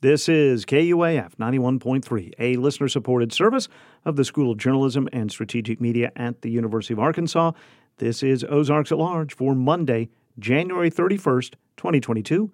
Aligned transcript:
This 0.00 0.28
is 0.28 0.64
KUAF 0.64 1.34
91.3, 1.40 2.32
a 2.38 2.54
listener 2.54 2.86
supported 2.86 3.32
service 3.32 3.68
of 4.04 4.14
the 4.14 4.24
School 4.24 4.52
of 4.52 4.58
Journalism 4.58 5.08
and 5.12 5.28
Strategic 5.28 5.80
Media 5.80 6.12
at 6.14 6.42
the 6.42 6.50
University 6.50 6.94
of 6.94 7.00
Arkansas. 7.00 7.50
This 7.96 8.22
is 8.22 8.44
Ozarks 8.44 8.92
at 8.92 8.98
Large 8.98 9.34
for 9.34 9.56
Monday, 9.56 10.08
January 10.38 10.88
31st, 10.88 11.54
2022. 11.76 12.48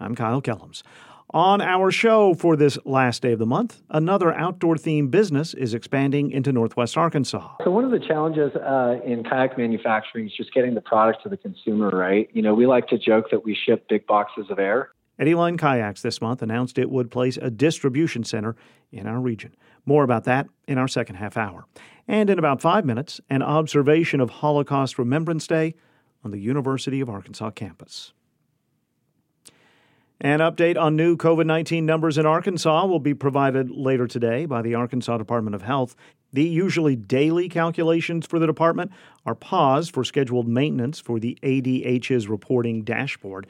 I'm 0.00 0.14
Kyle 0.14 0.40
Kellums. 0.40 0.82
On 1.34 1.60
our 1.60 1.90
show 1.90 2.32
for 2.32 2.56
this 2.56 2.78
last 2.86 3.20
day 3.20 3.32
of 3.32 3.40
the 3.40 3.44
month, 3.44 3.82
another 3.90 4.32
outdoor 4.32 4.76
themed 4.76 5.10
business 5.10 5.52
is 5.52 5.74
expanding 5.74 6.30
into 6.30 6.50
Northwest 6.50 6.96
Arkansas. 6.96 7.56
So, 7.62 7.70
one 7.70 7.84
of 7.84 7.90
the 7.90 7.98
challenges 7.98 8.56
uh, 8.56 9.00
in 9.04 9.22
kayak 9.22 9.58
manufacturing 9.58 10.28
is 10.28 10.32
just 10.34 10.54
getting 10.54 10.74
the 10.74 10.80
product 10.80 11.24
to 11.24 11.28
the 11.28 11.36
consumer, 11.36 11.90
right? 11.90 12.30
You 12.32 12.40
know, 12.40 12.54
we 12.54 12.66
like 12.66 12.88
to 12.88 12.96
joke 12.96 13.26
that 13.32 13.44
we 13.44 13.54
ship 13.54 13.86
big 13.86 14.06
boxes 14.06 14.46
of 14.48 14.58
air. 14.58 14.92
Eddyline 15.18 15.58
Kayaks 15.58 16.02
this 16.02 16.20
month 16.20 16.42
announced 16.42 16.78
it 16.78 16.90
would 16.90 17.10
place 17.10 17.38
a 17.40 17.50
distribution 17.50 18.22
center 18.24 18.54
in 18.92 19.06
our 19.06 19.20
region. 19.20 19.54
More 19.84 20.04
about 20.04 20.24
that 20.24 20.46
in 20.68 20.78
our 20.78 20.88
second 20.88 21.16
half 21.16 21.36
hour. 21.36 21.66
And 22.06 22.28
in 22.28 22.38
about 22.38 22.60
five 22.60 22.84
minutes, 22.84 23.20
an 23.30 23.42
observation 23.42 24.20
of 24.20 24.30
Holocaust 24.30 24.98
Remembrance 24.98 25.46
Day 25.46 25.74
on 26.24 26.30
the 26.30 26.38
University 26.38 27.00
of 27.00 27.08
Arkansas 27.08 27.50
campus. 27.50 28.12
An 30.20 30.38
update 30.38 30.78
on 30.78 30.96
new 30.96 31.16
COVID 31.16 31.44
19 31.44 31.84
numbers 31.84 32.16
in 32.16 32.24
Arkansas 32.24 32.86
will 32.86 33.00
be 33.00 33.12
provided 33.12 33.70
later 33.70 34.06
today 34.06 34.46
by 34.46 34.62
the 34.62 34.74
Arkansas 34.74 35.18
Department 35.18 35.54
of 35.54 35.62
Health. 35.62 35.94
The 36.32 36.44
usually 36.44 36.96
daily 36.96 37.48
calculations 37.48 38.26
for 38.26 38.38
the 38.38 38.46
department 38.46 38.92
are 39.26 39.34
paused 39.34 39.92
for 39.92 40.04
scheduled 40.04 40.48
maintenance 40.48 41.00
for 41.00 41.20
the 41.20 41.38
ADH's 41.42 42.28
reporting 42.28 42.82
dashboard. 42.82 43.46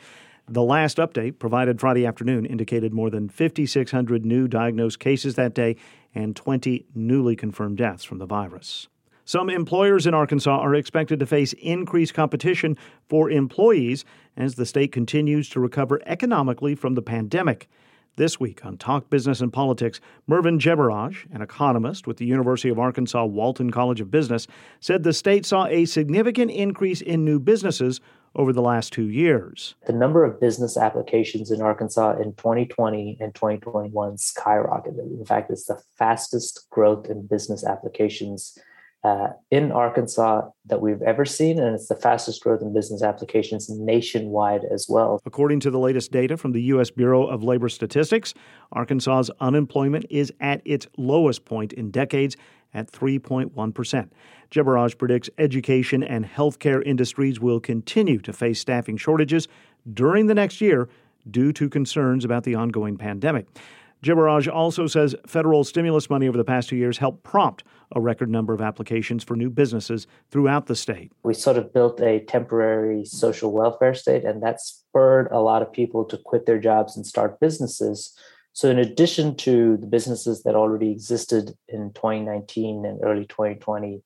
The 0.48 0.62
last 0.62 0.98
update, 0.98 1.40
provided 1.40 1.80
Friday 1.80 2.06
afternoon, 2.06 2.46
indicated 2.46 2.94
more 2.94 3.10
than 3.10 3.28
5,600 3.28 4.24
new 4.24 4.46
diagnosed 4.46 5.00
cases 5.00 5.34
that 5.34 5.54
day 5.54 5.74
and 6.14 6.36
20 6.36 6.86
newly 6.94 7.34
confirmed 7.34 7.78
deaths 7.78 8.04
from 8.04 8.18
the 8.18 8.26
virus. 8.26 8.86
Some 9.24 9.50
employers 9.50 10.06
in 10.06 10.14
Arkansas 10.14 10.56
are 10.56 10.76
expected 10.76 11.18
to 11.18 11.26
face 11.26 11.52
increased 11.54 12.14
competition 12.14 12.78
for 13.08 13.28
employees 13.28 14.04
as 14.36 14.54
the 14.54 14.64
state 14.64 14.92
continues 14.92 15.48
to 15.48 15.58
recover 15.58 16.00
economically 16.06 16.76
from 16.76 16.94
the 16.94 17.02
pandemic. 17.02 17.68
This 18.14 18.38
week 18.38 18.64
on 18.64 18.78
Talk 18.78 19.10
Business 19.10 19.40
and 19.40 19.52
Politics, 19.52 20.00
Mervin 20.28 20.60
Jebaraj, 20.60 21.26
an 21.34 21.42
economist 21.42 22.06
with 22.06 22.18
the 22.18 22.24
University 22.24 22.68
of 22.68 22.78
Arkansas 22.78 23.24
Walton 23.26 23.70
College 23.72 24.00
of 24.00 24.12
Business, 24.12 24.46
said 24.78 25.02
the 25.02 25.12
state 25.12 25.44
saw 25.44 25.66
a 25.66 25.86
significant 25.86 26.52
increase 26.52 27.00
in 27.00 27.24
new 27.24 27.40
businesses 27.40 28.00
over 28.36 28.52
the 28.52 28.62
last 28.62 28.92
two 28.92 29.08
years. 29.08 29.74
The 29.86 29.92
number 29.92 30.24
of 30.24 30.38
business 30.38 30.76
applications 30.76 31.50
in 31.50 31.62
Arkansas 31.62 32.18
in 32.18 32.34
2020 32.34 33.16
and 33.20 33.34
2021 33.34 34.16
skyrocketed. 34.16 35.18
In 35.18 35.24
fact, 35.24 35.50
it's 35.50 35.64
the 35.64 35.80
fastest 35.98 36.66
growth 36.70 37.06
in 37.06 37.26
business 37.26 37.64
applications 37.64 38.58
uh, 39.06 39.28
in 39.52 39.70
Arkansas 39.70 40.42
that 40.64 40.80
we've 40.80 41.00
ever 41.02 41.24
seen, 41.24 41.60
and 41.60 41.76
it's 41.76 41.86
the 41.86 41.94
fastest 41.94 42.42
growth 42.42 42.60
in 42.60 42.74
business 42.74 43.04
applications 43.04 43.70
nationwide 43.70 44.62
as 44.64 44.86
well. 44.88 45.20
According 45.24 45.60
to 45.60 45.70
the 45.70 45.78
latest 45.78 46.10
data 46.10 46.36
from 46.36 46.50
the 46.50 46.62
U.S. 46.62 46.90
Bureau 46.90 47.24
of 47.24 47.44
Labor 47.44 47.68
Statistics, 47.68 48.34
Arkansas's 48.72 49.30
unemployment 49.38 50.06
is 50.10 50.32
at 50.40 50.60
its 50.64 50.88
lowest 50.96 51.44
point 51.44 51.72
in 51.72 51.92
decades 51.92 52.36
at 52.74 52.90
3.1%. 52.90 54.10
Jebaraj 54.50 54.98
predicts 54.98 55.30
education 55.38 56.02
and 56.02 56.24
healthcare 56.24 56.84
industries 56.84 57.38
will 57.38 57.60
continue 57.60 58.18
to 58.18 58.32
face 58.32 58.58
staffing 58.58 58.96
shortages 58.96 59.46
during 59.94 60.26
the 60.26 60.34
next 60.34 60.60
year 60.60 60.88
due 61.30 61.52
to 61.52 61.68
concerns 61.68 62.24
about 62.24 62.42
the 62.42 62.56
ongoing 62.56 62.96
pandemic. 62.96 63.46
Jebaraj 64.02 64.52
also 64.52 64.86
says 64.86 65.14
federal 65.26 65.64
stimulus 65.64 66.10
money 66.10 66.28
over 66.28 66.36
the 66.36 66.44
past 66.44 66.68
two 66.68 66.76
years 66.76 66.98
helped 66.98 67.22
prompt 67.22 67.64
a 67.94 68.00
record 68.00 68.30
number 68.30 68.52
of 68.52 68.60
applications 68.60 69.24
for 69.24 69.36
new 69.36 69.50
businesses 69.50 70.06
throughout 70.30 70.66
the 70.66 70.76
state. 70.76 71.12
We 71.22 71.34
sort 71.34 71.56
of 71.56 71.72
built 71.72 72.00
a 72.00 72.20
temporary 72.20 73.04
social 73.04 73.52
welfare 73.52 73.94
state, 73.94 74.24
and 74.24 74.42
that 74.42 74.60
spurred 74.60 75.28
a 75.30 75.40
lot 75.40 75.62
of 75.62 75.72
people 75.72 76.04
to 76.06 76.18
quit 76.18 76.46
their 76.46 76.58
jobs 76.58 76.96
and 76.96 77.06
start 77.06 77.40
businesses. 77.40 78.16
So, 78.52 78.70
in 78.70 78.78
addition 78.78 79.36
to 79.36 79.76
the 79.76 79.86
businesses 79.86 80.42
that 80.42 80.54
already 80.54 80.90
existed 80.90 81.52
in 81.68 81.92
2019 81.92 82.84
and 82.86 83.00
early 83.02 83.26
2020, 83.26 84.02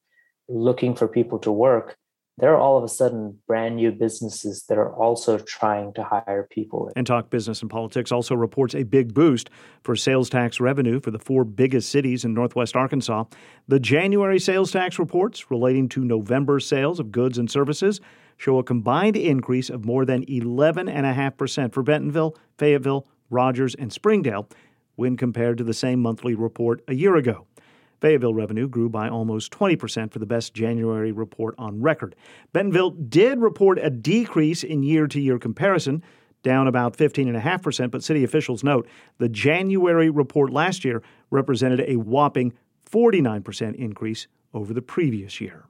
looking 0.48 0.94
for 0.94 1.06
people 1.08 1.38
to 1.40 1.52
work, 1.52 1.96
there 2.40 2.54
are 2.54 2.58
all 2.58 2.78
of 2.78 2.84
a 2.84 2.88
sudden 2.88 3.38
brand 3.46 3.76
new 3.76 3.92
businesses 3.92 4.64
that 4.68 4.78
are 4.78 4.92
also 4.94 5.38
trying 5.38 5.92
to 5.92 6.02
hire 6.02 6.48
people. 6.50 6.90
And 6.96 7.06
Talk 7.06 7.28
Business 7.28 7.60
and 7.60 7.70
Politics 7.70 8.10
also 8.10 8.34
reports 8.34 8.74
a 8.74 8.82
big 8.82 9.12
boost 9.12 9.50
for 9.84 9.94
sales 9.94 10.30
tax 10.30 10.58
revenue 10.58 11.00
for 11.00 11.10
the 11.10 11.18
four 11.18 11.44
biggest 11.44 11.90
cities 11.90 12.24
in 12.24 12.32
northwest 12.32 12.74
Arkansas. 12.74 13.24
The 13.68 13.78
January 13.78 14.38
sales 14.38 14.72
tax 14.72 14.98
reports 14.98 15.50
relating 15.50 15.88
to 15.90 16.04
November 16.04 16.60
sales 16.60 16.98
of 16.98 17.12
goods 17.12 17.36
and 17.36 17.50
services 17.50 18.00
show 18.38 18.58
a 18.58 18.64
combined 18.64 19.16
increase 19.16 19.68
of 19.68 19.84
more 19.84 20.06
than 20.06 20.24
11.5% 20.24 21.72
for 21.74 21.82
Bentonville, 21.82 22.36
Fayetteville, 22.56 23.06
Rogers, 23.28 23.74
and 23.74 23.92
Springdale 23.92 24.48
when 24.96 25.16
compared 25.16 25.58
to 25.58 25.64
the 25.64 25.74
same 25.74 26.00
monthly 26.00 26.34
report 26.34 26.82
a 26.88 26.94
year 26.94 27.16
ago. 27.16 27.46
Fayetteville 28.00 28.34
revenue 28.34 28.68
grew 28.68 28.88
by 28.88 29.08
almost 29.08 29.52
20% 29.52 30.10
for 30.12 30.18
the 30.18 30.26
best 30.26 30.54
January 30.54 31.12
report 31.12 31.54
on 31.58 31.82
record. 31.82 32.14
Bentonville 32.52 32.90
did 32.90 33.38
report 33.40 33.78
a 33.78 33.90
decrease 33.90 34.64
in 34.64 34.82
year 34.82 35.06
to 35.06 35.20
year 35.20 35.38
comparison, 35.38 36.02
down 36.42 36.66
about 36.66 36.96
15.5%, 36.96 37.90
but 37.90 38.02
city 38.02 38.24
officials 38.24 38.64
note 38.64 38.88
the 39.18 39.28
January 39.28 40.08
report 40.08 40.50
last 40.50 40.84
year 40.84 41.02
represented 41.30 41.80
a 41.80 41.96
whopping 41.96 42.54
49% 42.90 43.74
increase 43.74 44.26
over 44.54 44.72
the 44.72 44.82
previous 44.82 45.40
year. 45.40 45.66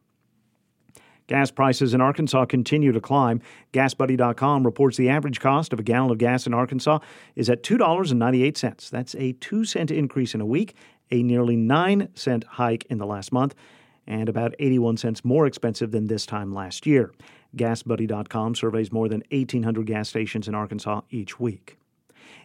Gas 1.26 1.52
prices 1.52 1.94
in 1.94 2.00
Arkansas 2.00 2.44
continue 2.47 2.91
to 2.91 3.00
climb. 3.00 3.41
GasBuddy.com 3.72 4.64
reports 4.64 4.97
the 4.97 5.08
average 5.08 5.38
cost 5.38 5.72
of 5.72 5.78
a 5.78 5.82
gallon 5.84 6.10
of 6.10 6.18
gas 6.18 6.44
in 6.44 6.52
Arkansas 6.52 6.98
is 7.36 7.48
at 7.48 7.62
$2.98. 7.62 8.91
That's 8.91 9.14
a 9.14 9.32
2 9.34 9.64
cent 9.64 9.92
increase 9.92 10.34
in 10.34 10.41
a 10.41 10.47
week 10.47 10.74
a 11.10 11.22
nearly 11.22 11.56
9 11.56 12.09
cent 12.15 12.44
hike 12.44 12.87
in 12.91 12.98
the 12.98 13.06
last 13.06 13.32
month, 13.32 13.54
and 14.06 14.28
about 14.28 14.54
81 14.59 14.97
cents 14.97 15.25
more 15.25 15.47
expensive 15.47 15.91
than 15.91 16.06
this 16.06 16.26
time 16.26 16.53
last 16.53 16.87
year. 16.87 17.12
GasBuddy.com 17.56 18.54
surveys 18.54 18.93
more 18.93 19.09
than 19.09 19.22
1,800 19.31 19.87
gas 19.87 20.09
stations 20.09 20.48
in 20.48 20.54
Arkansas 20.54 21.03
each 21.10 21.38
week. 21.38 21.78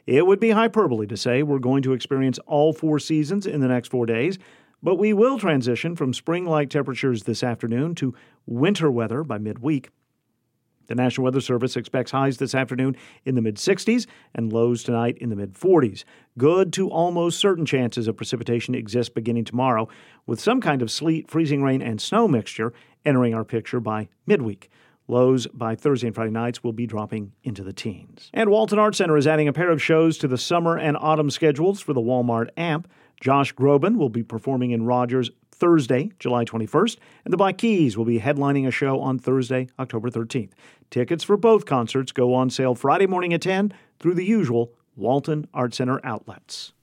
It 0.08 0.26
would 0.26 0.40
be 0.40 0.52
hyperbole 0.52 1.08
to 1.08 1.18
say 1.18 1.44
we're 1.44 1.60
going 1.60 1.84
to 1.84 1.94
experience 1.94 2.40
all 2.46 2.74
four 2.74 3.00
seasons 3.00 3.46
in 3.46 3.62
the 3.62 3.68
next 3.68 3.90
four 3.90 4.06
days, 4.06 4.38
but 4.84 4.96
we 4.96 5.14
will 5.14 5.40
transition 5.40 5.96
from 5.96 6.14
spring 6.14 6.46
like 6.46 6.70
temperatures 6.70 7.24
this 7.24 7.44
afternoon 7.44 7.96
to 7.96 8.14
winter 8.46 8.92
weather 8.92 9.24
by 9.24 9.38
midweek. 9.38 9.90
The 10.88 10.96
National 10.96 11.26
Weather 11.26 11.42
Service 11.42 11.76
expects 11.76 12.12
highs 12.12 12.38
this 12.38 12.56
afternoon 12.56 12.96
in 13.26 13.36
the 13.36 13.42
mid 13.42 13.56
60s 13.56 14.06
and 14.34 14.52
lows 14.52 14.84
tonight 14.84 15.18
in 15.20 15.30
the 15.30 15.36
mid 15.36 15.54
40s. 15.54 16.04
Good 16.38 16.72
to 16.74 16.90
almost 16.90 17.40
certain 17.40 17.66
chances 17.66 18.08
of 18.08 18.18
precipitation 18.18 18.76
exist 18.76 19.16
beginning 19.16 19.46
tomorrow, 19.46 19.88
with 20.26 20.40
some 20.40 20.62
kind 20.62 20.82
of 20.82 20.92
sleet, 20.92 21.30
freezing 21.30 21.64
rain, 21.64 21.82
and 21.82 22.00
snow 22.00 22.28
mixture 22.28 22.74
entering 23.06 23.34
our 23.34 23.44
picture 23.44 23.80
by 23.80 24.10
midweek. 24.26 24.70
Lows 25.08 25.46
by 25.48 25.76
Thursday 25.76 26.08
and 26.08 26.16
Friday 26.16 26.32
nights 26.32 26.64
will 26.64 26.74
be 26.74 26.88
dropping 26.88 27.32
into 27.44 27.64
the 27.64 27.74
teens. 27.74 28.32
And 28.34 28.50
Walton 28.50 28.80
Art 28.80 28.96
Center 28.96 29.16
is 29.18 29.28
adding 29.28 29.48
a 29.48 29.54
pair 29.54 29.70
of 29.70 29.82
shows 29.82 30.18
to 30.18 30.28
the 30.28 30.38
summer 30.38 30.78
and 30.78 30.98
autumn 31.00 31.30
schedules 31.30 31.80
for 31.80 31.94
the 31.94 32.02
Walmart 32.02 32.50
AMP. 32.58 32.88
Josh 33.22 33.54
Groban 33.56 33.98
will 33.98 34.10
be 34.10 34.24
performing 34.24 34.72
in 34.72 34.86
Rogers 34.86 35.32
Thursday, 35.52 36.12
July 36.20 36.46
21st, 36.46 36.98
and 37.24 37.32
the 37.32 37.38
Black 37.38 37.58
Keys 37.58 37.98
will 37.98 38.06
be 38.06 38.20
headlining 38.20 38.68
a 38.68 38.72
show 38.72 39.00
on 39.00 39.18
Thursday, 39.18 39.68
October 39.80 40.10
13th. 40.10 40.52
Tickets 40.90 41.24
for 41.24 41.38
both 41.38 41.66
concerts 41.66 42.12
go 42.12 42.34
on 42.34 42.50
sale 42.50 42.76
Friday 42.76 43.08
morning 43.08 43.34
at 43.34 43.42
10 43.42 43.74
through 44.00 44.14
the 44.14 44.26
usual 44.26 44.74
Walton 44.96 45.48
Art 45.54 45.74
Center 45.74 46.00
outlets. 46.04 46.74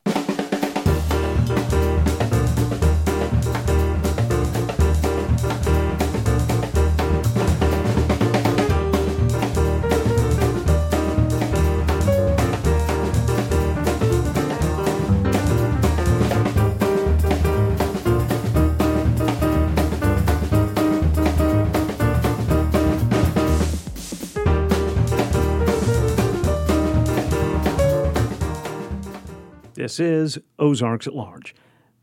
This 29.74 29.98
is 29.98 30.38
Ozarks 30.58 31.06
at 31.06 31.14
Large. 31.14 31.54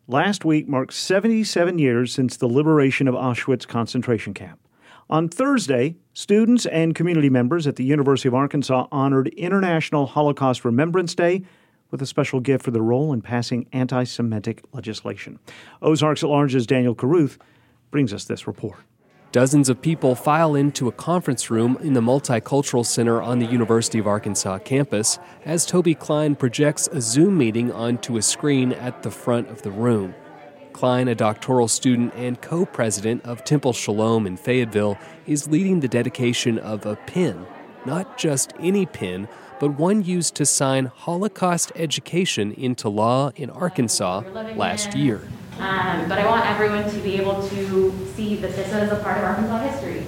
Last 0.07 0.43
week 0.43 0.67
marked 0.67 0.91
77 0.91 1.77
years 1.77 2.11
since 2.11 2.35
the 2.35 2.47
liberation 2.47 3.07
of 3.07 3.13
Auschwitz 3.13 3.67
concentration 3.67 4.33
camp. 4.33 4.59
On 5.07 5.29
Thursday, 5.29 5.95
students 6.13 6.65
and 6.65 6.95
community 6.95 7.29
members 7.29 7.67
at 7.67 7.75
the 7.75 7.83
University 7.83 8.27
of 8.27 8.33
Arkansas 8.33 8.87
honored 8.91 9.27
International 9.29 10.07
Holocaust 10.07 10.65
Remembrance 10.65 11.13
Day 11.13 11.43
with 11.91 12.01
a 12.01 12.07
special 12.07 12.39
gift 12.39 12.65
for 12.65 12.71
their 12.71 12.81
role 12.81 13.13
in 13.13 13.21
passing 13.21 13.67
anti 13.71 14.03
Semitic 14.03 14.63
legislation. 14.73 15.37
Ozarks 15.79 16.23
at 16.23 16.29
Large's 16.29 16.65
Daniel 16.65 16.95
Caruth 16.95 17.37
brings 17.91 18.13
us 18.13 18.25
this 18.25 18.47
report. 18.47 18.79
Dozens 19.31 19.69
of 19.69 19.79
people 19.79 20.15
file 20.15 20.55
into 20.55 20.87
a 20.87 20.91
conference 20.91 21.51
room 21.51 21.77
in 21.81 21.93
the 21.93 22.01
Multicultural 22.01 22.83
Center 22.83 23.21
on 23.21 23.37
the 23.37 23.45
University 23.45 23.99
of 23.99 24.07
Arkansas 24.07 24.57
campus 24.59 25.19
as 25.45 25.67
Toby 25.67 25.93
Klein 25.93 26.35
projects 26.35 26.89
a 26.91 26.99
Zoom 26.99 27.37
meeting 27.37 27.71
onto 27.71 28.17
a 28.17 28.23
screen 28.23 28.73
at 28.73 29.03
the 29.03 29.11
front 29.11 29.47
of 29.49 29.61
the 29.61 29.69
room. 29.69 30.15
Klein, 30.73 31.07
a 31.07 31.13
doctoral 31.13 31.67
student 31.67 32.11
and 32.15 32.41
co 32.41 32.65
president 32.65 33.23
of 33.23 33.43
Temple 33.43 33.71
Shalom 33.71 34.25
in 34.25 34.35
Fayetteville, 34.35 34.97
is 35.27 35.47
leading 35.47 35.81
the 35.81 35.87
dedication 35.87 36.57
of 36.57 36.87
a 36.87 36.95
pin, 36.95 37.45
not 37.85 38.17
just 38.17 38.53
any 38.59 38.87
pin, 38.87 39.27
but 39.59 39.77
one 39.77 40.03
used 40.03 40.33
to 40.35 40.45
sign 40.45 40.87
Holocaust 40.87 41.71
education 41.75 42.51
into 42.53 42.89
law 42.89 43.29
in 43.35 43.51
Arkansas 43.51 44.21
last 44.55 44.95
year. 44.95 45.21
Um, 45.59 46.07
but 46.07 46.17
I 46.17 46.25
want 46.25 46.45
everyone 46.45 46.89
to 46.89 46.97
be 46.99 47.17
able 47.17 47.45
to 47.49 48.07
see 48.15 48.37
that 48.37 48.55
this 48.55 48.73
is 48.73 48.91
a 48.91 48.95
part 48.97 49.17
of 49.17 49.25
Arkansas 49.25 49.57
history. 49.67 50.05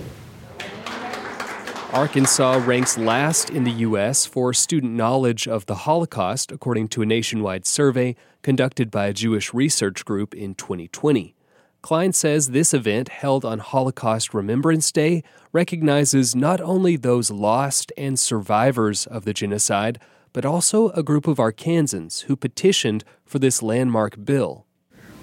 Arkansas 1.91 2.63
ranks 2.65 2.97
last 2.97 3.49
in 3.49 3.65
the 3.65 3.71
U.S. 3.71 4.25
for 4.25 4.53
student 4.53 4.93
knowledge 4.93 5.49
of 5.49 5.65
the 5.65 5.75
Holocaust, 5.75 6.49
according 6.49 6.87
to 6.89 7.01
a 7.01 7.05
nationwide 7.05 7.65
survey 7.65 8.15
conducted 8.43 8.89
by 8.89 9.07
a 9.07 9.13
Jewish 9.13 9.53
research 9.53 10.05
group 10.05 10.33
in 10.33 10.55
2020. 10.55 11.35
Klein 11.81 12.13
says 12.13 12.51
this 12.51 12.73
event, 12.73 13.09
held 13.09 13.43
on 13.43 13.59
Holocaust 13.59 14.33
Remembrance 14.33 14.89
Day, 14.89 15.21
recognizes 15.51 16.33
not 16.33 16.61
only 16.61 16.95
those 16.95 17.29
lost 17.29 17.91
and 17.97 18.17
survivors 18.17 19.05
of 19.07 19.25
the 19.25 19.33
genocide, 19.33 19.99
but 20.31 20.45
also 20.45 20.91
a 20.91 21.03
group 21.03 21.27
of 21.27 21.39
Arkansans 21.39 22.21
who 22.21 22.37
petitioned 22.37 23.03
for 23.25 23.39
this 23.39 23.61
landmark 23.61 24.23
bill. 24.23 24.65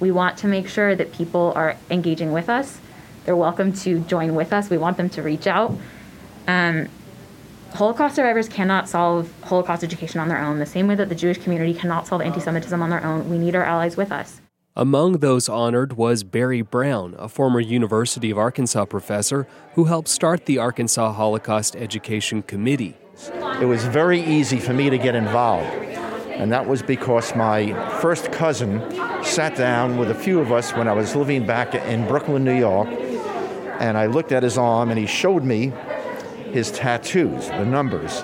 We 0.00 0.10
want 0.10 0.38
to 0.38 0.46
make 0.46 0.68
sure 0.68 0.94
that 0.94 1.12
people 1.12 1.52
are 1.56 1.76
engaging 1.90 2.32
with 2.32 2.48
us. 2.48 2.80
They're 3.24 3.36
welcome 3.36 3.72
to 3.74 4.00
join 4.00 4.34
with 4.34 4.52
us. 4.52 4.70
We 4.70 4.78
want 4.78 4.96
them 4.96 5.10
to 5.10 5.22
reach 5.22 5.46
out. 5.46 5.76
Um, 6.46 6.88
Holocaust 7.74 8.16
survivors 8.16 8.48
cannot 8.48 8.88
solve 8.88 9.30
Holocaust 9.42 9.84
education 9.84 10.20
on 10.20 10.28
their 10.28 10.38
own, 10.38 10.58
the 10.58 10.66
same 10.66 10.86
way 10.88 10.94
that 10.94 11.08
the 11.08 11.14
Jewish 11.14 11.38
community 11.38 11.74
cannot 11.74 12.06
solve 12.06 12.22
anti 12.22 12.40
Semitism 12.40 12.80
on 12.80 12.90
their 12.90 13.04
own. 13.04 13.28
We 13.28 13.38
need 13.38 13.54
our 13.54 13.64
allies 13.64 13.96
with 13.96 14.10
us. 14.10 14.40
Among 14.74 15.14
those 15.14 15.48
honored 15.48 15.94
was 15.94 16.22
Barry 16.22 16.62
Brown, 16.62 17.14
a 17.18 17.28
former 17.28 17.60
University 17.60 18.30
of 18.30 18.38
Arkansas 18.38 18.84
professor 18.86 19.46
who 19.74 19.84
helped 19.84 20.08
start 20.08 20.46
the 20.46 20.58
Arkansas 20.58 21.12
Holocaust 21.12 21.74
Education 21.74 22.42
Committee. 22.42 22.96
It 23.60 23.66
was 23.66 23.84
very 23.86 24.22
easy 24.22 24.60
for 24.60 24.72
me 24.72 24.88
to 24.88 24.96
get 24.96 25.16
involved 25.16 25.68
and 26.38 26.52
that 26.52 26.68
was 26.68 26.82
because 26.82 27.34
my 27.34 27.72
first 28.00 28.30
cousin 28.30 28.80
sat 29.24 29.56
down 29.56 29.98
with 29.98 30.08
a 30.08 30.14
few 30.14 30.38
of 30.38 30.52
us 30.52 30.72
when 30.72 30.86
I 30.86 30.92
was 30.92 31.16
living 31.16 31.44
back 31.44 31.74
in 31.74 32.06
Brooklyn, 32.06 32.44
New 32.44 32.56
York, 32.56 32.88
and 33.80 33.98
I 33.98 34.06
looked 34.06 34.30
at 34.30 34.44
his 34.44 34.56
arm 34.56 34.90
and 34.90 34.98
he 34.98 35.06
showed 35.06 35.42
me 35.42 35.72
his 36.52 36.70
tattoos, 36.70 37.48
the 37.48 37.64
numbers, 37.64 38.22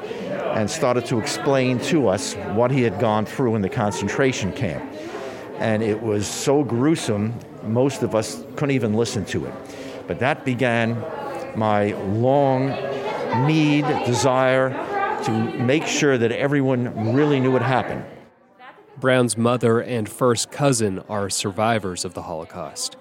and 0.54 0.70
started 0.70 1.04
to 1.06 1.18
explain 1.18 1.80
to 1.80 2.06
us 2.06 2.34
what 2.54 2.70
he 2.70 2.82
had 2.82 3.00
gone 3.00 3.26
through 3.26 3.56
in 3.56 3.62
the 3.62 3.68
concentration 3.68 4.52
camp. 4.52 4.84
And 5.58 5.82
it 5.82 6.00
was 6.00 6.28
so 6.28 6.62
gruesome, 6.62 7.34
most 7.64 8.04
of 8.04 8.14
us 8.14 8.44
couldn't 8.54 8.76
even 8.76 8.94
listen 8.94 9.24
to 9.26 9.46
it. 9.46 9.54
But 10.06 10.20
that 10.20 10.44
began 10.44 11.04
my 11.56 11.94
long 12.12 12.68
need, 13.44 13.84
desire 14.06 14.70
to 15.24 15.30
make 15.58 15.86
sure 15.86 16.18
that 16.18 16.32
everyone 16.32 17.14
really 17.14 17.40
knew 17.40 17.50
what 17.50 17.62
happened. 17.62 18.04
Brown's 18.98 19.36
mother 19.36 19.80
and 19.80 20.08
first 20.08 20.50
cousin 20.50 21.00
are 21.08 21.28
survivors 21.28 22.04
of 22.04 22.14
the 22.14 22.22
Holocaust. 22.22 22.96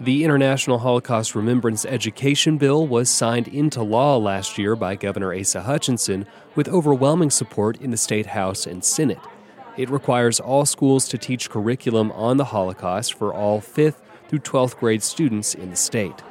The 0.00 0.22
International 0.22 0.78
Holocaust 0.78 1.34
Remembrance 1.34 1.84
Education 1.84 2.58
Bill 2.58 2.86
was 2.86 3.10
signed 3.10 3.48
into 3.48 3.82
law 3.82 4.16
last 4.16 4.58
year 4.58 4.76
by 4.76 4.94
Governor 4.94 5.34
Asa 5.34 5.62
Hutchinson 5.62 6.26
with 6.54 6.68
overwhelming 6.68 7.30
support 7.30 7.80
in 7.80 7.90
the 7.90 7.96
State 7.96 8.26
House 8.26 8.66
and 8.66 8.84
Senate. 8.84 9.18
It 9.76 9.90
requires 9.90 10.38
all 10.38 10.66
schools 10.66 11.08
to 11.08 11.18
teach 11.18 11.50
curriculum 11.50 12.12
on 12.12 12.36
the 12.36 12.44
Holocaust 12.46 13.14
for 13.14 13.32
all 13.32 13.60
5th 13.60 14.00
through 14.28 14.40
12th 14.40 14.76
grade 14.78 15.02
students 15.02 15.54
in 15.54 15.70
the 15.70 15.76
state. 15.76 16.22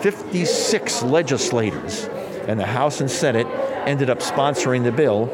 56 0.00 1.02
legislators 1.04 2.08
in 2.48 2.58
the 2.58 2.66
House 2.66 3.00
and 3.00 3.10
Senate 3.10 3.46
ended 3.86 4.10
up 4.10 4.18
sponsoring 4.20 4.82
the 4.82 4.92
bill, 4.92 5.30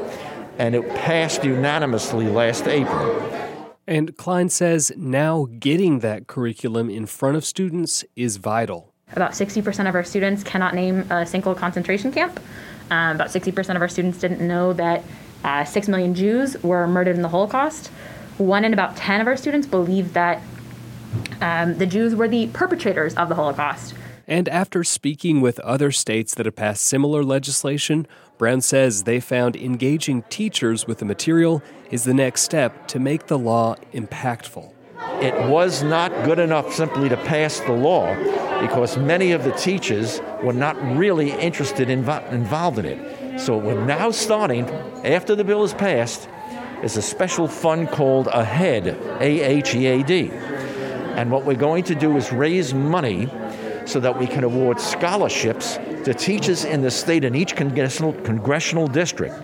and 0.59 0.75
it 0.75 0.89
passed 0.95 1.45
unanimously 1.45 2.27
last 2.27 2.67
April. 2.67 3.21
And 3.87 4.17
Klein 4.17 4.49
says 4.49 4.93
now 4.97 5.47
getting 5.59 6.01
that 6.01 6.27
curriculum 6.27 6.91
in 6.91 7.07
front 7.07 7.37
of 7.37 7.45
students 7.45 8.05
is 8.17 8.37
vital. 8.39 8.93
About 9.13 9.33
60% 9.33 9.89
of 9.89 9.95
our 9.95 10.03
students 10.03 10.43
cannot 10.43 10.75
name 10.75 11.01
a 11.11 11.25
single 11.25 11.55
concentration 11.55 12.11
camp. 12.11 12.41
Um, 12.91 13.17
about 13.17 13.29
60% 13.29 13.77
of 13.77 13.83
our 13.83 13.89
students 13.89 14.19
didn't 14.19 14.47
know 14.47 14.73
that 14.73 15.05
uh, 15.45 15.65
6 15.65 15.89
million 15.89 16.15
Jews 16.15 16.61
were 16.63 16.87
murdered 16.87 17.17
in 17.17 17.23
the 17.23 17.29
Holocaust. 17.29 17.89
One 18.39 18.65
in 18.65 18.73
about 18.73 18.97
10 18.97 19.21
of 19.21 19.27
our 19.27 19.37
students 19.37 19.67
believe 19.67 20.15
that 20.15 20.43
um, 21.41 21.79
the 21.79 21.87
Jews 21.87 22.15
were 22.15 22.27
the 22.27 22.49
perpetrators 22.49 23.15
of 23.15 23.29
the 23.29 23.35
Holocaust. 23.35 23.95
And 24.27 24.49
after 24.49 24.83
speaking 24.85 25.41
with 25.41 25.61
other 25.61 25.93
states 25.93 26.35
that 26.35 26.47
have 26.47 26.57
passed 26.57 26.83
similar 26.83 27.23
legislation, 27.23 28.07
Brown 28.39 28.63
says 28.63 29.03
they 29.03 29.21
found 29.21 29.55
engaging 29.55 30.23
teachers 30.31 30.87
with 30.87 30.99
the 30.99 31.05
material 31.05 31.63
is 31.91 32.05
the 32.05 32.15
next 32.15 32.43
step 32.43 32.89
to 32.89 32.99
make 32.99 33.27
the 33.27 33.39
law 33.39 33.77
impactful. 33.93 34.73
It 35.21 35.35
was 35.49 35.83
not 35.83 36.11
good 36.25 36.39
enough 36.39 36.73
simply 36.73 37.09
to 37.11 37.17
pass 37.19 37.61
the 37.61 37.73
law 37.73 38.15
because 38.61 38.97
many 38.97 39.33
of 39.33 39.45
the 39.45 39.53
teachers 39.53 40.21
were 40.43 40.53
not 40.53 40.81
really 40.97 41.33
interested 41.33 41.91
in 41.91 42.09
involved 42.31 42.79
in 42.79 42.87
it. 42.87 43.41
So 43.41 43.59
we're 43.59 43.85
now 43.85 44.11
starting, 44.11 44.69
after 45.05 45.35
the 45.35 45.45
bill 45.45 45.65
is 45.65 45.75
passed, 45.75 46.29
is 46.83 46.97
a 46.97 47.03
special 47.03 47.47
fund 47.47 47.91
called 47.91 48.29
AHEAD, 48.29 49.21
A 49.21 49.41
H 49.41 49.75
E 49.75 49.87
A 49.87 50.03
D. 50.03 50.31
And 50.31 51.31
what 51.31 51.45
we're 51.45 51.55
going 51.55 51.85
to 51.85 51.95
do 51.95 52.17
is 52.17 52.33
raise 52.33 52.75
money 52.75 53.29
so 53.85 54.01
that 54.01 54.19
we 54.19 54.27
can 54.27 54.45
award 54.45 54.81
scholarships 54.81 55.77
to 56.05 56.15
teachers 56.15 56.65
in 56.65 56.83
the 56.83 56.91
state 56.91 57.25
in 57.25 57.35
each 57.35 57.57
congressional, 57.57 58.13
congressional 58.13 58.87
district 58.87 59.35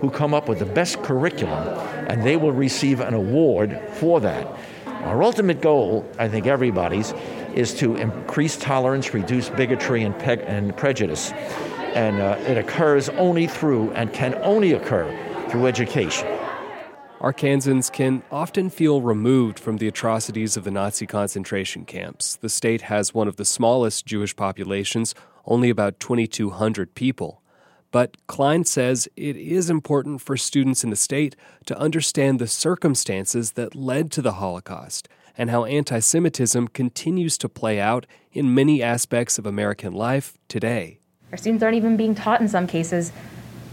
who 0.00 0.10
come 0.10 0.34
up 0.34 0.48
with 0.48 0.58
the 0.58 0.66
best 0.66 1.02
curriculum, 1.02 1.66
and 2.08 2.22
they 2.22 2.36
will 2.36 2.52
receive 2.52 3.00
an 3.00 3.14
award 3.14 3.80
for 3.92 4.20
that. 4.20 4.46
Our 4.86 5.22
ultimate 5.22 5.60
goal, 5.60 6.04
I 6.18 6.28
think 6.28 6.46
everybody's, 6.46 7.12
is 7.54 7.72
to 7.74 7.96
increase 7.96 8.56
tolerance, 8.56 9.14
reduce 9.14 9.48
bigotry 9.48 10.02
and, 10.02 10.18
pe- 10.18 10.44
and 10.44 10.76
prejudice. 10.76 11.32
And 11.94 12.20
uh, 12.20 12.36
it 12.40 12.58
occurs 12.58 13.08
only 13.10 13.46
through 13.46 13.92
and 13.92 14.12
can 14.12 14.34
only 14.42 14.72
occur 14.72 15.06
through 15.48 15.66
education. 15.66 16.35
Arkansans 17.26 17.90
can 17.90 18.22
often 18.30 18.70
feel 18.70 19.02
removed 19.02 19.58
from 19.58 19.78
the 19.78 19.88
atrocities 19.88 20.56
of 20.56 20.62
the 20.62 20.70
Nazi 20.70 21.08
concentration 21.08 21.84
camps. 21.84 22.36
The 22.36 22.48
state 22.48 22.82
has 22.82 23.12
one 23.12 23.26
of 23.26 23.34
the 23.34 23.44
smallest 23.44 24.06
Jewish 24.06 24.36
populations, 24.36 25.12
only 25.44 25.68
about 25.68 25.98
2,200 25.98 26.94
people. 26.94 27.42
But 27.90 28.16
Klein 28.28 28.62
says 28.64 29.08
it 29.16 29.36
is 29.36 29.68
important 29.68 30.20
for 30.20 30.36
students 30.36 30.84
in 30.84 30.90
the 30.90 30.94
state 30.94 31.34
to 31.64 31.76
understand 31.76 32.38
the 32.38 32.46
circumstances 32.46 33.52
that 33.52 33.74
led 33.74 34.12
to 34.12 34.22
the 34.22 34.34
Holocaust 34.34 35.08
and 35.36 35.50
how 35.50 35.64
anti 35.64 35.98
Semitism 35.98 36.68
continues 36.68 37.36
to 37.38 37.48
play 37.48 37.80
out 37.80 38.06
in 38.30 38.54
many 38.54 38.84
aspects 38.84 39.36
of 39.36 39.46
American 39.46 39.92
life 39.92 40.38
today. 40.46 41.00
Our 41.32 41.38
students 41.38 41.64
aren't 41.64 41.76
even 41.76 41.96
being 41.96 42.14
taught 42.14 42.40
in 42.40 42.46
some 42.46 42.68
cases, 42.68 43.10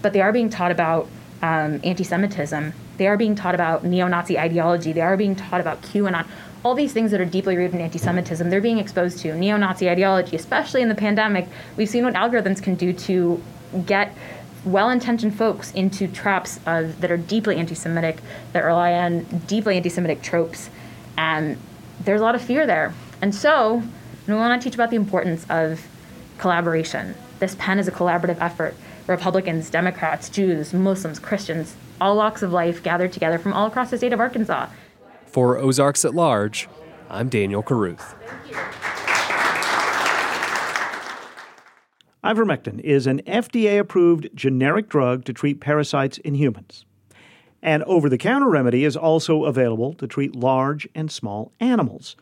but 0.02 0.12
they 0.12 0.22
are 0.22 0.34
being 0.34 0.50
taught 0.50 0.72
about 0.72 1.08
um, 1.44 1.80
anti 1.84 2.04
Semitism 2.04 2.74
they 2.98 3.08
are 3.08 3.18
being 3.18 3.36
taught 3.36 3.56
about 3.56 3.84
neo 3.84 4.08
Nazi 4.08 4.38
ideology. 4.38 4.94
They 4.94 5.02
are 5.02 5.18
being 5.18 5.36
taught 5.36 5.62
about 5.62 5.82
QAnon. 5.82 6.26
All 6.64 6.76
these 6.76 6.94
things 6.94 7.12
that 7.12 7.20
are 7.20 7.26
deeply 7.26 7.58
rooted 7.58 7.76
in 7.76 7.82
anti 7.82 7.98
Semitism, 7.98 8.50
they're 8.50 8.62
being 8.62 8.78
exposed 8.78 9.20
to. 9.20 9.36
Neo 9.36 9.58
Nazi 9.58 9.90
ideology, 9.90 10.36
especially 10.36 10.82
in 10.82 10.90
the 10.90 10.96
pandemic, 10.96 11.48
we've 11.76 11.90
seen 11.90 12.06
what 12.06 12.14
algorithms 12.14 12.62
can 12.62 12.76
do 12.76 12.94
to 12.94 13.42
get 13.86 14.16
well 14.64 14.90
intentioned 14.90 15.36
folks 15.36 15.72
into 15.74 16.08
traps 16.08 16.60
of, 16.66 17.02
that 17.02 17.12
are 17.12 17.18
deeply 17.18 17.58
anti 17.58 17.76
Semitic, 17.76 18.20
that 18.54 18.62
rely 18.62 18.94
on 18.94 19.24
deeply 19.48 19.76
anti 19.76 19.90
Semitic 19.90 20.22
tropes. 20.22 20.70
And 21.18 21.58
there's 22.00 22.22
a 22.22 22.24
lot 22.24 22.36
of 22.36 22.42
fear 22.42 22.66
there. 22.66 22.94
And 23.22 23.34
so, 23.34 23.84
we 24.28 24.34
want 24.34 24.62
to 24.62 24.64
teach 24.64 24.76
about 24.76 24.90
the 24.90 24.96
importance 24.96 25.46
of 25.50 25.86
collaboration. 26.38 27.16
This 27.40 27.56
pen 27.60 27.80
is 27.80 27.88
a 27.88 27.92
collaborative 27.92 28.38
effort. 28.40 28.76
Republicans, 29.08 29.70
Democrats, 29.70 30.30
Jews, 30.30 30.74
Muslims, 30.74 31.20
Christians, 31.20 31.76
all 32.00 32.16
walks 32.16 32.42
of 32.42 32.54
life 32.54 32.82
gathered 32.82 33.12
together 33.12 33.38
from 33.38 33.54
all 33.54 33.68
across 33.68 33.90
the 33.90 33.98
state 33.98 34.14
of 34.14 34.20
Arkansas. 34.20 34.68
For 35.26 35.58
Ozarks 35.58 36.06
at 36.06 36.16
Large, 36.16 36.70
I'm 37.10 37.28
Daniel 37.28 37.62
Caruth. 37.62 38.16
Ivermectin 42.24 42.80
is 42.80 43.06
an 43.06 43.22
FDA 43.24 43.78
approved 43.78 44.30
generic 44.34 44.88
drug 44.88 45.26
to 45.26 45.34
treat 45.34 45.60
parasites 45.60 46.18
in 46.20 46.36
humans. 46.36 46.86
An 47.62 47.84
over 47.84 48.08
the 48.08 48.18
counter 48.18 48.50
remedy 48.50 48.86
is 48.86 48.96
also 48.96 49.44
available 49.44 49.94
to 49.96 50.08
treat 50.08 50.36
large 50.36 50.88
and 50.96 51.12
small 51.12 51.52
animals. 51.60 52.16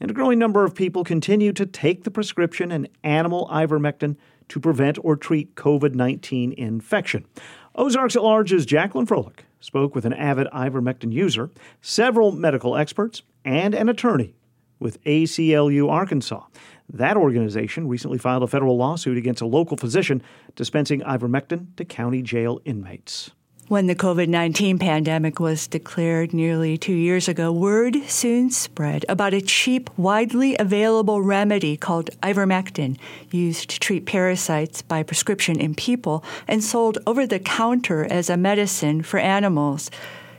And 0.00 0.10
a 0.10 0.14
growing 0.14 0.38
number 0.38 0.64
of 0.64 0.74
people 0.74 1.04
continue 1.04 1.52
to 1.52 1.64
take 1.64 2.04
the 2.04 2.10
prescription 2.10 2.70
and 2.70 2.88
animal 3.02 3.48
ivermectin 3.50 4.16
to 4.48 4.60
prevent 4.60 4.98
or 5.02 5.16
treat 5.16 5.54
COVID 5.54 5.94
19 5.94 6.52
infection. 6.52 7.26
Ozarks 7.74 8.16
at 8.16 8.22
Large's 8.22 8.66
Jacqueline 8.66 9.06
Froelich 9.06 9.40
spoke 9.60 9.94
with 9.94 10.04
an 10.04 10.12
avid 10.12 10.46
ivermectin 10.52 11.12
user, 11.12 11.50
several 11.80 12.32
medical 12.32 12.76
experts, 12.76 13.22
and 13.44 13.74
an 13.74 13.88
attorney 13.88 14.34
with 14.78 15.02
ACLU 15.04 15.90
Arkansas. 15.90 16.44
That 16.88 17.16
organization 17.16 17.88
recently 17.88 18.18
filed 18.18 18.42
a 18.42 18.46
federal 18.46 18.76
lawsuit 18.76 19.16
against 19.16 19.42
a 19.42 19.46
local 19.46 19.76
physician 19.76 20.22
dispensing 20.54 21.00
ivermectin 21.00 21.74
to 21.76 21.84
county 21.84 22.22
jail 22.22 22.60
inmates. 22.64 23.30
When 23.68 23.88
the 23.88 23.96
COVID 23.96 24.28
19 24.28 24.78
pandemic 24.78 25.40
was 25.40 25.66
declared 25.66 26.32
nearly 26.32 26.78
two 26.78 26.94
years 26.94 27.26
ago, 27.26 27.50
word 27.50 27.96
soon 28.06 28.48
spread 28.52 29.04
about 29.08 29.34
a 29.34 29.40
cheap, 29.40 29.90
widely 29.98 30.56
available 30.56 31.20
remedy 31.20 31.76
called 31.76 32.08
ivermectin, 32.22 32.96
used 33.32 33.70
to 33.70 33.80
treat 33.80 34.06
parasites 34.06 34.82
by 34.82 35.02
prescription 35.02 35.58
in 35.58 35.74
people 35.74 36.22
and 36.46 36.62
sold 36.62 36.98
over 37.08 37.26
the 37.26 37.40
counter 37.40 38.04
as 38.04 38.30
a 38.30 38.36
medicine 38.36 39.02
for 39.02 39.18
animals. 39.18 39.90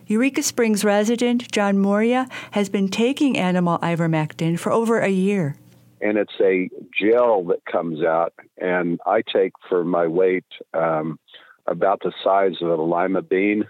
Eureka 0.06 0.42
Springs 0.42 0.86
resident 0.86 1.52
John 1.52 1.78
Moria 1.78 2.30
has 2.52 2.70
been 2.70 2.88
taking 2.88 3.38
animal 3.38 3.78
ivermectin 3.80 4.58
for 4.58 4.72
over 4.72 5.02
a 5.02 5.10
year. 5.10 5.58
And 6.00 6.18
it's 6.18 6.40
a 6.40 6.70
gel 6.98 7.44
that 7.46 7.66
comes 7.66 8.02
out, 8.06 8.34
and 8.58 9.02
I 9.06 9.22
take 9.22 9.52
for 9.68 9.84
my 9.84 10.08
weight. 10.08 10.46
Um, 10.74 11.20
about 11.68 12.02
the 12.02 12.14
size 12.24 12.62
of 12.62 12.70
a 12.70 12.82
lima 12.82 13.22
bean. 13.22 13.66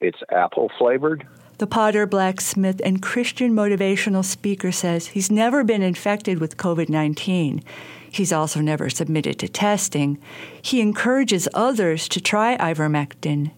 It's 0.00 0.18
apple 0.30 0.70
flavored. 0.78 1.26
The 1.58 1.66
potter, 1.66 2.06
blacksmith, 2.06 2.82
and 2.84 3.00
Christian 3.00 3.54
motivational 3.54 4.24
speaker 4.24 4.70
says 4.70 5.08
he's 5.08 5.30
never 5.30 5.64
been 5.64 5.82
infected 5.82 6.38
with 6.38 6.58
COVID 6.58 6.90
19. 6.90 7.62
He's 8.10 8.32
also 8.32 8.60
never 8.60 8.90
submitted 8.90 9.38
to 9.38 9.48
testing. 9.48 10.18
He 10.60 10.80
encourages 10.80 11.48
others 11.54 12.08
to 12.08 12.20
try 12.20 12.56
ivermectin. 12.58 13.52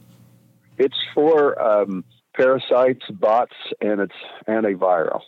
It's 0.78 0.98
for 1.12 1.60
um, 1.60 2.04
parasites, 2.34 3.04
bots, 3.10 3.56
and 3.80 4.00
it's 4.00 4.14
antiviral. 4.48 5.22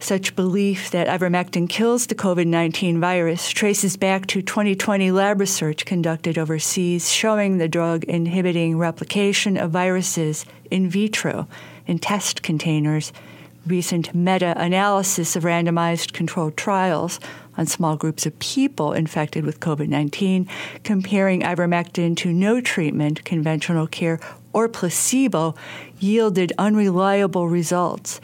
Such 0.00 0.36
belief 0.36 0.92
that 0.92 1.08
ivermectin 1.08 1.68
kills 1.68 2.06
the 2.06 2.14
COVID 2.14 2.46
19 2.46 3.00
virus 3.00 3.50
traces 3.50 3.96
back 3.96 4.28
to 4.28 4.40
2020 4.40 5.10
lab 5.10 5.40
research 5.40 5.84
conducted 5.84 6.38
overseas 6.38 7.10
showing 7.10 7.58
the 7.58 7.68
drug 7.68 8.04
inhibiting 8.04 8.78
replication 8.78 9.56
of 9.56 9.72
viruses 9.72 10.46
in 10.70 10.88
vitro 10.88 11.48
in 11.88 11.98
test 11.98 12.44
containers. 12.44 13.12
Recent 13.66 14.14
meta 14.14 14.54
analysis 14.56 15.34
of 15.34 15.42
randomized 15.42 16.12
controlled 16.12 16.56
trials 16.56 17.18
on 17.56 17.66
small 17.66 17.96
groups 17.96 18.24
of 18.24 18.38
people 18.38 18.92
infected 18.92 19.44
with 19.44 19.58
COVID 19.58 19.88
19, 19.88 20.48
comparing 20.84 21.42
ivermectin 21.42 22.16
to 22.18 22.32
no 22.32 22.60
treatment, 22.60 23.24
conventional 23.24 23.88
care, 23.88 24.20
or 24.52 24.68
placebo, 24.68 25.56
yielded 25.98 26.52
unreliable 26.56 27.48
results 27.48 28.20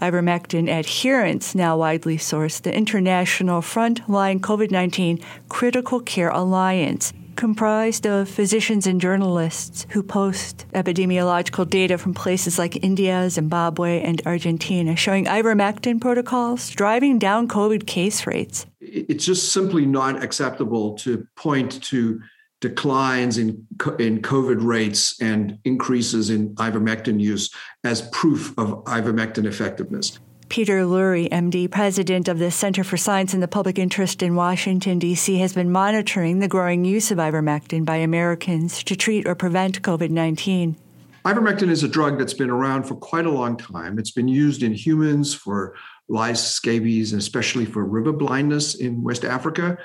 ivermectin 0.00 0.68
adherence 0.68 1.54
now 1.54 1.76
widely 1.76 2.16
sourced, 2.16 2.62
the 2.62 2.74
International 2.74 3.60
Frontline 3.60 4.40
COVID 4.40 4.70
19 4.70 5.20
Critical 5.48 6.00
Care 6.00 6.30
Alliance, 6.30 7.12
comprised 7.36 8.06
of 8.06 8.28
physicians 8.28 8.86
and 8.86 9.00
journalists 9.00 9.86
who 9.90 10.02
post 10.02 10.66
epidemiological 10.74 11.68
data 11.68 11.96
from 11.96 12.14
places 12.14 12.58
like 12.58 12.84
India, 12.84 13.28
Zimbabwe, 13.30 14.00
and 14.02 14.20
Argentina, 14.26 14.96
showing 14.96 15.24
ivermectin 15.26 16.00
protocols 16.00 16.70
driving 16.70 17.18
down 17.18 17.48
COVID 17.48 17.86
case 17.86 18.26
rates. 18.26 18.66
It's 18.80 19.24
just 19.24 19.52
simply 19.52 19.86
not 19.86 20.22
acceptable 20.22 20.94
to 20.98 21.26
point 21.36 21.82
to 21.84 22.20
declines 22.60 23.38
in, 23.38 23.66
in 23.98 24.20
COVID 24.20 24.62
rates 24.62 25.20
and 25.20 25.58
increases 25.64 26.30
in 26.30 26.54
ivermectin 26.56 27.20
use 27.20 27.50
as 27.84 28.08
proof 28.10 28.56
of 28.58 28.84
ivermectin 28.84 29.46
effectiveness. 29.46 30.18
Peter 30.50 30.80
Lurie, 30.80 31.28
MD, 31.30 31.70
president 31.70 32.26
of 32.26 32.40
the 32.40 32.50
Center 32.50 32.82
for 32.82 32.96
Science 32.96 33.32
and 33.32 33.42
the 33.42 33.48
Public 33.48 33.78
Interest 33.78 34.20
in 34.20 34.34
Washington, 34.34 34.98
D.C., 34.98 35.38
has 35.38 35.52
been 35.52 35.70
monitoring 35.70 36.40
the 36.40 36.48
growing 36.48 36.84
use 36.84 37.12
of 37.12 37.18
ivermectin 37.18 37.84
by 37.84 37.96
Americans 37.96 38.82
to 38.82 38.96
treat 38.96 39.28
or 39.28 39.36
prevent 39.36 39.82
COVID 39.82 40.10
19. 40.10 40.76
Ivermectin 41.24 41.70
is 41.70 41.84
a 41.84 41.88
drug 41.88 42.18
that's 42.18 42.34
been 42.34 42.50
around 42.50 42.82
for 42.82 42.96
quite 42.96 43.26
a 43.26 43.30
long 43.30 43.56
time. 43.56 43.98
It's 43.98 44.10
been 44.10 44.26
used 44.26 44.64
in 44.64 44.72
humans 44.72 45.32
for 45.32 45.76
lice, 46.08 46.42
scabies, 46.42 47.12
and 47.12 47.20
especially 47.20 47.64
for 47.64 47.84
river 47.84 48.12
blindness 48.12 48.74
in 48.74 49.02
West 49.04 49.24
Africa. 49.24 49.78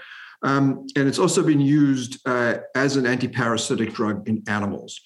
Um, 0.46 0.86
and 0.96 1.08
it's 1.08 1.18
also 1.18 1.42
been 1.42 1.60
used 1.60 2.25
uh, 2.28 2.58
as 2.75 2.98
an 2.98 3.06
antiparasitic 3.06 3.94
drug 3.96 4.30
in 4.30 4.44
animals. 4.48 5.02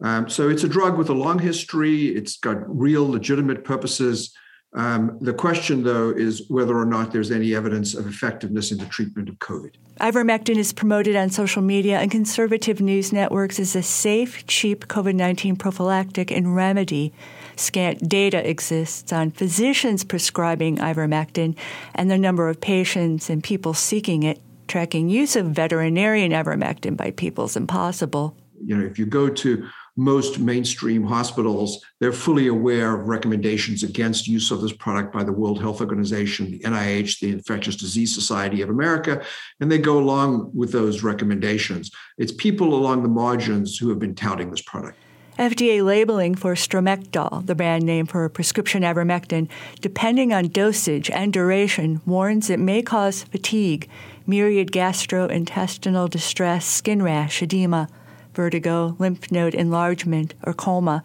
Um, 0.00 0.28
so 0.28 0.48
it's 0.48 0.62
a 0.62 0.68
drug 0.68 0.96
with 0.96 1.08
a 1.08 1.12
long 1.12 1.40
history. 1.40 2.06
It's 2.06 2.36
got 2.36 2.58
real 2.66 3.08
legitimate 3.08 3.64
purposes. 3.64 4.32
Um, 4.72 5.18
the 5.20 5.34
question, 5.34 5.82
though, 5.82 6.10
is 6.10 6.48
whether 6.48 6.76
or 6.76 6.84
not 6.84 7.12
there's 7.12 7.32
any 7.32 7.56
evidence 7.56 7.94
of 7.94 8.06
effectiveness 8.06 8.70
in 8.70 8.78
the 8.78 8.86
treatment 8.86 9.28
of 9.28 9.36
COVID. 9.40 9.74
Ivermectin 10.00 10.56
is 10.56 10.72
promoted 10.72 11.16
on 11.16 11.30
social 11.30 11.62
media 11.62 11.98
and 11.98 12.10
conservative 12.10 12.80
news 12.80 13.12
networks 13.12 13.58
as 13.58 13.74
a 13.74 13.82
safe, 13.82 14.46
cheap 14.46 14.86
COVID 14.86 15.14
19 15.14 15.56
prophylactic 15.56 16.30
and 16.30 16.54
remedy. 16.54 17.12
Scant 17.56 18.08
data 18.08 18.48
exists 18.48 19.12
on 19.12 19.32
physicians 19.32 20.04
prescribing 20.04 20.78
ivermectin 20.78 21.56
and 21.94 22.10
the 22.10 22.18
number 22.18 22.48
of 22.48 22.60
patients 22.60 23.28
and 23.30 23.42
people 23.42 23.74
seeking 23.74 24.22
it 24.22 24.40
tracking 24.66 25.08
use 25.08 25.36
of 25.36 25.46
veterinarian 25.46 26.32
ivermectin 26.32 26.96
by 26.96 27.10
people 27.10 27.44
is 27.44 27.56
impossible. 27.56 28.36
You 28.64 28.76
know, 28.76 28.84
if 28.84 28.98
you 28.98 29.06
go 29.06 29.28
to 29.28 29.68
most 29.96 30.40
mainstream 30.40 31.04
hospitals, 31.04 31.84
they're 32.00 32.12
fully 32.12 32.48
aware 32.48 32.98
of 32.98 33.08
recommendations 33.08 33.82
against 33.82 34.26
use 34.26 34.50
of 34.50 34.60
this 34.60 34.72
product 34.72 35.12
by 35.12 35.22
the 35.22 35.32
World 35.32 35.60
Health 35.60 35.80
Organization, 35.80 36.50
the 36.50 36.58
NIH, 36.60 37.20
the 37.20 37.30
Infectious 37.30 37.76
Disease 37.76 38.12
Society 38.12 38.60
of 38.62 38.70
America, 38.70 39.24
and 39.60 39.70
they 39.70 39.78
go 39.78 39.98
along 39.98 40.50
with 40.54 40.72
those 40.72 41.02
recommendations. 41.02 41.90
It's 42.18 42.32
people 42.32 42.74
along 42.74 43.02
the 43.02 43.08
margins 43.08 43.78
who 43.78 43.88
have 43.90 43.98
been 43.98 44.14
touting 44.14 44.50
this 44.50 44.62
product. 44.62 44.98
FDA 45.38 45.84
labeling 45.84 46.36
for 46.36 46.54
Stromectol, 46.54 47.44
the 47.46 47.56
brand 47.56 47.84
name 47.84 48.06
for 48.06 48.28
prescription 48.28 48.84
ivermectin, 48.84 49.48
depending 49.80 50.32
on 50.32 50.46
dosage 50.46 51.10
and 51.10 51.32
duration, 51.32 52.00
warns 52.06 52.50
it 52.50 52.60
may 52.60 52.82
cause 52.82 53.24
fatigue, 53.24 53.88
myriad 54.26 54.70
gastrointestinal 54.70 56.08
distress, 56.08 56.66
skin 56.66 57.02
rash, 57.02 57.42
edema, 57.42 57.88
vertigo, 58.34 58.96
lymph 58.98 59.30
node 59.30 59.54
enlargement, 59.54 60.34
or 60.44 60.52
coma. 60.52 61.02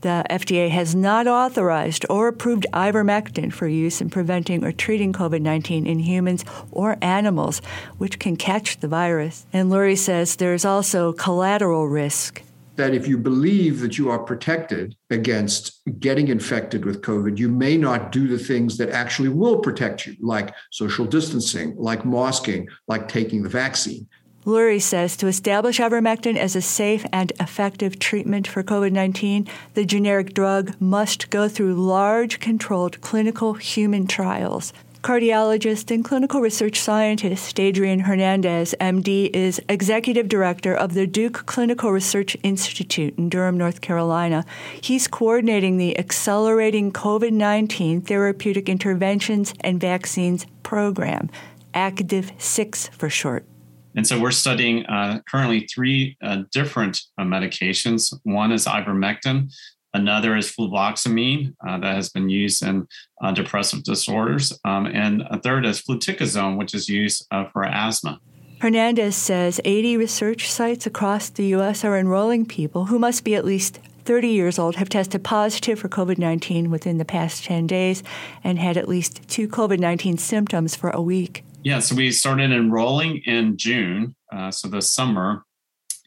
The 0.00 0.24
FDA 0.30 0.70
has 0.70 0.94
not 0.94 1.26
authorized 1.26 2.06
or 2.08 2.28
approved 2.28 2.66
ivermectin 2.72 3.52
for 3.52 3.66
use 3.66 4.00
in 4.00 4.10
preventing 4.10 4.64
or 4.64 4.70
treating 4.70 5.12
COVID 5.12 5.40
19 5.40 5.86
in 5.86 5.98
humans 5.98 6.44
or 6.70 6.96
animals, 7.02 7.60
which 7.98 8.20
can 8.20 8.36
catch 8.36 8.78
the 8.78 8.86
virus. 8.86 9.44
And 9.52 9.70
Lurie 9.70 9.98
says 9.98 10.36
there's 10.36 10.64
also 10.64 11.12
collateral 11.12 11.88
risk 11.88 12.42
that 12.78 12.94
if 12.94 13.06
you 13.06 13.18
believe 13.18 13.80
that 13.80 13.98
you 13.98 14.08
are 14.08 14.18
protected 14.18 14.96
against 15.10 15.80
getting 16.00 16.28
infected 16.28 16.84
with 16.84 17.02
COVID, 17.02 17.36
you 17.36 17.48
may 17.48 17.76
not 17.76 18.10
do 18.10 18.26
the 18.26 18.38
things 18.38 18.78
that 18.78 18.88
actually 18.90 19.28
will 19.28 19.58
protect 19.58 20.06
you, 20.06 20.16
like 20.20 20.54
social 20.70 21.04
distancing, 21.04 21.76
like 21.76 22.06
masking, 22.06 22.68
like 22.86 23.08
taking 23.08 23.42
the 23.42 23.48
vaccine. 23.48 24.08
Lurie 24.46 24.80
says 24.80 25.16
to 25.16 25.26
establish 25.26 25.78
ivermectin 25.78 26.36
as 26.36 26.56
a 26.56 26.62
safe 26.62 27.04
and 27.12 27.32
effective 27.38 27.98
treatment 27.98 28.46
for 28.46 28.62
COVID 28.62 28.92
19, 28.92 29.46
the 29.74 29.84
generic 29.84 30.32
drug 30.32 30.80
must 30.80 31.28
go 31.28 31.48
through 31.48 31.74
large 31.74 32.40
controlled 32.40 33.00
clinical 33.02 33.54
human 33.54 34.06
trials 34.06 34.72
cardiologist 35.02 35.90
and 35.92 36.04
clinical 36.04 36.40
research 36.40 36.80
scientist 36.80 37.60
Adrian 37.60 38.00
Hernandez, 38.00 38.74
MD, 38.80 39.30
is 39.32 39.60
executive 39.68 40.28
director 40.28 40.74
of 40.74 40.94
the 40.94 41.06
Duke 41.06 41.46
Clinical 41.46 41.92
Research 41.92 42.36
Institute 42.42 43.16
in 43.16 43.28
Durham, 43.28 43.56
North 43.56 43.80
Carolina. 43.80 44.44
He's 44.80 45.06
coordinating 45.06 45.76
the 45.76 45.98
Accelerating 45.98 46.92
COVID 46.92 47.32
19 47.32 48.02
Therapeutic 48.02 48.68
Interventions 48.68 49.54
and 49.60 49.80
Vaccines 49.80 50.46
Program, 50.62 51.30
ACTIV 51.74 52.40
6 52.40 52.88
for 52.88 53.08
short. 53.08 53.46
And 53.94 54.06
so 54.06 54.20
we're 54.20 54.30
studying 54.30 54.84
uh, 54.86 55.20
currently 55.28 55.66
three 55.66 56.16
uh, 56.22 56.42
different 56.52 57.02
uh, 57.18 57.22
medications. 57.22 58.16
One 58.22 58.52
is 58.52 58.66
ivermectin, 58.66 59.52
Another 59.94 60.36
is 60.36 60.50
fluvoxamine 60.52 61.54
uh, 61.66 61.78
that 61.78 61.94
has 61.94 62.10
been 62.10 62.28
used 62.28 62.62
in 62.62 62.86
uh, 63.22 63.32
depressive 63.32 63.84
disorders. 63.84 64.58
Um, 64.64 64.86
and 64.86 65.22
a 65.30 65.38
third 65.38 65.64
is 65.64 65.80
fluticasone, 65.82 66.58
which 66.58 66.74
is 66.74 66.88
used 66.88 67.26
uh, 67.30 67.46
for 67.52 67.64
asthma. 67.64 68.20
Hernandez 68.60 69.14
says 69.14 69.60
80 69.64 69.96
research 69.96 70.50
sites 70.50 70.84
across 70.84 71.28
the 71.28 71.46
U.S. 71.46 71.84
are 71.84 71.96
enrolling 71.96 72.44
people 72.44 72.86
who 72.86 72.98
must 72.98 73.22
be 73.24 73.34
at 73.34 73.44
least 73.44 73.78
30 74.04 74.28
years 74.28 74.58
old 74.58 74.76
have 74.76 74.88
tested 74.88 75.22
positive 75.22 75.78
for 75.78 75.88
COVID 75.88 76.18
19 76.18 76.70
within 76.70 76.98
the 76.98 77.04
past 77.04 77.44
10 77.44 77.66
days 77.66 78.02
and 78.42 78.58
had 78.58 78.76
at 78.76 78.88
least 78.88 79.20
two 79.28 79.46
COVID 79.46 79.78
19 79.78 80.18
symptoms 80.18 80.74
for 80.74 80.90
a 80.90 81.00
week. 81.00 81.44
Yeah, 81.62 81.78
so 81.80 81.94
we 81.94 82.10
started 82.12 82.50
enrolling 82.50 83.18
in 83.26 83.56
June, 83.56 84.16
uh, 84.32 84.50
so 84.50 84.68
this 84.68 84.90
summer. 84.90 85.44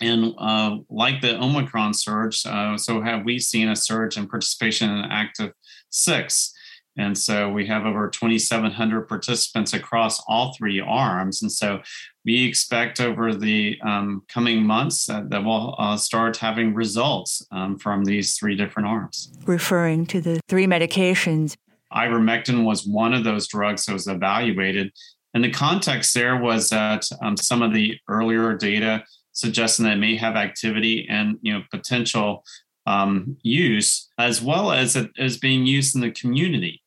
And 0.01 0.34
uh, 0.38 0.77
like 0.89 1.22
the 1.22 1.41
Omicron 1.41 1.93
surge, 1.93 2.46
uh, 2.46 2.77
so 2.77 3.01
have 3.01 3.24
we 3.24 3.39
seen 3.39 3.70
a 3.70 3.75
surge 3.75 4.17
in 4.17 4.27
participation 4.27 4.89
in 4.89 5.10
ACTIV 5.10 5.51
Six. 5.91 6.53
And 6.98 7.17
so 7.17 7.50
we 7.50 7.65
have 7.67 7.86
over 7.86 8.10
2,700 8.10 9.08
participants 9.08 9.74
across 9.74 10.22
all 10.27 10.53
three 10.53 10.79
arms. 10.79 11.41
And 11.41 11.51
so 11.51 11.81
we 12.25 12.46
expect 12.46 13.00
over 13.00 13.34
the 13.34 13.79
um, 13.81 14.24
coming 14.27 14.63
months 14.63 15.05
that, 15.05 15.29
that 15.29 15.43
we'll 15.43 15.75
uh, 15.77 15.96
start 15.96 16.38
having 16.38 16.74
results 16.74 17.46
um, 17.51 17.77
from 17.77 18.03
these 18.03 18.36
three 18.36 18.55
different 18.55 18.88
arms. 18.89 19.31
Referring 19.46 20.05
to 20.08 20.22
the 20.22 20.41
three 20.50 20.65
medications. 20.65 21.55
Ivermectin 21.93 22.63
was 22.63 22.86
one 22.86 23.13
of 23.13 23.24
those 23.24 23.48
drugs 23.48 23.86
that 23.86 23.93
was 23.93 24.08
evaluated. 24.08 24.91
And 25.34 25.43
the 25.43 25.51
context 25.51 26.13
there 26.13 26.38
was 26.38 26.70
that 26.70 27.08
um, 27.22 27.38
some 27.38 27.62
of 27.62 27.74
the 27.74 27.98
earlier 28.10 28.55
data 28.55 29.03
suggesting 29.33 29.85
that 29.85 29.93
it 29.93 30.00
may 30.00 30.15
have 30.15 30.35
activity 30.35 31.07
and 31.09 31.38
you 31.41 31.53
know 31.53 31.63
potential 31.71 32.43
um, 32.85 33.38
use, 33.43 34.09
as 34.17 34.41
well 34.41 34.71
as 34.71 34.95
it 34.95 35.11
is 35.17 35.38
being 35.38 35.65
used 35.65 35.95
in 35.95 36.01
the 36.01 36.11
community. 36.11 36.81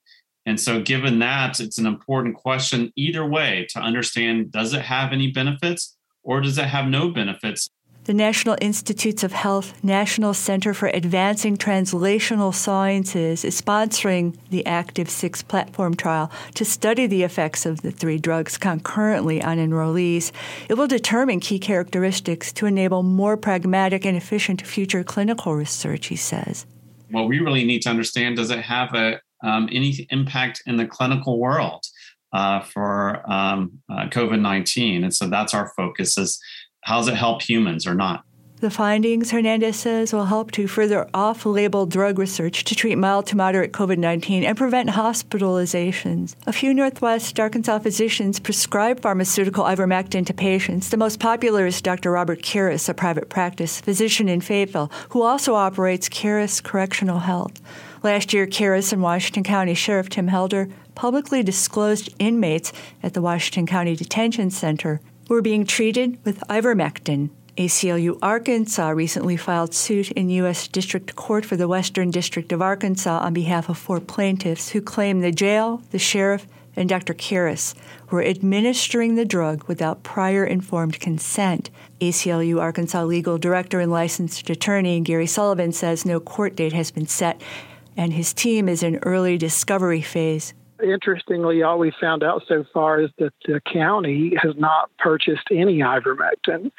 And 0.47 0.61
so, 0.61 0.83
given 0.83 1.19
that, 1.21 1.61
it's 1.61 1.79
an 1.79 1.87
important 1.87 2.37
question 2.37 2.93
either 2.97 3.27
way 3.27 3.67
to 3.71 3.81
understand 3.81 4.53
does 4.53 4.75
it 4.75 4.83
have 4.83 5.13
any 5.13 5.31
benefits 5.31 5.97
or 6.23 6.41
does 6.41 6.59
it 6.59 6.67
have 6.67 6.87
no 6.87 7.11
benefits? 7.11 7.71
The 8.05 8.13
National 8.13 8.59
Institutes 8.61 9.25
of 9.25 9.33
Health 9.33 9.83
National 9.83 10.35
Center 10.35 10.75
for 10.75 10.89
Advancing 10.89 11.57
Translational 11.57 12.55
Sciences 12.55 13.47
is 13.47 13.59
sponsoring 13.59 14.37
the 14.51 14.63
ACTIV 14.65 15.09
6 15.09 15.43
platform 15.45 15.95
trial 15.95 16.31
to 16.55 16.67
study 16.67 17.07
the 17.07 17.23
effects 17.23 17.65
of 17.65 17.81
the 17.81 17.91
three 17.91 18.19
drugs 18.19 18.59
concurrently 18.59 19.43
on 19.43 19.57
enrollees. 19.57 20.33
It 20.69 20.75
will 20.75 20.87
determine 20.87 21.41
key 21.41 21.59
characteristics 21.59 22.53
to 22.53 22.67
enable 22.67 23.03
more 23.03 23.39
pragmatic 23.39 24.05
and 24.05 24.19
efficient 24.19 24.67
future 24.67 25.03
clinical 25.03 25.55
research, 25.55 26.09
he 26.09 26.17
says. 26.17 26.67
What 27.11 27.27
we 27.27 27.41
really 27.41 27.65
need 27.65 27.81
to 27.83 27.89
understand 27.89 28.37
does 28.37 28.51
it 28.51 28.61
have 28.61 28.95
a, 28.95 29.23
um, 29.43 29.71
any 29.73 30.07
impact 30.11 30.63
in 30.67 30.77
the 30.77 30.87
clinical 30.87 31.39
world? 31.39 31.87
Uh, 32.35 32.61
for 32.63 33.23
um, 33.31 33.81
uh, 33.89 34.07
COVID 34.09 34.41
19. 34.41 35.05
And 35.05 35.15
so 35.15 35.29
that's 35.29 35.55
our 35.55 35.69
focus 35.77 36.19
is 36.19 36.41
how 36.85 36.99
does 36.99 37.09
it 37.09 37.17
help 37.17 37.41
humans 37.41 37.87
or 37.87 37.95
not? 37.95 38.25
The 38.61 38.71
findings, 38.71 39.31
Hernandez 39.31 39.77
says, 39.77 40.13
will 40.13 40.27
help 40.27 40.51
to 40.53 40.67
further 40.67 41.09
off 41.13 41.45
label 41.45 41.87
drug 41.87 42.19
research 42.19 42.63
to 42.65 42.75
treat 42.75 42.97
mild 42.97 43.27
to 43.27 43.37
moderate 43.37 43.73
COVID 43.73 43.99
19 43.99 44.45
and 44.45 44.57
prevent 44.57 44.91
hospitalizations. 44.91 46.35
A 46.47 46.53
few 46.53 46.73
Northwest 46.73 47.41
Arkansas 47.41 47.79
physicians 47.81 48.39
prescribe 48.39 49.01
pharmaceutical 49.01 49.65
ivermectin 49.65 50.27
to 50.27 50.35
patients. 50.35 50.91
The 50.91 50.97
most 50.99 51.21
popular 51.21 51.67
is 51.67 51.81
Dr. 51.81 52.11
Robert 52.11 52.43
Karras, 52.43 52.89
a 52.89 52.95
private 52.95 53.29
practice 53.29 53.81
physician 53.81 54.29
in 54.29 54.43
Fayetteville, 54.43 54.93
who 55.11 55.23
also 55.23 55.55
operates 55.55 56.09
Karras 56.09 56.63
Correctional 56.63 57.21
Health. 57.21 57.61
Last 58.03 58.35
year, 58.35 58.47
Karras 58.47 58.93
and 58.93 59.03
Washington 59.03 59.43
County 59.43 59.75
Sheriff 59.75 60.11
Tim 60.11 60.29
Helder 60.29 60.69
publicly 60.95 61.43
disclosed 61.43 62.15
inmates 62.19 62.73
at 63.03 63.15
the 63.15 63.23
Washington 63.23 63.67
County 63.67 63.97
Detention 63.97 64.51
Center 64.51 65.01
were 65.29 65.43
being 65.43 65.65
treated 65.65 66.19
with 66.25 66.41
ivermectin. 66.49 67.31
ACLU 67.57 68.19
Arkansas 68.21 68.89
recently 68.89 69.37
filed 69.37 69.75
suit 69.75 70.11
in 70.13 70.29
U.S. 70.31 70.67
District 70.67 71.15
Court 71.15 71.45
for 71.45 71.57
the 71.57 71.69
Western 71.69 72.11
District 72.11 72.51
of 72.51 72.61
Arkansas 72.61 73.21
on 73.21 73.33
behalf 73.33 73.69
of 73.69 73.79
four 73.79 74.01
plaintiffs 74.01 74.71
who 74.71 74.81
claim 74.81 75.21
the 75.21 75.31
jail, 75.31 75.81
the 75.91 75.99
sheriff, 75.99 76.49
and 76.77 76.89
Dr. 76.89 77.15
Karras 77.15 77.75
were 78.11 78.25
administering 78.25 79.15
the 79.15 79.25
drug 79.25 79.63
without 79.69 80.03
prior 80.03 80.45
informed 80.45 80.99
consent. 80.99 81.71
ACLU 82.01 82.61
Arkansas 82.61 83.05
legal 83.05 83.39
director 83.39 83.79
and 83.79 83.93
licensed 83.93 84.51
attorney 84.51 85.01
Gary 85.01 85.29
Sullivan 85.29 85.71
says 85.71 86.05
no 86.05 86.19
court 86.19 86.57
date 86.57 86.73
has 86.73 86.91
been 86.91 87.07
set, 87.07 87.41
and 87.97 88.13
his 88.13 88.33
team 88.33 88.69
is 88.69 88.83
in 88.83 88.97
early 89.05 89.39
discovery 89.39 90.03
phase 90.03 90.55
interestingly, 90.83 91.63
all 91.63 91.79
we 91.79 91.93
found 92.01 92.23
out 92.23 92.43
so 92.49 92.65
far 92.73 93.01
is 93.01 93.11
that 93.19 93.33
the 93.47 93.61
county 93.61 94.35
has 94.43 94.55
not 94.57 94.91
purchased 94.99 95.49
any 95.51 95.79
ivermectin. 95.79 96.71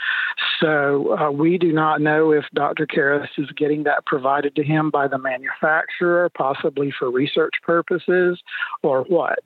So 0.59 1.17
uh, 1.17 1.31
we 1.31 1.57
do 1.57 1.71
not 1.71 2.01
know 2.01 2.31
if 2.31 2.45
Dr. 2.53 2.87
Karras 2.87 3.27
is 3.37 3.49
getting 3.51 3.83
that 3.83 4.05
provided 4.05 4.55
to 4.55 4.63
him 4.63 4.89
by 4.89 5.07
the 5.07 5.17
manufacturer, 5.17 6.29
possibly 6.29 6.91
for 6.97 7.09
research 7.09 7.53
purposes, 7.63 8.41
or 8.83 9.03
what. 9.03 9.39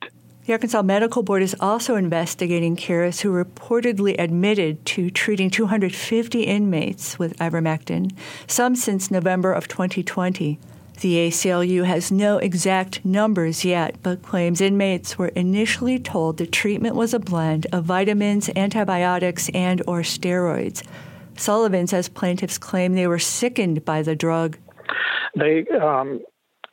The 0.46 0.54
Arkansas 0.54 0.82
Medical 0.82 1.22
Board 1.22 1.44
is 1.44 1.56
also 1.60 1.96
investigating 1.96 2.76
Karras, 2.76 3.22
who 3.22 3.32
reportedly 3.32 4.16
admitted 4.18 4.84
to 4.88 5.12
treating 5.12 5.52
250 5.52 6.42
inmates 6.42 7.20
with 7.20 7.38
ivermectin, 7.38 8.12
some 8.48 8.76
since 8.76 9.12
November 9.12 9.54
of 9.54 9.68
2020. 9.68 10.58
The 11.02 11.30
ACLU 11.30 11.86
has 11.86 12.12
no 12.12 12.40
exact 12.40 13.06
numbers 13.06 13.64
yet, 13.64 13.96
but 14.04 14.22
claims 14.22 14.60
inmates 14.60 15.18
were 15.18 15.30
initially 15.30 15.98
told 15.98 16.38
the 16.38 16.46
treatment 16.46 16.94
was 16.94 17.14
a 17.14 17.20
blend 17.20 17.68
of 17.72 17.86
vitamins, 17.86 18.50
antibiotics, 18.54 19.50
and 19.54 19.82
or 19.88 20.02
steroids. 20.02 20.84
Sullivan 21.38 21.88
says 21.88 22.10
plaintiffs 22.10 22.58
claim 22.58 22.96
they 22.96 23.08
were 23.08 23.18
sickened 23.18 23.86
by 23.86 24.02
the 24.02 24.14
drug. 24.14 24.58
They 25.38 25.66
um, 25.68 26.20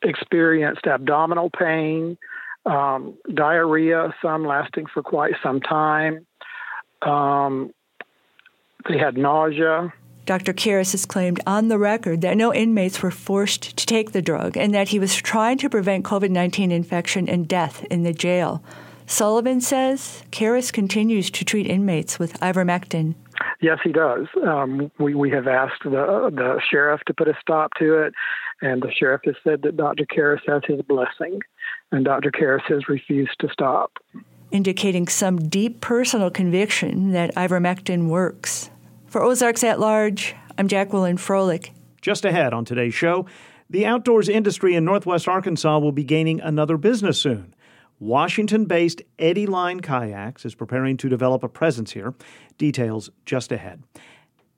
experienced 0.02 0.88
abdominal 0.88 1.50
pain, 1.50 2.18
um, 2.64 3.14
diarrhea, 3.32 4.12
some 4.20 4.44
lasting 4.44 4.86
for 4.92 5.04
quite 5.04 5.34
some 5.40 5.60
time. 5.60 6.26
Um, 7.00 7.72
they 8.88 8.98
had 8.98 9.16
nausea. 9.16 9.92
Dr. 10.26 10.52
Karras 10.52 10.90
has 10.90 11.06
claimed 11.06 11.40
on 11.46 11.68
the 11.68 11.78
record 11.78 12.20
that 12.22 12.36
no 12.36 12.52
inmates 12.52 13.00
were 13.00 13.12
forced 13.12 13.76
to 13.78 13.86
take 13.86 14.10
the 14.10 14.20
drug 14.20 14.56
and 14.56 14.74
that 14.74 14.88
he 14.88 14.98
was 14.98 15.14
trying 15.14 15.56
to 15.58 15.70
prevent 15.70 16.04
COVID 16.04 16.30
19 16.30 16.72
infection 16.72 17.28
and 17.28 17.46
death 17.46 17.84
in 17.92 18.02
the 18.02 18.12
jail. 18.12 18.60
Sullivan 19.06 19.60
says 19.60 20.24
Karras 20.32 20.72
continues 20.72 21.30
to 21.30 21.44
treat 21.44 21.68
inmates 21.68 22.18
with 22.18 22.40
ivermectin. 22.40 23.14
Yes, 23.60 23.78
he 23.84 23.92
does. 23.92 24.26
Um, 24.44 24.90
we, 24.98 25.14
we 25.14 25.30
have 25.30 25.46
asked 25.46 25.84
the, 25.84 25.90
the 26.34 26.60
sheriff 26.68 27.02
to 27.06 27.14
put 27.14 27.28
a 27.28 27.34
stop 27.40 27.72
to 27.78 28.02
it, 28.02 28.12
and 28.60 28.82
the 28.82 28.90
sheriff 28.90 29.20
has 29.26 29.36
said 29.44 29.62
that 29.62 29.76
Dr. 29.76 30.06
Karras 30.06 30.40
has 30.48 30.62
his 30.66 30.82
blessing, 30.82 31.40
and 31.92 32.04
Dr. 32.04 32.32
Karras 32.32 32.62
has 32.68 32.88
refused 32.88 33.38
to 33.40 33.48
stop. 33.52 33.92
Indicating 34.50 35.06
some 35.06 35.48
deep 35.48 35.80
personal 35.80 36.30
conviction 36.30 37.12
that 37.12 37.32
ivermectin 37.36 38.08
works. 38.08 38.70
For 39.08 39.22
Ozarks 39.22 39.62
at 39.62 39.78
Large, 39.78 40.34
I'm 40.58 40.66
Jacqueline 40.66 41.16
Froelich. 41.16 41.70
Just 42.02 42.24
ahead 42.24 42.52
on 42.52 42.64
today's 42.64 42.94
show, 42.94 43.24
the 43.70 43.86
outdoors 43.86 44.28
industry 44.28 44.74
in 44.74 44.84
northwest 44.84 45.28
Arkansas 45.28 45.78
will 45.78 45.92
be 45.92 46.02
gaining 46.02 46.40
another 46.40 46.76
business 46.76 47.18
soon. 47.18 47.54
Washington 48.00 48.64
based 48.64 49.02
Eddyline 49.18 49.80
Kayaks 49.80 50.44
is 50.44 50.56
preparing 50.56 50.96
to 50.96 51.08
develop 51.08 51.44
a 51.44 51.48
presence 51.48 51.92
here. 51.92 52.14
Details 52.58 53.10
just 53.24 53.52
ahead. 53.52 53.84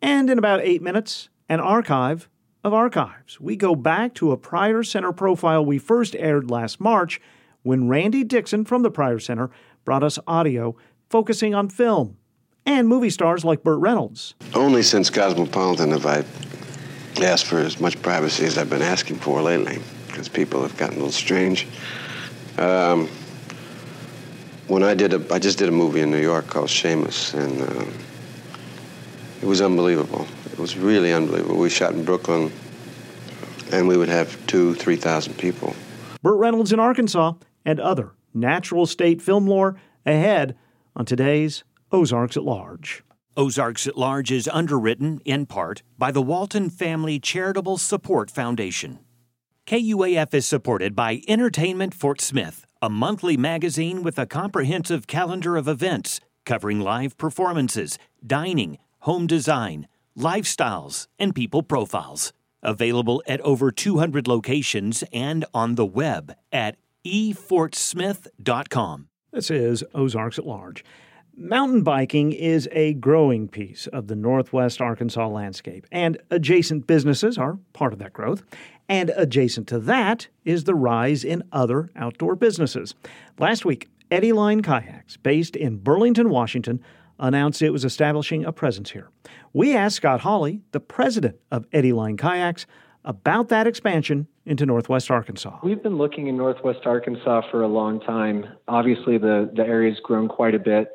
And 0.00 0.30
in 0.30 0.38
about 0.38 0.62
eight 0.62 0.80
minutes, 0.80 1.28
an 1.48 1.60
archive 1.60 2.30
of 2.64 2.72
archives. 2.72 3.38
We 3.38 3.54
go 3.54 3.76
back 3.76 4.14
to 4.14 4.32
a 4.32 4.38
Pryor 4.38 4.82
Center 4.82 5.12
profile 5.12 5.64
we 5.64 5.78
first 5.78 6.16
aired 6.16 6.50
last 6.50 6.80
March 6.80 7.20
when 7.62 7.88
Randy 7.88 8.24
Dixon 8.24 8.64
from 8.64 8.82
the 8.82 8.90
Pryor 8.90 9.18
Center 9.18 9.50
brought 9.84 10.02
us 10.02 10.18
audio 10.26 10.74
focusing 11.10 11.54
on 11.54 11.68
film 11.68 12.16
and 12.68 12.86
movie 12.86 13.08
stars 13.08 13.46
like 13.46 13.62
Burt 13.62 13.80
Reynolds. 13.80 14.34
Only 14.54 14.82
since 14.82 15.08
Cosmopolitan 15.08 15.90
have 15.90 16.04
I 16.04 16.22
asked 17.24 17.46
for 17.46 17.58
as 17.58 17.80
much 17.80 18.00
privacy 18.02 18.44
as 18.44 18.58
I've 18.58 18.68
been 18.68 18.82
asking 18.82 19.16
for 19.16 19.40
lately, 19.40 19.78
because 20.06 20.28
people 20.28 20.60
have 20.60 20.76
gotten 20.76 20.96
a 20.96 20.98
little 20.98 21.10
strange. 21.10 21.66
Um, 22.58 23.08
when 24.68 24.82
I 24.82 24.94
did 24.94 25.14
a, 25.14 25.34
I 25.34 25.38
just 25.38 25.58
did 25.58 25.70
a 25.70 25.72
movie 25.72 26.00
in 26.00 26.10
New 26.10 26.20
York 26.20 26.46
called 26.46 26.68
Shameless, 26.68 27.32
and 27.32 27.62
uh, 27.62 27.86
it 29.40 29.46
was 29.46 29.62
unbelievable. 29.62 30.26
It 30.52 30.58
was 30.58 30.76
really 30.76 31.14
unbelievable. 31.14 31.56
We 31.56 31.70
shot 31.70 31.94
in 31.94 32.04
Brooklyn, 32.04 32.52
and 33.72 33.88
we 33.88 33.96
would 33.96 34.10
have 34.10 34.46
two, 34.46 34.74
three 34.74 34.96
thousand 34.96 35.38
people. 35.38 35.74
Burt 36.22 36.36
Reynolds 36.36 36.70
in 36.70 36.80
Arkansas 36.80 37.32
and 37.64 37.80
other 37.80 38.10
natural 38.34 38.84
state 38.84 39.22
film 39.22 39.46
lore 39.46 39.80
ahead 40.04 40.54
on 40.94 41.06
today's 41.06 41.64
Ozarks 41.90 42.36
at 42.36 42.44
Large. 42.44 43.02
Ozarks 43.34 43.86
at 43.86 43.96
Large 43.96 44.30
is 44.30 44.46
underwritten, 44.48 45.20
in 45.24 45.46
part, 45.46 45.82
by 45.96 46.10
the 46.10 46.20
Walton 46.20 46.68
Family 46.68 47.18
Charitable 47.18 47.78
Support 47.78 48.30
Foundation. 48.30 48.98
KUAF 49.66 50.34
is 50.34 50.46
supported 50.46 50.94
by 50.94 51.22
Entertainment 51.26 51.94
Fort 51.94 52.20
Smith, 52.20 52.66
a 52.82 52.90
monthly 52.90 53.38
magazine 53.38 54.02
with 54.02 54.18
a 54.18 54.26
comprehensive 54.26 55.06
calendar 55.06 55.56
of 55.56 55.66
events 55.66 56.20
covering 56.44 56.80
live 56.80 57.16
performances, 57.16 57.98
dining, 58.26 58.76
home 59.00 59.26
design, 59.26 59.88
lifestyles, 60.14 61.06
and 61.18 61.34
people 61.34 61.62
profiles. 61.62 62.34
Available 62.62 63.22
at 63.26 63.40
over 63.40 63.70
200 63.70 64.28
locations 64.28 65.04
and 65.10 65.46
on 65.54 65.76
the 65.76 65.86
web 65.86 66.34
at 66.52 66.76
efortsmith.com. 67.06 69.08
This 69.32 69.50
is 69.50 69.82
Ozarks 69.94 70.38
at 70.38 70.46
Large. 70.46 70.84
Mountain 71.40 71.82
biking 71.82 72.32
is 72.32 72.68
a 72.72 72.94
growing 72.94 73.46
piece 73.46 73.86
of 73.86 74.08
the 74.08 74.16
Northwest 74.16 74.80
Arkansas 74.80 75.28
landscape, 75.28 75.86
and 75.92 76.18
adjacent 76.32 76.88
businesses 76.88 77.38
are 77.38 77.60
part 77.72 77.92
of 77.92 78.00
that 78.00 78.12
growth. 78.12 78.42
And 78.88 79.10
adjacent 79.10 79.68
to 79.68 79.78
that 79.78 80.26
is 80.44 80.64
the 80.64 80.74
rise 80.74 81.22
in 81.22 81.44
other 81.52 81.90
outdoor 81.94 82.34
businesses. 82.34 82.96
Last 83.38 83.64
week, 83.64 83.88
Eddyline 84.10 84.64
Kayaks, 84.64 85.16
based 85.16 85.54
in 85.54 85.76
Burlington, 85.76 86.28
Washington, 86.28 86.80
announced 87.20 87.62
it 87.62 87.70
was 87.70 87.84
establishing 87.84 88.44
a 88.44 88.50
presence 88.50 88.90
here. 88.90 89.08
We 89.52 89.76
asked 89.76 89.94
Scott 89.94 90.22
Hawley, 90.22 90.62
the 90.72 90.80
president 90.80 91.36
of 91.52 91.70
Eddyline 91.70 92.18
Kayaks, 92.18 92.66
about 93.04 93.48
that 93.50 93.68
expansion 93.68 94.26
into 94.44 94.66
Northwest 94.66 95.08
Arkansas. 95.08 95.60
We've 95.62 95.82
been 95.84 95.98
looking 95.98 96.26
in 96.26 96.36
Northwest 96.36 96.80
Arkansas 96.84 97.42
for 97.52 97.62
a 97.62 97.68
long 97.68 98.00
time. 98.00 98.44
Obviously, 98.66 99.18
the, 99.18 99.48
the 99.54 99.62
area's 99.62 100.00
grown 100.02 100.26
quite 100.26 100.56
a 100.56 100.58
bit, 100.58 100.88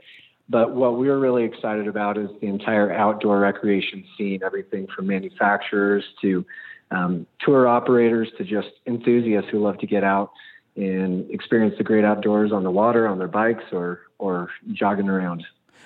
but 0.50 0.76
what 0.76 0.98
we're 0.98 1.18
really 1.18 1.44
excited 1.44 1.88
about 1.88 2.18
is 2.18 2.30
the 2.42 2.48
entire 2.48 2.92
outdoor 2.92 3.40
recreation 3.40 4.04
scene, 4.18 4.42
everything 4.44 4.88
from 4.94 5.08
manufacturers 5.08 6.04
to 6.22 6.46
um, 6.92 7.26
tour 7.40 7.68
operators 7.68 8.30
to 8.38 8.44
just 8.44 8.70
enthusiasts 8.86 9.50
who 9.50 9.60
love 9.60 9.78
to 9.80 9.88
get 9.88 10.04
out 10.04 10.32
and 10.76 11.30
experience 11.32 11.76
the 11.78 11.84
great 11.84 12.04
outdoors 12.04 12.52
on 12.52 12.64
the 12.64 12.72
water, 12.72 13.08
on 13.08 13.20
their 13.20 13.28
bikes, 13.28 13.64
or 13.72 14.02
or 14.18 14.50
jogging 14.72 15.10
around. 15.10 15.44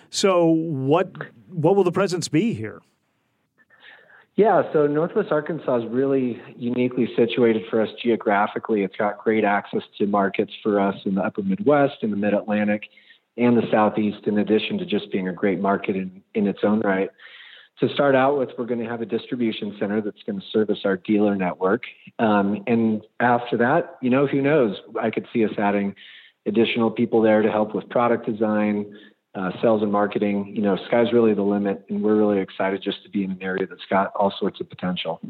So, 0.10 0.46
what 0.46 1.12
what 1.50 1.76
will 1.76 1.84
the 1.84 1.92
presence 1.92 2.28
be 2.28 2.54
here? 2.54 2.82
Yeah, 4.36 4.72
so 4.72 4.86
Northwest 4.86 5.32
Arkansas 5.32 5.78
is 5.78 5.86
really 5.90 6.40
uniquely 6.58 7.10
situated 7.16 7.64
for 7.72 7.82
us 7.82 7.90
geographically. 8.02 8.84
It's 8.84 8.96
got 8.96 9.18
great 9.18 9.44
access 9.44 9.82
to 9.98 10.06
markets 10.06 10.54
for 10.62 10.80
us 10.80 10.96
in 11.06 11.16
the 11.16 11.22
upper 11.24 11.42
Midwest, 11.42 12.04
in 12.04 12.12
the 12.12 12.18
mid 12.18 12.36
Atlantic, 12.36 12.84
and 13.38 13.58
the 13.58 13.70
Southeast, 13.72 14.26
in 14.26 14.40
addition 14.40 14.78
to 14.80 14.86
just 14.86 15.12
being 15.12 15.28
a 15.28 15.34
great 15.34 15.60
market 15.60 15.96
in, 15.96 16.24
in 16.34 16.48
its 16.48 16.60
own 16.64 16.82
right. 16.82 17.10
To 17.80 17.90
start 17.94 18.16
out 18.16 18.40
with, 18.40 18.50
we're 18.58 18.66
going 18.66 18.80
to 18.80 18.90
have 18.90 19.02
a 19.02 19.06
distribution 19.06 19.76
center 19.80 20.02
that's 20.02 20.24
going 20.24 20.40
to 20.40 20.46
service 20.52 20.80
our 20.84 20.98
dealer 20.98 21.36
network. 21.36 21.84
Um, 22.18 22.64
and 22.66 23.04
after 23.20 23.58
that, 23.58 23.98
you 24.02 24.10
know, 24.10 24.26
who 24.26 24.42
knows? 24.42 24.78
I 25.00 25.12
could 25.12 25.28
see 25.32 25.46
us 25.46 25.52
adding 25.60 25.94
additional 26.48 26.90
people 26.90 27.22
there 27.22 27.44
to 27.44 27.52
help 27.52 27.76
with 27.76 27.88
product 27.90 28.26
design, 28.26 28.98
uh, 29.36 29.52
sales 29.62 29.84
and 29.84 29.92
marketing. 29.92 30.54
You 30.56 30.64
know, 30.64 30.78
sky's 30.88 31.14
really 31.14 31.36
the 31.36 31.44
limit, 31.44 31.86
and 31.90 32.02
we're 32.02 32.16
really 32.16 32.40
excited 32.40 32.82
just 32.82 33.04
to 33.04 33.10
be 33.10 33.24
in 33.24 33.32
an 33.32 33.44
area 33.44 33.68
that's 33.68 33.86
got 33.88 34.12
all 34.16 34.34
sorts 34.40 34.60
of 34.60 34.68
potential. 34.68 35.22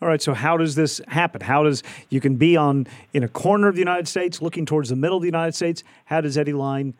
All 0.00 0.08
right, 0.08 0.20
so 0.20 0.34
how 0.34 0.56
does 0.56 0.74
this 0.74 1.00
happen? 1.06 1.42
How 1.42 1.62
does 1.62 1.84
you 2.08 2.20
can 2.20 2.34
be 2.34 2.56
on 2.56 2.88
in 3.12 3.22
a 3.22 3.28
corner 3.28 3.68
of 3.68 3.76
the 3.76 3.80
United 3.80 4.08
States, 4.08 4.42
looking 4.42 4.66
towards 4.66 4.88
the 4.88 4.96
middle 4.96 5.18
of 5.18 5.22
the 5.22 5.28
United 5.28 5.54
States? 5.54 5.84
How 6.06 6.20
does 6.20 6.36
Eddyline 6.36 6.94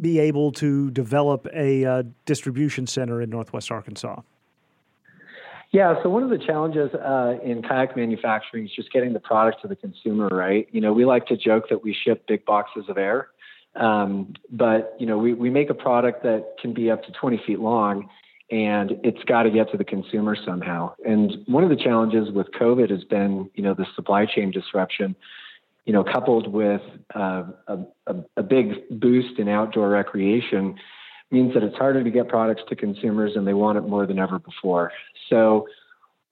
be 0.00 0.18
able 0.18 0.52
to 0.52 0.90
develop 0.90 1.46
a 1.54 1.84
uh, 1.84 2.02
distribution 2.24 2.86
center 2.86 3.20
in 3.20 3.30
Northwest 3.30 3.70
Arkansas? 3.70 4.20
Yeah, 5.72 6.00
so 6.02 6.08
one 6.08 6.22
of 6.22 6.30
the 6.30 6.38
challenges 6.38 6.94
uh, 6.94 7.34
in 7.44 7.62
kayak 7.62 7.96
manufacturing 7.96 8.64
is 8.64 8.70
just 8.74 8.92
getting 8.92 9.12
the 9.12 9.20
product 9.20 9.62
to 9.62 9.68
the 9.68 9.76
consumer, 9.76 10.28
right? 10.28 10.68
You 10.70 10.80
know, 10.80 10.92
we 10.92 11.04
like 11.04 11.26
to 11.26 11.36
joke 11.36 11.68
that 11.70 11.82
we 11.82 11.94
ship 12.04 12.26
big 12.26 12.44
boxes 12.44 12.84
of 12.88 12.96
air, 12.96 13.28
um, 13.74 14.34
but 14.50 14.96
you 14.98 15.06
know, 15.06 15.18
we, 15.18 15.34
we 15.34 15.50
make 15.50 15.68
a 15.68 15.74
product 15.74 16.22
that 16.22 16.54
can 16.60 16.72
be 16.72 16.90
up 16.90 17.04
to 17.04 17.12
20 17.12 17.42
feet 17.46 17.58
long, 17.58 18.08
and 18.50 18.92
it's 19.02 19.22
got 19.24 19.42
to 19.42 19.50
get 19.50 19.70
to 19.72 19.76
the 19.76 19.84
consumer 19.84 20.36
somehow. 20.46 20.94
And 21.04 21.32
one 21.46 21.64
of 21.64 21.70
the 21.70 21.76
challenges 21.76 22.30
with 22.30 22.46
COVID 22.52 22.90
has 22.90 23.04
been, 23.04 23.50
you 23.54 23.62
know, 23.62 23.74
the 23.74 23.86
supply 23.96 24.24
chain 24.24 24.52
disruption. 24.52 25.16
You 25.86 25.92
know, 25.92 26.04
coupled 26.04 26.52
with 26.52 26.82
uh, 27.14 27.44
a, 27.68 27.78
a, 28.36 28.42
big 28.42 28.88
boost 28.90 29.38
in 29.38 29.48
outdoor 29.48 29.88
recreation, 29.88 30.76
means 31.30 31.54
that 31.54 31.62
it's 31.62 31.76
harder 31.76 32.02
to 32.02 32.10
get 32.10 32.28
products 32.28 32.62
to 32.68 32.76
consumers, 32.76 33.32
and 33.36 33.46
they 33.46 33.54
want 33.54 33.78
it 33.78 33.82
more 33.82 34.04
than 34.04 34.18
ever 34.18 34.38
before. 34.38 34.92
So 35.30 35.66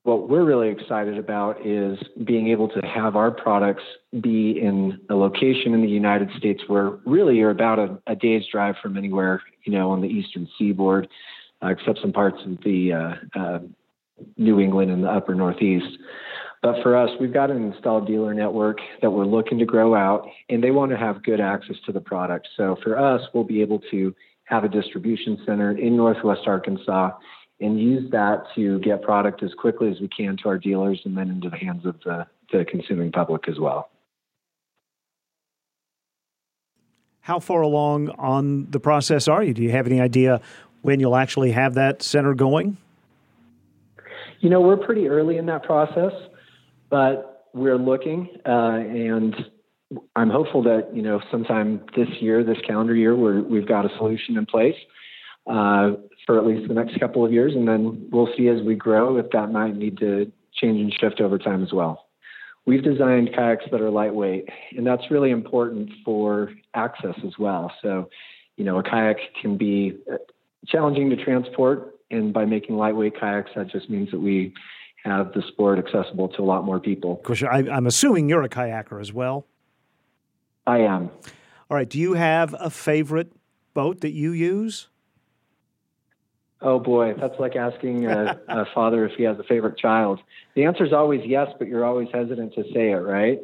what 0.04 0.28
we're 0.28 0.44
really 0.44 0.68
excited 0.68 1.18
about 1.18 1.66
is 1.66 1.98
being 2.24 2.48
able 2.48 2.68
to 2.68 2.80
have 2.86 3.16
our 3.16 3.30
products 3.30 3.82
be 4.20 4.60
in 4.60 5.00
a 5.08 5.14
location 5.14 5.72
in 5.72 5.80
the 5.80 5.88
United 5.88 6.28
States 6.36 6.62
where 6.66 6.90
really 7.06 7.36
you're 7.36 7.50
about 7.50 7.78
a, 7.78 7.98
a 8.06 8.14
day's 8.14 8.44
drive 8.52 8.74
from 8.82 8.98
anywhere, 8.98 9.42
you 9.64 9.72
know, 9.72 9.90
on 9.90 10.02
the 10.02 10.08
eastern 10.08 10.46
seaboard, 10.58 11.08
uh, 11.62 11.68
except 11.68 12.00
some 12.00 12.12
parts 12.12 12.36
of 12.44 12.58
the 12.64 12.92
uh, 12.92 13.40
uh, 13.40 13.58
New 14.36 14.60
England 14.60 14.90
and 14.90 15.02
the 15.04 15.08
upper 15.08 15.34
Northeast. 15.34 15.98
But 16.64 16.82
for 16.82 16.96
us, 16.96 17.10
we've 17.20 17.30
got 17.32 17.50
an 17.50 17.62
installed 17.62 18.06
dealer 18.06 18.32
network 18.32 18.78
that 19.02 19.10
we're 19.10 19.26
looking 19.26 19.58
to 19.58 19.66
grow 19.66 19.94
out, 19.94 20.26
and 20.48 20.64
they 20.64 20.70
want 20.70 20.92
to 20.92 20.96
have 20.96 21.22
good 21.22 21.38
access 21.38 21.76
to 21.84 21.92
the 21.92 22.00
product. 22.00 22.48
So 22.56 22.78
for 22.82 22.98
us, 22.98 23.20
we'll 23.34 23.44
be 23.44 23.60
able 23.60 23.80
to 23.90 24.14
have 24.44 24.64
a 24.64 24.68
distribution 24.70 25.38
center 25.44 25.72
in 25.72 25.94
Northwest 25.94 26.40
Arkansas 26.46 27.10
and 27.60 27.78
use 27.78 28.10
that 28.12 28.44
to 28.54 28.78
get 28.78 29.02
product 29.02 29.42
as 29.42 29.52
quickly 29.52 29.90
as 29.90 30.00
we 30.00 30.08
can 30.08 30.38
to 30.38 30.48
our 30.48 30.56
dealers 30.56 30.98
and 31.04 31.14
then 31.14 31.28
into 31.28 31.50
the 31.50 31.56
hands 31.58 31.84
of 31.84 32.00
the, 32.02 32.26
the 32.50 32.64
consuming 32.64 33.12
public 33.12 33.46
as 33.46 33.58
well. 33.58 33.90
How 37.20 37.40
far 37.40 37.60
along 37.60 38.08
on 38.18 38.70
the 38.70 38.80
process 38.80 39.28
are 39.28 39.42
you? 39.42 39.52
Do 39.52 39.62
you 39.62 39.70
have 39.70 39.86
any 39.86 40.00
idea 40.00 40.40
when 40.80 40.98
you'll 40.98 41.16
actually 41.16 41.50
have 41.50 41.74
that 41.74 42.02
center 42.02 42.32
going? 42.32 42.78
You 44.40 44.48
know, 44.48 44.62
we're 44.62 44.78
pretty 44.78 45.08
early 45.08 45.36
in 45.36 45.44
that 45.46 45.62
process, 45.62 46.12
but 46.90 47.48
we're 47.52 47.78
looking, 47.78 48.28
uh, 48.46 48.78
and 48.78 49.34
I'm 50.16 50.30
hopeful 50.30 50.62
that 50.64 50.90
you 50.94 51.02
know 51.02 51.20
sometime 51.30 51.80
this 51.96 52.08
year, 52.20 52.42
this 52.42 52.58
calendar 52.66 52.94
year, 52.94 53.14
we 53.14 53.42
we've 53.42 53.68
got 53.68 53.84
a 53.84 53.96
solution 53.96 54.36
in 54.36 54.46
place. 54.46 54.76
Uh, 55.46 55.90
for 56.26 56.38
at 56.38 56.46
least 56.46 56.66
the 56.68 56.74
next 56.74 56.98
couple 56.98 57.24
of 57.24 57.32
years, 57.32 57.54
and 57.54 57.68
then 57.68 58.08
we'll 58.10 58.28
see 58.36 58.48
as 58.48 58.62
we 58.62 58.74
grow 58.74 59.18
if 59.18 59.26
that 59.30 59.52
might 59.52 59.76
need 59.76 59.98
to 59.98 60.30
change 60.54 60.80
and 60.80 60.94
shift 60.98 61.20
over 61.20 61.38
time 61.38 61.62
as 61.62 61.72
well. 61.72 62.06
We've 62.66 62.82
designed 62.82 63.34
kayaks 63.34 63.66
that 63.70 63.80
are 63.80 63.90
lightweight, 63.90 64.48
and 64.76 64.86
that's 64.86 65.10
really 65.10 65.30
important 65.30 65.90
for 66.04 66.50
access 66.72 67.14
as 67.26 67.32
well. 67.38 67.70
So, 67.82 68.08
you 68.56 68.64
know, 68.64 68.78
a 68.78 68.82
kayak 68.82 69.18
can 69.40 69.58
be 69.58 69.98
uh, 70.10 70.16
challenging 70.66 71.10
to 71.10 71.16
transport, 71.22 71.96
and 72.10 72.32
by 72.32 72.46
making 72.46 72.76
lightweight 72.76 73.20
kayaks, 73.20 73.50
that 73.54 73.70
just 73.70 73.90
means 73.90 74.10
that 74.12 74.20
we 74.20 74.54
have 75.04 75.32
the 75.32 75.42
sport 75.48 75.78
accessible 75.78 76.28
to 76.28 76.42
a 76.42 76.44
lot 76.44 76.64
more 76.64 76.80
people. 76.80 77.12
Of 77.12 77.22
course, 77.22 77.42
I, 77.42 77.58
am 77.58 77.86
assuming 77.86 78.28
you're 78.28 78.42
a 78.42 78.48
kayaker 78.48 79.00
as 79.00 79.12
well. 79.12 79.46
I 80.66 80.78
am. 80.78 81.10
All 81.70 81.76
right. 81.76 81.88
Do 81.88 81.98
you 81.98 82.14
have 82.14 82.54
a 82.58 82.70
favorite 82.70 83.32
boat 83.74 84.00
that 84.00 84.12
you 84.12 84.32
use? 84.32 84.88
Oh 86.60 86.78
boy, 86.78 87.14
that's 87.20 87.38
like 87.38 87.56
asking 87.56 88.06
a, 88.06 88.40
a, 88.48 88.64
father 88.74 89.04
if 89.04 89.12
he 89.16 89.24
has 89.24 89.38
a 89.38 89.42
favorite 89.42 89.76
child. 89.76 90.20
The 90.54 90.64
answer 90.64 90.84
is 90.84 90.94
always 90.94 91.20
yes, 91.26 91.48
but 91.58 91.68
you're 91.68 91.84
always 91.84 92.08
hesitant 92.12 92.54
to 92.54 92.62
say 92.72 92.92
it, 92.92 93.02
right? 93.02 93.40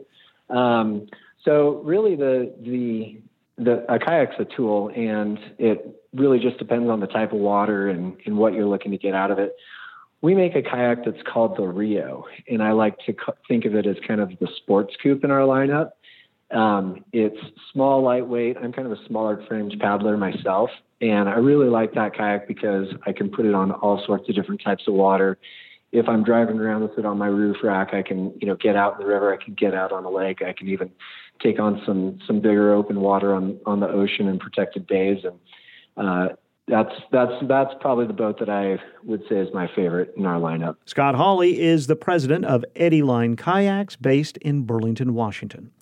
Um, 0.48 1.06
so 1.44 1.82
really, 1.84 2.16
the 2.16 2.54
the 2.62 3.20
the 3.62 3.92
a 3.92 3.98
kayak's 3.98 4.36
a 4.38 4.46
tool, 4.46 4.90
and 4.96 5.38
it 5.58 6.02
really 6.14 6.38
just 6.38 6.58
depends 6.58 6.88
on 6.88 7.00
the 7.00 7.06
type 7.06 7.32
of 7.32 7.38
water 7.38 7.88
and, 7.88 8.16
and 8.24 8.36
what 8.36 8.54
you're 8.54 8.66
looking 8.66 8.90
to 8.92 8.98
get 8.98 9.14
out 9.14 9.30
of 9.30 9.38
it. 9.38 9.54
We 10.22 10.34
make 10.34 10.54
a 10.54 10.62
kayak 10.62 11.04
that's 11.04 11.22
called 11.32 11.56
the 11.56 11.66
Rio, 11.66 12.24
and 12.48 12.62
I 12.62 12.72
like 12.72 12.98
to 13.06 13.14
think 13.48 13.64
of 13.64 13.74
it 13.74 13.86
as 13.86 13.96
kind 14.06 14.20
of 14.20 14.30
the 14.38 14.48
sports 14.58 14.94
coupe 15.02 15.24
in 15.24 15.30
our 15.30 15.40
lineup. 15.40 15.92
Um, 16.50 17.04
it's 17.12 17.38
small, 17.72 18.02
lightweight. 18.02 18.56
I'm 18.58 18.72
kind 18.72 18.86
of 18.86 18.92
a 18.92 19.06
smaller 19.06 19.42
framed 19.48 19.74
paddler 19.80 20.16
myself, 20.16 20.68
and 21.00 21.28
I 21.28 21.34
really 21.34 21.68
like 21.68 21.94
that 21.94 22.14
kayak 22.14 22.48
because 22.48 22.88
I 23.06 23.12
can 23.12 23.30
put 23.30 23.46
it 23.46 23.54
on 23.54 23.70
all 23.72 24.02
sorts 24.04 24.28
of 24.28 24.34
different 24.34 24.60
types 24.62 24.84
of 24.86 24.94
water. 24.94 25.38
If 25.92 26.08
I'm 26.08 26.22
driving 26.22 26.58
around 26.58 26.82
with 26.82 26.98
it 26.98 27.06
on 27.06 27.18
my 27.18 27.26
roof 27.26 27.56
rack, 27.62 27.94
I 27.94 28.02
can, 28.02 28.32
you 28.40 28.46
know, 28.46 28.56
get 28.56 28.76
out 28.76 28.94
in 28.94 29.00
the 29.00 29.06
river. 29.06 29.32
I 29.32 29.42
can 29.42 29.54
get 29.54 29.74
out 29.74 29.90
on 29.90 30.04
a 30.04 30.10
lake. 30.10 30.42
I 30.42 30.52
can 30.52 30.68
even 30.68 30.90
take 31.42 31.58
on 31.58 31.82
some 31.86 32.18
some 32.26 32.40
bigger 32.40 32.74
open 32.74 33.00
water 33.00 33.34
on 33.34 33.58
on 33.66 33.80
the 33.80 33.88
ocean 33.88 34.28
and 34.28 34.38
protected 34.38 34.86
bays. 34.86 35.24
And 35.24 35.38
uh, 35.96 36.34
that's 36.70 36.94
that's 37.10 37.32
that's 37.48 37.74
probably 37.80 38.06
the 38.06 38.12
boat 38.12 38.38
that 38.38 38.48
I 38.48 38.78
would 39.04 39.22
say 39.28 39.36
is 39.36 39.48
my 39.52 39.68
favorite 39.74 40.14
in 40.16 40.24
our 40.24 40.40
lineup. 40.40 40.76
Scott 40.86 41.14
Hawley 41.14 41.60
is 41.60 41.86
the 41.88 41.96
president 41.96 42.44
of 42.44 42.64
Eddyline 42.76 43.36
Kayaks, 43.36 43.96
based 43.96 44.36
in 44.38 44.62
Burlington, 44.62 45.12
Washington. 45.14 45.72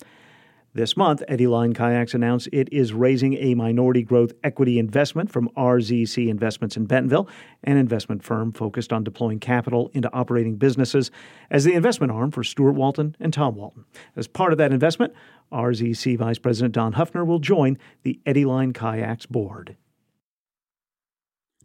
This 0.73 0.95
month, 0.95 1.23
Eddyline 1.27 1.75
Kayaks 1.75 2.13
announced 2.13 2.47
it 2.51 2.69
is 2.71 2.93
raising 2.93 3.33
a 3.35 3.55
minority 3.55 4.03
growth 4.03 4.33
equity 4.43 4.77
investment 4.77 5.31
from 5.31 5.49
RZC 5.57 6.27
Investments 6.27 6.77
in 6.77 6.85
Bentonville, 6.85 7.27
an 7.63 7.77
investment 7.77 8.23
firm 8.23 8.51
focused 8.51 8.93
on 8.93 9.03
deploying 9.03 9.39
capital 9.39 9.89
into 9.93 10.13
operating 10.13 10.57
businesses 10.57 11.09
as 11.49 11.63
the 11.63 11.73
investment 11.73 12.11
arm 12.11 12.29
for 12.29 12.43
Stuart 12.43 12.73
Walton 12.73 13.15
and 13.19 13.33
Tom 13.33 13.55
Walton. 13.55 13.85
As 14.15 14.27
part 14.27 14.51
of 14.51 14.59
that 14.59 14.71
investment, 14.71 15.13
RZC 15.51 16.17
Vice 16.17 16.37
President 16.37 16.75
Don 16.75 16.93
Huffner 16.93 17.25
will 17.25 17.39
join 17.39 17.77
the 18.03 18.19
Eddyline 18.27 18.73
Kayaks 18.73 19.25
board. 19.25 19.75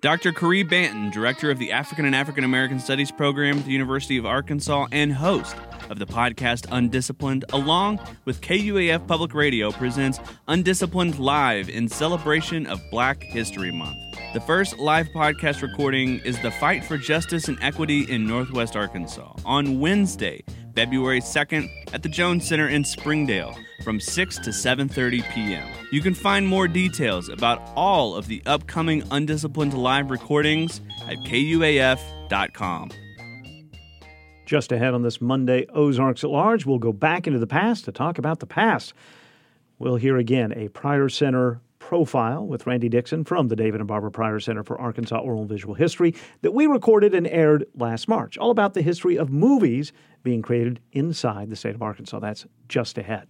Dr. 0.04 0.32
Caree 0.32 0.64
Banton, 0.64 1.10
Director 1.10 1.50
of 1.50 1.58
the 1.58 1.72
African 1.72 2.04
and 2.04 2.14
African 2.14 2.44
American 2.44 2.78
Studies 2.78 3.10
program 3.10 3.60
at 3.60 3.64
the 3.64 3.70
University 3.70 4.18
of 4.18 4.26
Arkansas 4.26 4.86
and 4.92 5.10
host 5.10 5.56
of 5.88 5.98
the 5.98 6.04
podcast 6.04 6.66
Undisciplined, 6.70 7.46
along 7.54 7.98
with 8.26 8.42
KUAF 8.42 9.06
Public 9.06 9.32
Radio, 9.32 9.70
presents 9.70 10.20
Undisciplined 10.46 11.18
Live 11.18 11.70
in 11.70 11.88
celebration 11.88 12.66
of 12.66 12.82
Black 12.90 13.22
History 13.22 13.72
Month. 13.72 13.96
The 14.34 14.42
first 14.42 14.78
live 14.78 15.08
podcast 15.14 15.62
recording 15.62 16.18
is 16.18 16.38
The 16.42 16.50
Fight 16.50 16.84
for 16.84 16.98
Justice 16.98 17.48
and 17.48 17.56
Equity 17.62 18.02
in 18.02 18.26
Northwest 18.26 18.76
Arkansas 18.76 19.36
on 19.46 19.80
Wednesday, 19.80 20.44
February 20.74 21.20
2nd 21.20 21.68
at 21.92 22.02
the 22.02 22.08
Jones 22.08 22.46
Center 22.46 22.68
in 22.68 22.84
Springdale 22.84 23.56
from 23.84 24.00
6 24.00 24.38
to 24.38 24.50
7:30 24.50 25.32
p.m. 25.32 25.68
You 25.92 26.00
can 26.00 26.14
find 26.14 26.46
more 26.46 26.66
details 26.68 27.28
about 27.28 27.60
all 27.76 28.14
of 28.14 28.26
the 28.26 28.42
upcoming 28.46 29.02
Undisciplined 29.10 29.74
live 29.74 30.10
recordings 30.10 30.80
at 31.06 31.18
kuaf.com. 31.18 32.90
Just 34.46 34.72
ahead 34.72 34.92
on 34.92 35.02
this 35.02 35.20
Monday, 35.20 35.66
Ozarks 35.72 36.22
at 36.22 36.30
Large, 36.30 36.66
we'll 36.66 36.78
go 36.78 36.92
back 36.92 37.26
into 37.26 37.38
the 37.38 37.46
past 37.46 37.86
to 37.86 37.92
talk 37.92 38.18
about 38.18 38.40
the 38.40 38.46
past. 38.46 38.92
We'll 39.78 39.96
hear 39.96 40.18
again 40.18 40.52
a 40.52 40.68
Pryor 40.68 41.08
Center 41.08 41.60
profile 41.88 42.46
with 42.46 42.66
Randy 42.66 42.88
Dixon 42.88 43.24
from 43.24 43.48
the 43.48 43.56
David 43.56 43.78
and 43.78 43.86
Barbara 43.86 44.10
Pryor 44.10 44.40
Center 44.40 44.64
for 44.64 44.80
Arkansas 44.80 45.18
Oral 45.18 45.40
and 45.40 45.48
Visual 45.50 45.74
History 45.74 46.14
that 46.40 46.54
we 46.54 46.66
recorded 46.66 47.14
and 47.14 47.26
aired 47.26 47.66
last 47.74 48.08
March, 48.08 48.38
all 48.38 48.50
about 48.50 48.72
the 48.72 48.80
history 48.80 49.18
of 49.18 49.28
movies 49.28 49.92
being 50.22 50.40
created 50.40 50.80
inside 50.92 51.50
the 51.50 51.56
state 51.56 51.74
of 51.74 51.82
Arkansas. 51.82 52.20
That's 52.20 52.46
just 52.68 52.96
ahead. 52.96 53.28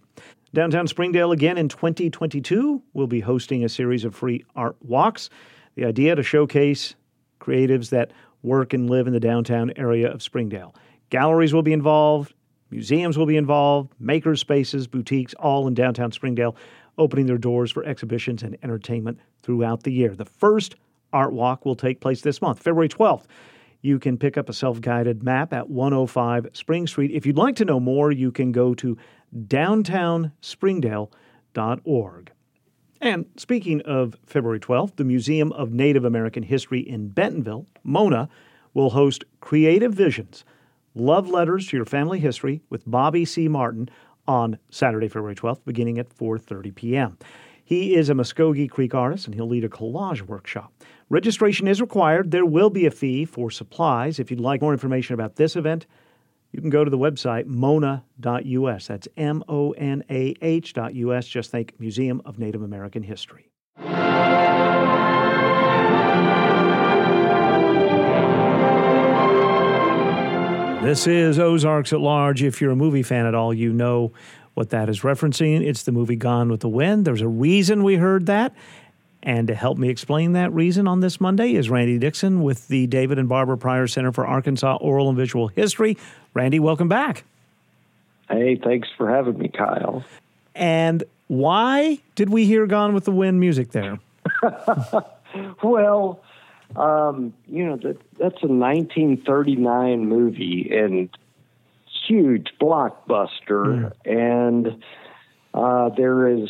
Downtown 0.53 0.87
Springdale 0.87 1.33
again 1.33 1.57
in 1.57 1.67
2022 1.67 2.81
will 2.93 3.07
be 3.07 3.19
hosting 3.19 3.65
a 3.65 3.69
series 3.69 4.05
of 4.05 4.15
free 4.15 4.45
art 4.55 4.77
walks. 4.79 5.29
The 5.75 5.83
idea 5.83 6.15
to 6.15 6.23
showcase 6.23 6.95
creatives 7.41 7.89
that 7.89 8.13
work 8.41 8.73
and 8.73 8.89
live 8.89 9.05
in 9.05 9.11
the 9.11 9.19
downtown 9.19 9.73
area 9.75 10.09
of 10.09 10.23
Springdale. 10.23 10.73
Galleries 11.09 11.53
will 11.53 11.61
be 11.61 11.73
involved, 11.73 12.33
museums 12.71 13.17
will 13.17 13.25
be 13.25 13.35
involved, 13.35 13.91
makers 13.99 14.39
spaces, 14.39 14.87
boutiques, 14.87 15.33
all 15.33 15.67
in 15.67 15.73
downtown 15.73 16.13
Springdale 16.13 16.55
opening 16.97 17.25
their 17.25 17.37
doors 17.37 17.71
for 17.71 17.85
exhibitions 17.85 18.43
and 18.43 18.57
entertainment 18.63 19.19
throughout 19.43 19.83
the 19.83 19.91
year. 19.91 20.15
The 20.15 20.25
first 20.25 20.75
art 21.13 21.33
walk 21.33 21.65
will 21.65 21.75
take 21.75 22.01
place 22.01 22.21
this 22.21 22.41
month, 22.41 22.59
February 22.59 22.89
12th. 22.89 23.25
You 23.81 23.99
can 23.99 24.17
pick 24.17 24.37
up 24.37 24.49
a 24.49 24.53
self 24.53 24.81
guided 24.81 25.23
map 25.23 25.53
at 25.53 25.69
105 25.69 26.47
Spring 26.53 26.87
Street. 26.87 27.11
If 27.11 27.25
you'd 27.25 27.37
like 27.37 27.55
to 27.57 27.65
know 27.65 27.79
more, 27.79 28.11
you 28.11 28.31
can 28.31 28.51
go 28.51 28.73
to 28.75 28.97
downtownspringdale.org. 29.35 32.31
And 33.01 33.25
speaking 33.37 33.81
of 33.81 34.15
February 34.25 34.59
12th, 34.59 34.95
the 34.95 35.03
Museum 35.03 35.51
of 35.51 35.71
Native 35.71 36.05
American 36.05 36.43
History 36.43 36.79
in 36.79 37.09
Bentonville, 37.09 37.67
MONA, 37.83 38.29
will 38.73 38.91
host 38.91 39.25
Creative 39.41 39.93
Visions 39.93 40.45
Love 40.95 41.29
Letters 41.29 41.67
to 41.67 41.77
Your 41.77 41.85
Family 41.85 42.19
History 42.19 42.61
with 42.69 42.89
Bobby 42.89 43.25
C. 43.25 43.47
Martin 43.47 43.89
on 44.27 44.57
Saturday, 44.69 45.07
February 45.07 45.35
12th, 45.35 45.65
beginning 45.65 45.99
at 45.99 46.09
4:30 46.09 46.73
p.m. 46.75 47.17
He 47.63 47.95
is 47.95 48.09
a 48.09 48.13
Muskogee 48.13 48.69
Creek 48.69 48.93
artist 48.93 49.25
and 49.25 49.33
he'll 49.33 49.47
lead 49.47 49.63
a 49.63 49.69
collage 49.69 50.21
workshop. 50.21 50.71
Registration 51.09 51.67
is 51.67 51.81
required. 51.81 52.29
There 52.29 52.45
will 52.45 52.69
be 52.69 52.85
a 52.85 52.91
fee 52.91 53.25
for 53.25 53.49
supplies. 53.49 54.19
If 54.19 54.29
you'd 54.29 54.39
like 54.39 54.61
more 54.61 54.73
information 54.73 55.15
about 55.15 55.35
this 55.35 55.55
event, 55.55 55.87
you 56.51 56.61
can 56.61 56.69
go 56.69 56.83
to 56.83 56.91
the 56.91 56.97
website 56.97 57.47
mona.us. 57.47 58.87
That's 58.87 59.07
M 59.17 59.43
O 59.49 59.71
N 59.71 60.03
A 60.09 60.35
H.us. 60.41 61.27
Just 61.27 61.51
think 61.51 61.73
Museum 61.79 62.21
of 62.23 62.37
Native 62.37 62.61
American 62.61 63.03
History. 63.03 63.49
This 70.85 71.07
is 71.07 71.39
Ozarks 71.39 71.93
at 71.93 71.99
Large. 71.99 72.43
If 72.43 72.61
you're 72.61 72.69
a 72.69 72.75
movie 72.75 73.01
fan 73.01 73.25
at 73.25 73.33
all, 73.33 73.51
you 73.51 73.73
know 73.73 74.11
what 74.53 74.69
that 74.69 74.87
is 74.87 75.01
referencing. 75.01 75.65
It's 75.65 75.81
the 75.81 75.91
movie 75.91 76.15
Gone 76.15 76.51
with 76.51 76.59
the 76.59 76.69
Wind. 76.69 77.05
There's 77.05 77.21
a 77.21 77.27
reason 77.27 77.83
we 77.83 77.95
heard 77.95 78.27
that. 78.27 78.53
And 79.23 79.47
to 79.47 79.55
help 79.55 79.79
me 79.79 79.89
explain 79.89 80.33
that 80.33 80.53
reason 80.53 80.87
on 80.87 80.99
this 80.99 81.19
Monday 81.19 81.55
is 81.55 81.71
Randy 81.71 81.97
Dixon 81.97 82.43
with 82.43 82.67
the 82.67 82.85
David 82.85 83.17
and 83.17 83.27
Barbara 83.27 83.57
Pryor 83.57 83.87
Center 83.87 84.11
for 84.11 84.27
Arkansas 84.27 84.75
Oral 84.75 85.09
and 85.09 85.17
Visual 85.17 85.47
History. 85.47 85.97
Randy, 86.35 86.59
welcome 86.59 86.87
back. 86.87 87.23
Hey, 88.29 88.55
thanks 88.55 88.87
for 88.95 89.09
having 89.09 89.39
me, 89.39 89.47
Kyle. 89.47 90.05
And 90.53 91.03
why 91.25 91.97
did 92.13 92.29
we 92.29 92.45
hear 92.45 92.67
Gone 92.67 92.93
with 92.93 93.05
the 93.05 93.11
Wind 93.11 93.39
music 93.39 93.71
there? 93.71 93.97
well, 95.63 96.21
um, 96.75 97.33
you 97.47 97.65
know, 97.65 97.77
that, 97.77 97.97
that's 98.19 98.43
a 98.43 98.47
1939 98.47 100.07
movie 100.07 100.69
and 100.71 101.09
huge 102.07 102.47
blockbuster. 102.61 103.91
Mm. 103.93 103.93
And 104.05 104.83
uh, 105.53 105.89
there 105.89 106.27
is, 106.27 106.49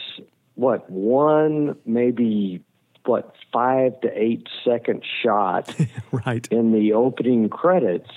what, 0.55 0.89
one, 0.89 1.77
maybe, 1.85 2.63
what, 3.05 3.35
five 3.53 3.99
to 4.01 4.09
eight 4.13 4.47
second 4.63 5.03
shot 5.23 5.73
right. 6.11 6.47
in 6.51 6.71
the 6.71 6.93
opening 6.93 7.49
credits 7.49 8.09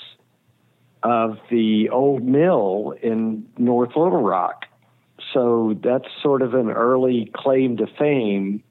of 1.03 1.39
the 1.51 1.91
old 1.91 2.25
mill 2.25 2.95
in 3.03 3.49
North 3.57 3.91
Little 3.91 4.23
Rock. 4.23 4.65
So 5.33 5.79
that's 5.83 6.07
sort 6.23 6.43
of 6.43 6.55
an 6.55 6.71
early 6.71 7.31
claim 7.35 7.77
to 7.77 7.87
fame 7.87 8.63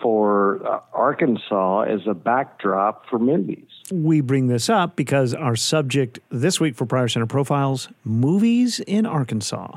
for 0.00 0.66
uh, 0.66 0.80
Arkansas 0.92 1.82
as 1.82 2.00
a 2.06 2.14
backdrop 2.14 3.08
for 3.08 3.18
movies. 3.18 3.66
We 3.92 4.20
bring 4.20 4.48
this 4.48 4.68
up 4.68 4.96
because 4.96 5.34
our 5.34 5.56
subject 5.56 6.18
this 6.30 6.60
week 6.60 6.74
for 6.74 6.86
Pryor 6.86 7.08
Center 7.08 7.26
Profiles 7.26 7.88
movies 8.04 8.80
in 8.80 9.06
Arkansas. 9.06 9.76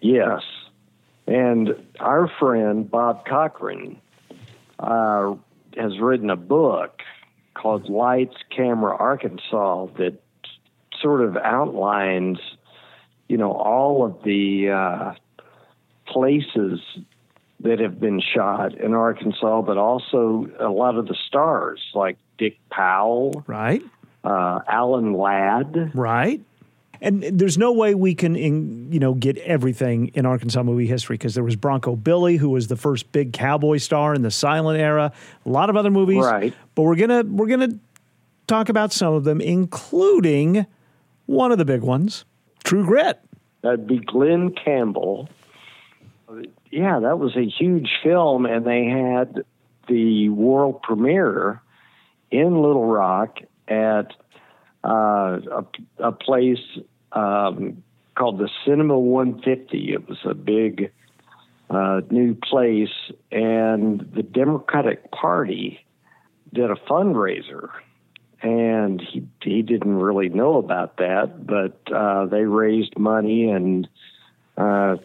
Yes. 0.00 0.42
And 1.26 1.74
our 2.00 2.30
friend 2.38 2.90
Bob 2.90 3.24
Cochran 3.26 4.00
uh, 4.78 5.34
has 5.76 5.98
written 5.98 6.30
a 6.30 6.36
book 6.36 7.00
called 7.54 7.88
Lights, 7.88 8.36
Camera, 8.54 8.94
Arkansas 8.96 9.86
that 9.98 10.20
sort 11.00 11.22
of 11.22 11.36
outlines, 11.36 12.38
you 13.28 13.36
know, 13.36 13.52
all 13.52 14.04
of 14.04 14.22
the 14.24 14.70
uh, 14.70 15.14
places 16.06 16.80
that 17.64 17.80
have 17.80 17.98
been 17.98 18.20
shot 18.20 18.74
in 18.74 18.92
Arkansas, 18.94 19.62
but 19.62 19.78
also 19.78 20.46
a 20.60 20.68
lot 20.68 20.96
of 20.96 21.08
the 21.08 21.16
stars 21.26 21.80
like 21.94 22.18
Dick 22.38 22.58
Powell, 22.70 23.42
right? 23.46 23.82
Uh, 24.22 24.60
Alan 24.68 25.14
Ladd, 25.14 25.92
right? 25.94 26.40
And 27.00 27.22
there's 27.22 27.58
no 27.58 27.72
way 27.72 27.94
we 27.94 28.14
can, 28.14 28.34
you 28.92 28.98
know, 28.98 29.14
get 29.14 29.36
everything 29.38 30.08
in 30.08 30.24
Arkansas 30.26 30.62
movie 30.62 30.86
history 30.86 31.14
because 31.14 31.34
there 31.34 31.44
was 31.44 31.56
Bronco 31.56 31.96
Billy, 31.96 32.36
who 32.36 32.50
was 32.50 32.68
the 32.68 32.76
first 32.76 33.10
big 33.12 33.32
cowboy 33.32 33.78
star 33.78 34.14
in 34.14 34.22
the 34.22 34.30
silent 34.30 34.78
era. 34.78 35.12
A 35.44 35.48
lot 35.48 35.68
of 35.68 35.76
other 35.76 35.90
movies, 35.90 36.24
right? 36.24 36.54
But 36.74 36.82
we're 36.82 36.96
gonna 36.96 37.24
we're 37.24 37.48
gonna 37.48 37.78
talk 38.46 38.68
about 38.68 38.92
some 38.92 39.14
of 39.14 39.24
them, 39.24 39.40
including 39.40 40.66
one 41.26 41.50
of 41.50 41.56
the 41.56 41.64
big 41.64 41.80
ones, 41.80 42.26
True 42.62 42.84
Grit. 42.84 43.20
That'd 43.62 43.86
be 43.86 43.98
Glen 43.98 44.54
Campbell 44.54 45.30
yeah, 46.70 47.00
that 47.00 47.18
was 47.18 47.36
a 47.36 47.46
huge 47.46 47.90
film, 48.02 48.46
and 48.46 48.64
they 48.64 48.86
had 48.86 49.44
the 49.88 50.28
world 50.30 50.82
premiere 50.82 51.60
in 52.30 52.60
Little 52.62 52.86
Rock 52.86 53.38
at 53.68 54.12
uh, 54.84 55.38
a, 55.50 55.64
a, 55.98 56.12
place 56.12 56.58
um, 57.12 57.82
called 58.14 58.38
the 58.38 58.50
Cinema 58.66 58.98
150. 58.98 59.92
It 59.92 60.08
was 60.08 60.18
a 60.24 60.34
big 60.34 60.92
uh, 61.70 62.02
new 62.10 62.34
place, 62.34 62.92
and 63.32 64.00
the 64.14 64.22
Democratic 64.22 65.10
Party 65.10 65.84
did 66.52 66.70
a 66.70 66.74
fundraiser. 66.74 67.70
And 68.42 69.00
he 69.00 69.26
he 69.40 69.62
didn't 69.62 69.96
really 69.96 70.28
know 70.28 70.58
about 70.58 70.98
that, 70.98 71.46
but 71.46 71.80
uh, 71.90 72.26
they 72.26 72.42
raised 72.42 72.98
money 72.98 73.48
and 73.48 73.88
uh, 74.58 74.96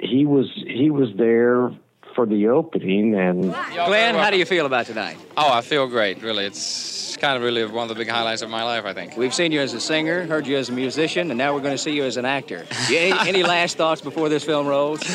he 0.00 0.26
was 0.26 0.46
he 0.54 0.90
was 0.90 1.08
there 1.16 1.70
for 2.14 2.26
the 2.26 2.48
opening 2.48 3.14
and 3.14 3.42
Glen, 3.42 4.14
how 4.14 4.30
do 4.30 4.38
you 4.38 4.44
feel 4.44 4.66
about 4.66 4.86
tonight? 4.86 5.18
Oh, 5.36 5.52
I 5.52 5.60
feel 5.60 5.86
great. 5.86 6.22
Really, 6.22 6.46
it's 6.46 7.16
kind 7.16 7.36
of 7.36 7.42
really 7.42 7.64
one 7.64 7.84
of 7.84 7.88
the 7.88 7.94
big 7.94 8.08
highlights 8.08 8.42
of 8.42 8.50
my 8.50 8.62
life. 8.62 8.84
I 8.84 8.92
think 8.92 9.16
we've 9.16 9.34
seen 9.34 9.52
you 9.52 9.60
as 9.60 9.74
a 9.74 9.80
singer, 9.80 10.26
heard 10.26 10.46
you 10.46 10.56
as 10.56 10.68
a 10.68 10.72
musician, 10.72 11.30
and 11.30 11.38
now 11.38 11.54
we're 11.54 11.60
going 11.60 11.74
to 11.74 11.78
see 11.78 11.92
you 11.92 12.04
as 12.04 12.16
an 12.16 12.24
actor. 12.24 12.66
any, 12.90 13.12
any 13.28 13.42
last 13.42 13.76
thoughts 13.76 14.00
before 14.00 14.28
this 14.28 14.44
film 14.44 14.66
rolls? 14.66 15.00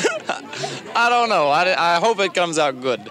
I 0.96 1.08
don't 1.10 1.28
know. 1.28 1.48
I, 1.48 1.96
I 1.96 2.00
hope 2.00 2.20
it 2.20 2.34
comes 2.34 2.58
out 2.58 2.80
good. 2.80 3.10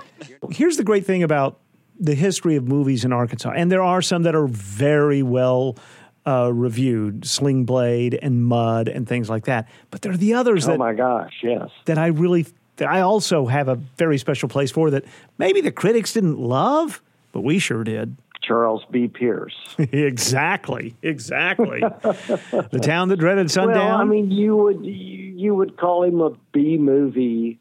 Here's 0.49 0.77
the 0.77 0.83
great 0.83 1.05
thing 1.05 1.23
about 1.23 1.59
the 1.99 2.15
history 2.15 2.55
of 2.55 2.67
movies 2.67 3.05
in 3.05 3.13
Arkansas, 3.13 3.51
and 3.55 3.71
there 3.71 3.83
are 3.83 4.01
some 4.01 4.23
that 4.23 4.35
are 4.35 4.47
very 4.47 5.21
well 5.21 5.77
uh, 6.25 6.51
reviewed, 6.53 7.25
Sling 7.25 7.65
Blade 7.65 8.17
and 8.21 8.45
Mud 8.45 8.87
and 8.87 9.07
things 9.07 9.29
like 9.29 9.45
that. 9.45 9.67
But 9.91 10.01
there 10.01 10.11
are 10.11 10.17
the 10.17 10.33
others. 10.33 10.67
Oh 10.67 10.71
that, 10.71 10.77
my 10.77 10.93
gosh, 10.93 11.33
yes. 11.41 11.69
That 11.85 11.97
I 11.97 12.07
really, 12.07 12.45
that 12.77 12.87
I 12.87 13.01
also 13.01 13.45
have 13.45 13.67
a 13.67 13.75
very 13.75 14.17
special 14.17 14.49
place 14.49 14.71
for. 14.71 14.89
That 14.89 15.05
maybe 15.37 15.61
the 15.61 15.71
critics 15.71 16.13
didn't 16.13 16.39
love, 16.39 17.01
but 17.31 17.41
we 17.41 17.59
sure 17.59 17.83
did. 17.83 18.15
Charles 18.41 18.83
B. 18.91 19.07
Pierce. 19.07 19.55
exactly, 19.77 20.95
exactly. 21.01 21.79
the 21.79 22.79
town 22.81 23.09
that 23.09 23.17
dreaded 23.17 23.49
sundown. 23.49 23.77
Well, 23.77 23.95
I 23.95 24.03
mean, 24.03 24.31
you 24.31 24.55
would 24.57 24.85
you, 24.85 24.93
you 24.93 25.55
would 25.55 25.77
call 25.77 26.03
him 26.03 26.21
a 26.21 26.31
B 26.51 26.77
movie 26.77 27.59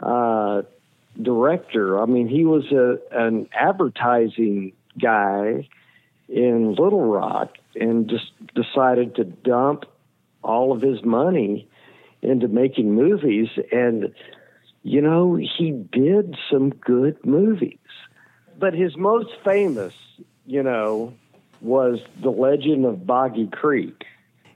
uh, 0.00 0.62
director. 1.20 2.00
I 2.00 2.06
mean, 2.06 2.28
he 2.28 2.44
was 2.44 2.70
a 2.72 2.98
an 3.12 3.48
advertising 3.52 4.72
guy 5.00 5.68
in 6.28 6.74
Little 6.74 7.04
Rock, 7.06 7.56
and 7.74 8.08
just 8.08 8.32
decided 8.54 9.16
to 9.16 9.24
dump 9.24 9.84
all 10.42 10.72
of 10.72 10.82
his 10.82 11.04
money 11.04 11.68
into 12.22 12.48
making 12.48 12.94
movies. 12.94 13.48
And 13.72 14.14
you 14.82 15.02
know, 15.02 15.34
he 15.34 15.72
did 15.72 16.36
some 16.50 16.70
good 16.70 17.24
movies 17.24 17.76
but 18.60 18.74
his 18.74 18.96
most 18.96 19.30
famous, 19.42 19.94
you 20.46 20.62
know, 20.62 21.14
was 21.60 21.98
the 22.22 22.30
legend 22.30 22.84
of 22.84 23.06
Boggy 23.06 23.48
Creek. 23.48 24.04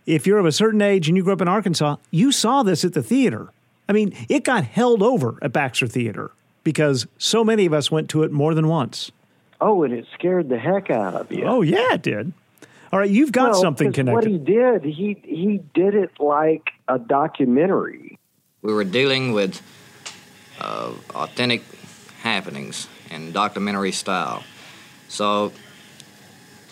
If 0.07 0.27
you're 0.27 0.39
of 0.39 0.47
a 0.47 0.53
certain 0.53 0.83
age 0.83 1.09
and 1.09 1.17
you 1.17 1.25
grew 1.25 1.33
up 1.33 1.41
in 1.41 1.49
Arkansas, 1.49 1.97
you 2.11 2.31
saw 2.31 2.63
this 2.63 2.85
at 2.85 2.93
the 2.93 3.03
theater. 3.03 3.49
I 3.89 3.93
mean, 3.93 4.15
it 4.29 4.45
got 4.45 4.65
held 4.65 5.03
over 5.03 5.39
at 5.43 5.53
Baxter 5.53 5.87
Theater 5.87 6.31
because 6.63 7.07
so 7.19 7.43
many 7.43 7.67
of 7.67 7.73
us 7.73 7.91
went 7.91 8.09
to 8.11 8.23
it 8.23 8.31
more 8.31 8.55
than 8.55 8.69
once. 8.69 9.11
Oh, 9.61 9.83
and 9.83 9.95
it 9.95 10.07
scared 10.15 10.51
the 10.51 10.59
heck 10.59 10.91
out 10.91 11.15
of 11.15 11.33
you. 11.33 11.45
Oh, 11.45 11.63
yeah, 11.63 11.95
it 11.95 12.03
did. 12.03 12.33
All 12.95 13.01
right, 13.01 13.11
you've 13.11 13.33
got 13.33 13.51
well, 13.51 13.61
something 13.61 13.93
connected. 13.93 14.15
What 14.15 14.25
he 14.25 14.39
did, 14.39 14.85
he 14.85 15.21
he 15.25 15.59
did 15.75 15.97
it 15.97 16.13
like 16.21 16.71
a 16.87 16.97
documentary. 16.97 18.21
We 18.63 18.73
were 18.73 18.85
dealing 18.85 19.33
with 19.33 19.61
uh, 20.61 20.93
authentic 21.13 21.63
happenings 22.21 22.87
in 23.11 23.33
documentary 23.33 23.91
style. 23.91 24.45
So 25.09 25.51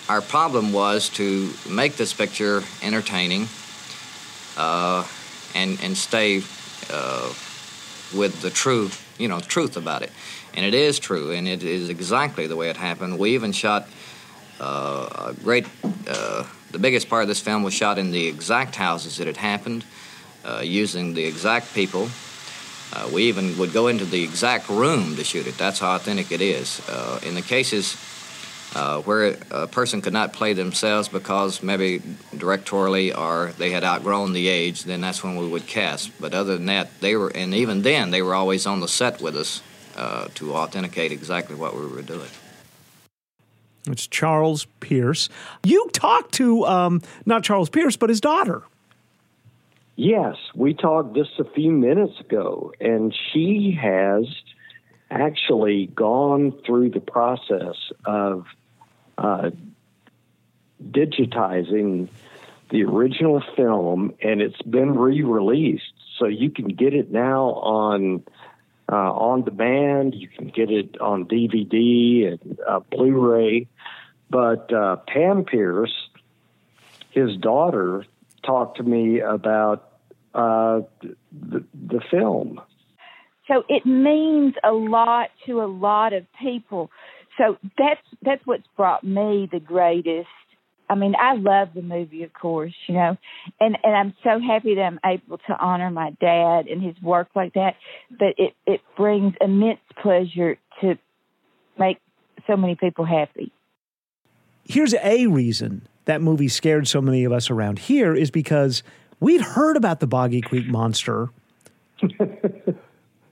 our 0.08 0.20
problem 0.20 0.72
was 0.72 1.08
to 1.14 1.52
make 1.68 1.96
this 1.96 2.12
picture 2.12 2.62
entertaining 2.84 3.48
uh, 4.56 5.04
and 5.56 5.76
and 5.82 5.96
stay 5.96 6.44
uh, 6.88 7.34
with 8.14 8.42
the 8.42 8.50
true 8.50 8.92
you 9.18 9.26
know 9.26 9.40
truth 9.40 9.76
about 9.76 10.02
it. 10.02 10.12
And 10.54 10.64
it 10.64 10.74
is 10.74 11.00
true, 11.00 11.32
and 11.32 11.48
it 11.48 11.64
is 11.64 11.88
exactly 11.88 12.46
the 12.46 12.54
way 12.54 12.70
it 12.70 12.76
happened. 12.76 13.18
We 13.18 13.34
even 13.34 13.50
shot 13.50 13.88
uh, 14.60 15.30
a 15.30 15.42
great. 15.42 15.66
Uh, 16.08 16.44
the 16.70 16.78
biggest 16.78 17.08
part 17.08 17.22
of 17.22 17.28
this 17.28 17.40
film 17.40 17.62
was 17.62 17.74
shot 17.74 17.98
in 17.98 18.12
the 18.12 18.26
exact 18.26 18.76
houses 18.76 19.18
that 19.18 19.28
it 19.28 19.36
happened, 19.36 19.84
uh, 20.44 20.62
using 20.64 21.14
the 21.14 21.24
exact 21.24 21.74
people 21.74 22.08
uh, 22.92 23.08
we 23.12 23.24
even 23.24 23.56
would 23.58 23.72
go 23.72 23.88
into 23.88 24.04
the 24.04 24.22
exact 24.22 24.68
room 24.68 25.16
to 25.16 25.24
shoot 25.24 25.46
it. 25.46 25.56
That's 25.56 25.78
how 25.78 25.96
authentic 25.96 26.30
it 26.30 26.42
is. 26.42 26.80
In 27.24 27.34
the 27.34 27.42
cases 27.42 27.94
where 29.04 29.38
a 29.50 29.66
person 29.66 30.02
could 30.02 30.12
not 30.12 30.32
play 30.32 30.52
themselves 30.52 31.08
because 31.08 31.62
maybe 31.62 32.00
directorially 32.34 33.16
or 33.16 33.52
they 33.56 33.70
had 33.70 33.82
outgrown 33.82 34.34
the 34.34 34.48
age, 34.48 34.84
then 34.84 35.00
that's 35.00 35.24
when 35.24 35.36
we 35.36 35.48
would 35.48 35.66
cast. 35.66 36.10
But 36.20 36.34
other 36.34 36.56
than 36.56 36.66
that, 36.66 36.88
they 37.00 37.16
were, 37.16 37.30
and 37.34 37.54
even 37.54 37.82
then, 37.82 38.10
they 38.10 38.20
were 38.20 38.34
always 38.34 38.66
on 38.66 38.80
the 38.80 38.88
set 38.88 39.22
with 39.22 39.36
us 39.36 39.62
to 40.34 40.54
authenticate 40.54 41.12
exactly 41.12 41.56
what 41.56 41.74
we 41.74 41.86
were 41.86 42.02
doing. 42.02 42.28
It's 43.86 44.06
Charles 44.06 44.66
Pierce. 44.80 45.28
You 45.64 45.88
talked 45.92 46.32
to 46.34 46.64
um, 46.66 47.02
not 47.26 47.42
Charles 47.42 47.68
Pierce, 47.68 47.96
but 47.96 48.08
his 48.08 48.20
daughter. 48.20 48.62
Yes, 49.96 50.36
we 50.54 50.74
talked 50.74 51.14
just 51.14 51.38
a 51.38 51.44
few 51.44 51.70
minutes 51.70 52.18
ago, 52.20 52.72
and 52.80 53.14
she 53.32 53.78
has 53.80 54.24
actually 55.10 55.86
gone 55.86 56.52
through 56.64 56.90
the 56.90 57.00
process 57.00 57.76
of 58.06 58.46
uh, 59.18 59.50
digitizing 60.82 62.08
the 62.70 62.84
original 62.84 63.42
film, 63.54 64.14
and 64.22 64.40
it's 64.40 64.62
been 64.62 64.98
re-released, 64.98 65.92
so 66.18 66.26
you 66.26 66.50
can 66.50 66.68
get 66.68 66.94
it 66.94 67.10
now 67.10 67.50
on 67.50 68.24
uh, 68.90 69.12
on 69.12 69.42
demand. 69.42 70.14
You 70.14 70.28
can 70.28 70.48
get 70.48 70.70
it 70.70 71.00
on 71.00 71.26
DVD 71.26 72.32
and 72.32 72.58
uh, 72.66 72.80
Blu-ray. 72.90 73.68
But 74.32 74.72
uh, 74.72 74.96
Pam 75.06 75.44
Pierce, 75.44 75.92
his 77.10 77.36
daughter, 77.36 78.06
talked 78.42 78.78
to 78.78 78.82
me 78.82 79.20
about 79.20 79.92
uh, 80.34 80.80
the, 81.02 81.64
the 81.74 82.00
film. 82.10 82.58
So 83.46 83.64
it 83.68 83.84
means 83.84 84.54
a 84.64 84.72
lot 84.72 85.28
to 85.46 85.60
a 85.60 85.68
lot 85.68 86.14
of 86.14 86.24
people. 86.40 86.90
So 87.36 87.58
that's 87.76 88.00
that's 88.22 88.40
what's 88.46 88.66
brought 88.74 89.04
me 89.04 89.48
the 89.52 89.60
greatest. 89.60 90.28
I 90.88 90.94
mean, 90.94 91.14
I 91.18 91.34
love 91.34 91.68
the 91.74 91.82
movie, 91.82 92.22
of 92.22 92.32
course, 92.32 92.74
you 92.86 92.94
know, 92.94 93.18
and 93.60 93.76
and 93.82 93.94
I'm 93.94 94.14
so 94.24 94.40
happy 94.40 94.76
that 94.76 94.82
I'm 94.82 95.00
able 95.04 95.38
to 95.38 95.56
honor 95.58 95.90
my 95.90 96.10
dad 96.20 96.68
and 96.68 96.82
his 96.82 96.94
work 97.02 97.28
like 97.34 97.52
that. 97.54 97.76
But 98.10 98.34
it 98.38 98.54
it 98.66 98.80
brings 98.96 99.34
immense 99.42 99.80
pleasure 100.00 100.56
to 100.80 100.98
make 101.78 101.98
so 102.46 102.56
many 102.56 102.76
people 102.76 103.04
happy. 103.04 103.52
Here's 104.64 104.94
a 104.94 105.26
reason 105.26 105.86
that 106.04 106.20
movie 106.20 106.48
scared 106.48 106.88
so 106.88 107.00
many 107.00 107.24
of 107.24 107.32
us 107.32 107.50
around 107.50 107.78
here 107.78 108.14
is 108.14 108.30
because 108.30 108.82
we'd 109.20 109.40
heard 109.40 109.76
about 109.76 110.00
the 110.00 110.06
Boggy 110.06 110.40
Creek 110.40 110.66
monster. 110.66 111.30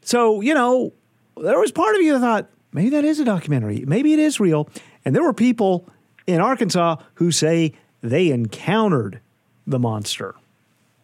so, 0.02 0.40
you 0.40 0.54
know, 0.54 0.92
there 1.36 1.58
was 1.58 1.72
part 1.72 1.96
of 1.96 2.02
you 2.02 2.12
that 2.12 2.20
thought, 2.20 2.50
maybe 2.72 2.90
that 2.90 3.04
is 3.04 3.18
a 3.18 3.24
documentary. 3.24 3.84
Maybe 3.86 4.12
it 4.12 4.18
is 4.18 4.38
real. 4.40 4.68
And 5.04 5.14
there 5.14 5.22
were 5.22 5.32
people 5.32 5.88
in 6.26 6.40
Arkansas 6.40 6.96
who 7.14 7.30
say 7.30 7.72
they 8.02 8.30
encountered 8.30 9.20
the 9.66 9.78
monster. 9.78 10.34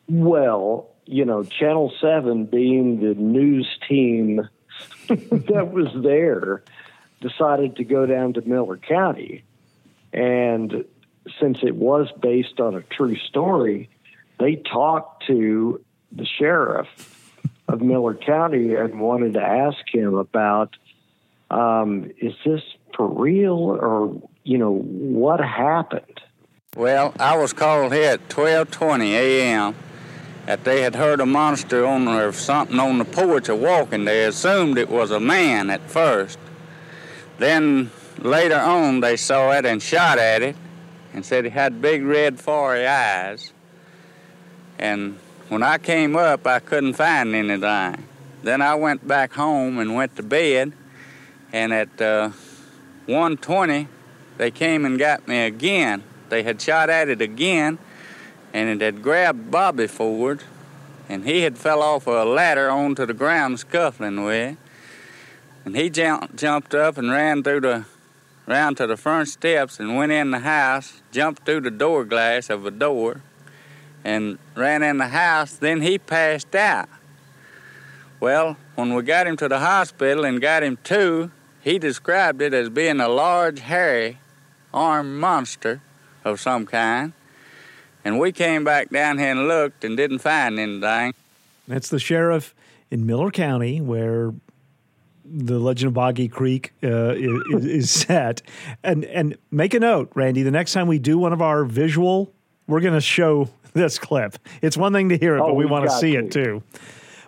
Well, 0.09 0.91
you 1.07 1.25
know, 1.25 1.43
Channel 1.45 1.93
7 2.01 2.47
being 2.47 3.01
the 3.01 3.15
news 3.15 3.69
team 3.89 4.49
that 5.09 5.71
was 5.73 5.89
there 6.03 6.63
decided 7.21 7.77
to 7.77 7.85
go 7.85 8.07
down 8.07 8.35
to 8.35 8.43
Miller 8.43 8.77
County. 8.77 9.43
And 10.17 10.85
since 11.39 11.59
it 11.63 11.75
was 11.75 12.09
based 12.21 12.59
on 12.59 12.75
a 12.75 12.83
true 12.83 13.17
story, 13.17 13.91
they 14.39 14.57
talked 14.57 15.27
to 15.27 15.85
the 16.13 16.27
sheriff 16.27 16.89
of 17.69 17.81
Miller 17.83 18.15
County 18.15 18.75
and 18.75 19.01
wanted 19.01 19.35
to 19.35 19.43
ask 19.43 19.79
him 19.93 20.15
about 20.15 20.77
um, 21.51 22.11
is 22.19 22.35
this 22.45 22.63
for 22.97 23.07
real 23.07 23.53
or 23.53 24.21
you 24.43 24.59
know 24.59 24.73
what 24.73 25.41
happened? 25.41 26.21
Well 26.77 27.15
i 27.19 27.37
was 27.37 27.53
called 27.53 27.93
here 27.93 28.13
at 28.13 28.29
12.20 28.29 29.11
a.m 29.13 29.75
that 30.47 30.63
they 30.63 30.83
had 30.83 30.95
heard 30.95 31.21
a 31.21 31.27
monster 31.27 31.85
on 31.85 32.07
or 32.07 32.33
something 32.33 32.79
on 32.79 32.99
the 32.99 33.05
porch 33.05 33.49
or 33.49 33.57
walking. 33.57 34.05
They 34.05 34.25
assumed 34.25 34.79
it 34.79 34.89
was 34.89 35.11
a 35.11 35.19
man 35.19 35.71
at 35.71 35.83
first. 35.91 36.39
Then 37.39 37.91
later 38.19 38.59
on 38.59 39.01
they 39.01 39.17
saw 39.17 39.53
it 39.53 39.65
and 39.67 39.83
shot 39.83 40.19
at 40.19 40.43
it 40.43 40.57
and 41.13 41.25
said 41.25 41.47
it 41.47 41.53
had 41.53 41.81
big 41.81 42.03
red 42.03 42.39
fiery 42.41 42.87
eyes 42.87 43.53
and 44.79 45.19
when 45.49 45.63
I 45.63 45.79
came 45.79 46.17
up, 46.17 46.47
I 46.47 46.59
couldn't 46.59 46.95
find 46.95 47.35
anything. 47.35 48.05
Then 48.43 48.63
I 48.63 48.75
went 48.75 49.07
back 49.07 49.33
home 49.33 49.79
and 49.79 49.95
went 49.95 50.17
to 50.17 50.23
bed. 50.23 50.73
And 51.53 51.73
at 51.73 52.01
uh, 52.01 52.31
1:20, 53.07 53.87
they 54.39 54.51
came 54.51 54.85
and 54.85 54.99
got 54.99 55.27
me 55.29 55.47
again. 55.47 56.03
They 56.29 56.43
had 56.43 56.61
shot 56.61 56.91
at 56.91 57.09
it 57.09 57.23
again, 57.23 57.79
and 58.53 58.69
it 58.69 58.85
had 58.85 59.03
grabbed 59.03 59.51
Bobby 59.51 59.87
Ford, 59.87 60.43
and 61.09 61.25
he 61.25 61.43
had 61.43 61.57
fell 61.57 61.81
off 61.81 62.09
a 62.09 62.25
ladder 62.25 62.69
onto 62.69 63.07
the 63.07 63.15
ground, 63.15 63.61
scuffling 63.61 64.25
with. 64.25 64.57
And 65.65 65.77
he 65.77 65.89
jumped, 65.89 66.37
jumped 66.37 66.75
up 66.75 66.99
and 66.99 67.11
ran 67.11 67.43
through 67.43 67.61
the 67.61 67.85
round 68.47 68.77
to 68.77 68.87
the 68.87 68.97
front 68.97 69.29
steps 69.29 69.81
and 69.81 69.97
went 69.97 70.13
in 70.13 70.31
the 70.31 70.41
house, 70.41 71.03
jumped 71.11 71.45
through 71.45 71.61
the 71.61 71.71
door 71.71 72.05
glass 72.05 72.49
of 72.49 72.65
a 72.65 72.71
door, 72.71 73.23
and 74.05 74.39
ran 74.55 74.83
in 74.83 74.99
the 74.99 75.09
house. 75.09 75.55
Then 75.55 75.81
he 75.81 75.99
passed 75.99 76.55
out. 76.55 76.89
Well, 78.21 78.57
when 78.77 78.95
we 78.95 79.03
got 79.03 79.27
him 79.27 79.37
to 79.39 79.49
the 79.49 79.59
hospital 79.59 80.25
and 80.25 80.41
got 80.41 80.63
him 80.63 80.79
to, 80.85 81.31
he 81.61 81.79
described 81.79 82.41
it 82.41 82.55
as 82.55 82.69
being 82.69 83.01
a 83.01 83.09
large, 83.09 83.61
hairy, 83.61 84.19
armed 84.73 85.19
monster 85.19 85.81
of 86.25 86.41
some 86.41 86.67
kind. 86.67 87.13
And 88.05 88.21
we 88.21 88.31
came 88.31 88.63
back 88.63 88.91
down 88.91 89.19
here 89.19 89.33
and 89.33 89.49
looked 89.49 89.85
and 89.85 89.97
didn't 89.97 90.21
find 90.21 90.59
anything. 90.59 91.13
That's 91.67 91.89
the 91.89 91.99
sheriff 91.99 92.55
in 92.91 93.05
Miller 93.05 93.33
County 93.33 93.81
where 93.81 94.33
the 95.29 95.59
Legend 95.59 95.89
of 95.89 95.95
Boggy 95.95 96.29
Creek 96.29 96.73
uh, 96.83 97.15
is, 97.15 97.65
is, 97.65 97.91
set. 98.07 98.43
And 98.83 99.05
and 99.05 99.37
make 99.51 99.75
a 99.75 99.81
note, 99.81 100.11
Randy. 100.15 100.43
The 100.43 100.51
next 100.51 100.73
time 100.73 100.87
we 100.87 100.99
do 100.99 101.19
one 101.19 101.33
of 101.33 101.43
our 101.43 101.65
visual, 101.65 102.33
we're 102.67 102.81
going 102.81 102.95
to 102.95 103.01
show 103.01 103.51
this 103.73 103.99
clip. 103.99 104.39
It's 104.63 104.77
one 104.77 104.93
thing 104.93 105.09
to 105.11 105.19
hear 105.19 105.37
it, 105.37 105.41
oh, 105.41 105.49
but 105.49 105.55
we 105.55 105.67
want 105.67 105.85
to 105.85 105.91
see 105.91 106.17
it 106.17 106.31
too. 106.31 106.63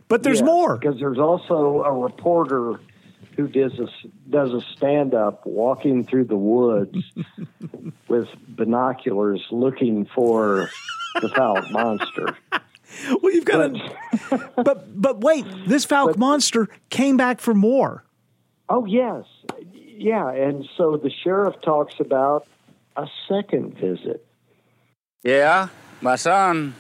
But 0.08 0.22
there's 0.22 0.42
more 0.42 0.78
because 0.78 0.98
there's 0.98 1.18
also 1.18 1.82
a 1.82 1.92
reporter 1.92 2.80
who 3.36 3.46
does 3.46 3.78
a 3.78 3.86
does 4.30 4.52
a 4.52 4.60
stand 4.76 5.14
up 5.14 5.46
walking 5.46 6.04
through 6.04 6.24
the 6.24 6.36
woods 6.36 6.96
with 8.08 8.28
binoculars 8.48 9.46
looking 9.50 10.06
for 10.06 10.70
the 11.20 11.28
Fouke 11.28 11.70
monster. 11.70 12.36
Well, 13.22 13.32
you've 13.32 13.44
got 13.44 13.74
to. 13.74 14.50
but 14.64 15.00
but 15.00 15.20
wait, 15.20 15.44
this 15.66 15.86
Fouke 15.86 16.16
monster 16.16 16.68
came 16.90 17.16
back 17.16 17.40
for 17.40 17.54
more. 17.54 18.04
Oh 18.68 18.86
yes, 18.86 19.24
yeah, 19.74 20.30
and 20.30 20.66
so 20.76 20.96
the 20.96 21.10
sheriff 21.10 21.54
talks 21.62 21.94
about 22.00 22.46
a 22.96 23.06
second 23.28 23.78
visit. 23.78 24.26
Yeah, 25.22 25.68
my 26.00 26.16
son 26.16 26.74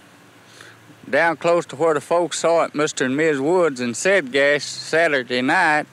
down 1.10 1.36
close 1.36 1.66
to 1.66 1.76
where 1.76 1.94
the 1.94 2.00
folks 2.00 2.40
saw 2.40 2.64
it, 2.64 2.72
Mr. 2.72 3.06
and 3.06 3.16
Ms. 3.16 3.40
Woods 3.40 3.80
and 3.80 3.96
said 3.96 4.24
Sedgwick 4.26 4.62
Saturday 4.62 5.42
night. 5.42 5.86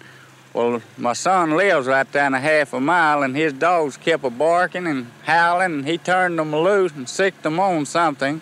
Well, 0.54 0.82
my 0.98 1.14
son 1.14 1.58
lives 1.58 1.88
right 1.88 2.10
down 2.10 2.34
a 2.34 2.40
half 2.40 2.74
a 2.74 2.80
mile, 2.80 3.24
and 3.24 3.36
his 3.36 3.52
dogs 3.52 3.98
kept 3.98 4.24
a 4.24 4.30
barking 4.30 4.88
and 4.88 5.12
howling, 5.24 5.74
and 5.74 5.88
he 5.88 5.98
turned 5.98 6.40
them 6.40 6.56
loose 6.56 6.94
and 6.94 7.10
sicked 7.10 7.44
them 7.44 7.60
on 7.60 7.86
something, 7.86 8.40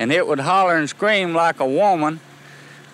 and 0.00 0.10
it 0.10 0.26
would 0.26 0.40
holler 0.40 0.76
and 0.76 0.88
scream 0.88 1.34
like 1.34 1.60
a 1.60 1.66
woman. 1.66 2.20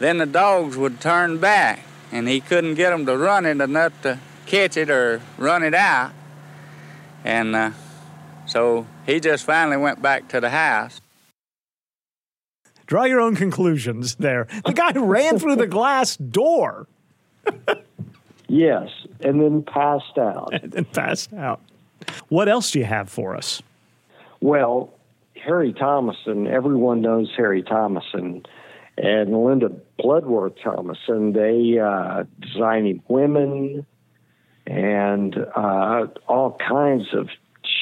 Then 0.00 0.18
the 0.18 0.26
dogs 0.26 0.76
would 0.76 1.00
turn 1.00 1.38
back, 1.38 1.84
and 2.10 2.28
he 2.28 2.40
couldn't 2.40 2.74
get 2.74 2.90
them 2.90 3.06
to 3.06 3.16
run 3.16 3.46
it 3.46 3.60
enough 3.60 3.92
to 4.02 4.18
catch 4.44 4.76
it 4.76 4.90
or 4.90 5.22
run 5.38 5.62
it 5.62 5.72
out. 5.72 6.12
And 7.24 7.54
uh, 7.54 7.70
so 8.44 8.86
he 9.06 9.20
just 9.20 9.44
finally 9.44 9.76
went 9.76 10.02
back 10.02 10.28
to 10.28 10.40
the 10.40 10.50
house. 10.50 11.00
Draw 12.86 13.04
your 13.04 13.20
own 13.20 13.36
conclusions 13.36 14.16
there. 14.16 14.48
The 14.64 14.72
guy 14.72 14.90
ran 14.96 15.38
through 15.38 15.56
the 15.56 15.66
glass 15.66 16.16
door. 16.16 16.88
yes, 18.48 18.88
and 19.20 19.40
then 19.40 19.62
passed 19.62 20.18
out. 20.18 20.50
And 20.52 20.72
then 20.72 20.84
passed 20.86 21.32
out. 21.32 21.60
What 22.28 22.48
else 22.48 22.72
do 22.72 22.80
you 22.80 22.84
have 22.84 23.08
for 23.08 23.36
us? 23.36 23.62
Well, 24.40 24.92
Harry 25.44 25.72
Thomason, 25.72 26.46
everyone 26.46 27.00
knows 27.00 27.30
Harry 27.36 27.62
Thomason, 27.62 28.44
and 28.98 29.44
Linda 29.44 29.70
Bloodworth 29.98 30.54
Thomason, 30.62 31.32
they 31.32 31.78
uh, 31.78 32.24
designing 32.40 33.02
women 33.08 33.86
and 34.66 35.36
uh, 35.54 36.06
all 36.26 36.58
kinds 36.66 37.08
of 37.12 37.28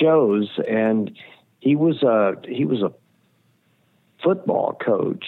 shows. 0.00 0.50
And 0.68 1.16
he 1.60 1.76
was 1.76 2.02
a 2.02 2.34
he 2.48 2.64
was 2.64 2.82
a 2.82 2.92
football 4.22 4.76
coach 4.84 5.24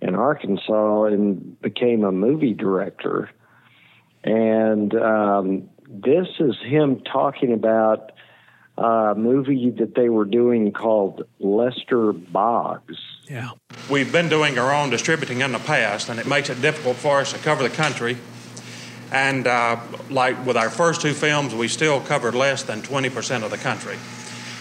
in 0.00 0.14
Arkansas 0.14 1.04
and 1.04 1.60
became 1.60 2.04
a 2.04 2.12
movie 2.12 2.54
director. 2.54 3.30
And 4.22 4.94
um, 4.94 5.68
this 5.88 6.28
is 6.38 6.56
him 6.62 7.00
talking 7.00 7.52
about 7.52 8.12
a 8.78 9.14
movie 9.16 9.70
that 9.70 9.94
they 9.94 10.08
were 10.08 10.24
doing 10.24 10.72
called 10.72 11.26
Lester 11.40 12.12
Boggs. 12.12 12.98
Yeah. 13.28 13.50
We've 13.90 14.12
been 14.12 14.28
doing 14.28 14.58
our 14.58 14.72
own 14.72 14.90
distributing 14.90 15.40
in 15.40 15.52
the 15.52 15.58
past, 15.58 16.08
and 16.08 16.20
it 16.20 16.26
makes 16.26 16.50
it 16.50 16.60
difficult 16.60 16.96
for 16.96 17.20
us 17.20 17.32
to 17.32 17.38
cover 17.38 17.62
the 17.62 17.74
country. 17.74 18.18
And 19.10 19.46
uh, 19.46 19.80
like 20.10 20.44
with 20.44 20.56
our 20.56 20.70
first 20.70 21.00
two 21.00 21.12
films, 21.12 21.54
we 21.54 21.68
still 21.68 22.00
covered 22.00 22.34
less 22.34 22.64
than 22.64 22.82
20% 22.82 23.44
of 23.44 23.50
the 23.50 23.56
country. 23.56 23.96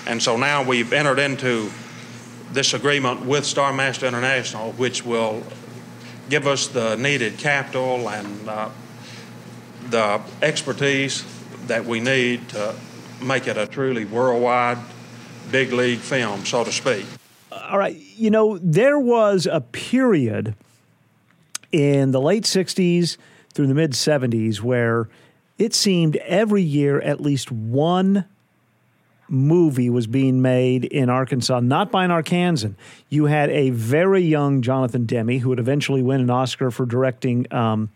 And 0.07 0.21
so 0.21 0.37
now 0.37 0.63
we've 0.63 0.93
entered 0.93 1.19
into 1.19 1.71
this 2.51 2.73
agreement 2.73 3.25
with 3.25 3.45
Star 3.45 3.73
Master 3.73 4.05
International, 4.05 4.71
which 4.73 5.03
will 5.03 5.43
give 6.29 6.47
us 6.47 6.67
the 6.67 6.95
needed 6.95 7.37
capital 7.37 8.09
and 8.09 8.49
uh, 8.49 8.69
the 9.89 10.21
expertise 10.41 11.25
that 11.67 11.85
we 11.85 11.99
need 11.99 12.47
to 12.49 12.75
make 13.21 13.47
it 13.47 13.57
a 13.57 13.67
truly 13.67 14.05
worldwide 14.05 14.77
big 15.51 15.71
league 15.71 15.99
film, 15.99 16.45
so 16.45 16.63
to 16.63 16.71
speak. 16.71 17.05
All 17.51 17.77
right. 17.77 17.95
You 17.95 18.29
know, 18.29 18.57
there 18.57 18.99
was 18.99 19.47
a 19.49 19.61
period 19.61 20.55
in 21.71 22.11
the 22.11 22.21
late 22.21 22.43
60s 22.43 23.17
through 23.53 23.67
the 23.67 23.73
mid 23.73 23.91
70s 23.91 24.61
where 24.61 25.09
it 25.57 25.73
seemed 25.73 26.17
every 26.17 26.61
year 26.61 26.99
at 26.99 27.21
least 27.21 27.51
one 27.51 28.25
movie 29.27 29.89
was 29.89 30.07
being 30.07 30.41
made 30.41 30.85
in 30.85 31.09
Arkansas, 31.09 31.59
not 31.59 31.91
by 31.91 32.05
an 32.05 32.11
Arkansan. 32.11 32.75
You 33.09 33.25
had 33.25 33.49
a 33.49 33.71
very 33.71 34.21
young 34.21 34.61
Jonathan 34.61 35.05
Demme 35.05 35.39
who 35.39 35.49
would 35.49 35.59
eventually 35.59 36.03
win 36.03 36.21
an 36.21 36.29
Oscar 36.29 36.69
for 36.69 36.85
directing 36.85 37.51
um, 37.51 37.89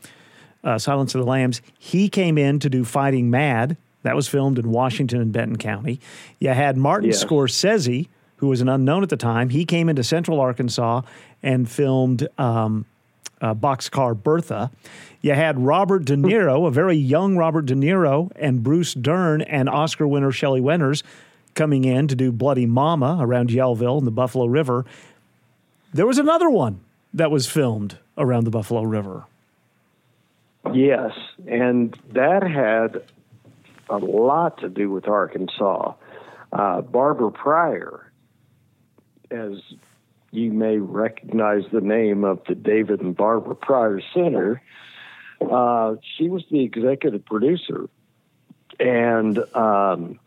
uh, 0.63 0.77
Silence 0.77 1.13
of 1.13 1.21
the 1.21 1.27
Lambs. 1.27 1.61
He 1.77 2.09
came 2.09 2.37
in 2.37 2.59
to 2.59 2.69
do 2.69 2.83
Fighting 2.83 3.29
Mad. 3.29 3.77
That 4.03 4.15
was 4.15 4.27
filmed 4.27 4.57
in 4.59 4.71
Washington 4.71 5.21
and 5.21 5.31
Benton 5.33 5.57
County. 5.57 5.99
You 6.39 6.49
had 6.49 6.77
Martin 6.77 7.09
Yes. 7.09 7.23
Scorsese, 7.23 8.07
who 8.37 8.47
was 8.47 8.61
an 8.61 8.69
unknown 8.69 9.03
at 9.03 9.09
the 9.09 9.17
time. 9.17 9.49
He 9.49 9.65
came 9.65 9.89
into 9.89 10.03
Central 10.03 10.39
Arkansas 10.39 11.01
and 11.43 11.69
filmed 11.69 12.27
um, 12.37 12.85
uh, 13.41 13.53
Boxcar 13.53 14.15
Bertha. 14.21 14.71
You 15.21 15.33
had 15.33 15.59
Robert 15.59 16.05
De 16.05 16.15
Niro, 16.15 16.65
a 16.65 16.71
very 16.71 16.95
young 16.95 17.35
Robert 17.35 17.65
De 17.65 17.75
Niro, 17.75 18.31
and 18.37 18.63
Bruce 18.63 18.93
Dern 18.93 19.41
and 19.41 19.67
Oscar 19.67 20.07
winner 20.07 20.31
Shelley 20.31 20.61
Winters 20.61 21.03
coming 21.55 21.83
in 21.83 22.07
to 22.07 22.15
do 22.15 22.31
Bloody 22.31 22.65
Mama 22.65 23.17
around 23.19 23.49
Yellville 23.49 23.97
and 23.97 24.07
the 24.07 24.11
Buffalo 24.11 24.45
River. 24.45 24.85
There 25.93 26.07
was 26.07 26.17
another 26.17 26.49
one 26.49 26.79
that 27.13 27.31
was 27.31 27.47
filmed 27.47 27.97
around 28.17 28.45
the 28.45 28.51
Buffalo 28.51 28.83
River. 28.83 29.25
Yes, 30.73 31.11
and 31.47 31.97
that 32.13 32.43
had 32.43 33.01
a 33.89 33.97
lot 33.97 34.59
to 34.59 34.69
do 34.69 34.89
with 34.89 35.07
Arkansas. 35.07 35.93
Uh, 36.51 36.81
Barbara 36.81 37.31
Pryor, 37.31 38.11
as 39.29 39.53
you 40.31 40.51
may 40.51 40.77
recognize 40.77 41.63
the 41.71 41.81
name 41.81 42.23
of 42.23 42.41
the 42.47 42.55
David 42.55 43.01
and 43.01 43.15
Barbara 43.15 43.55
Pryor 43.55 44.01
Center, 44.13 44.61
uh, 45.41 45.95
she 46.17 46.29
was 46.29 46.43
the 46.51 46.61
executive 46.61 47.25
producer. 47.25 47.89
And 48.79 49.37
um, 49.55 50.19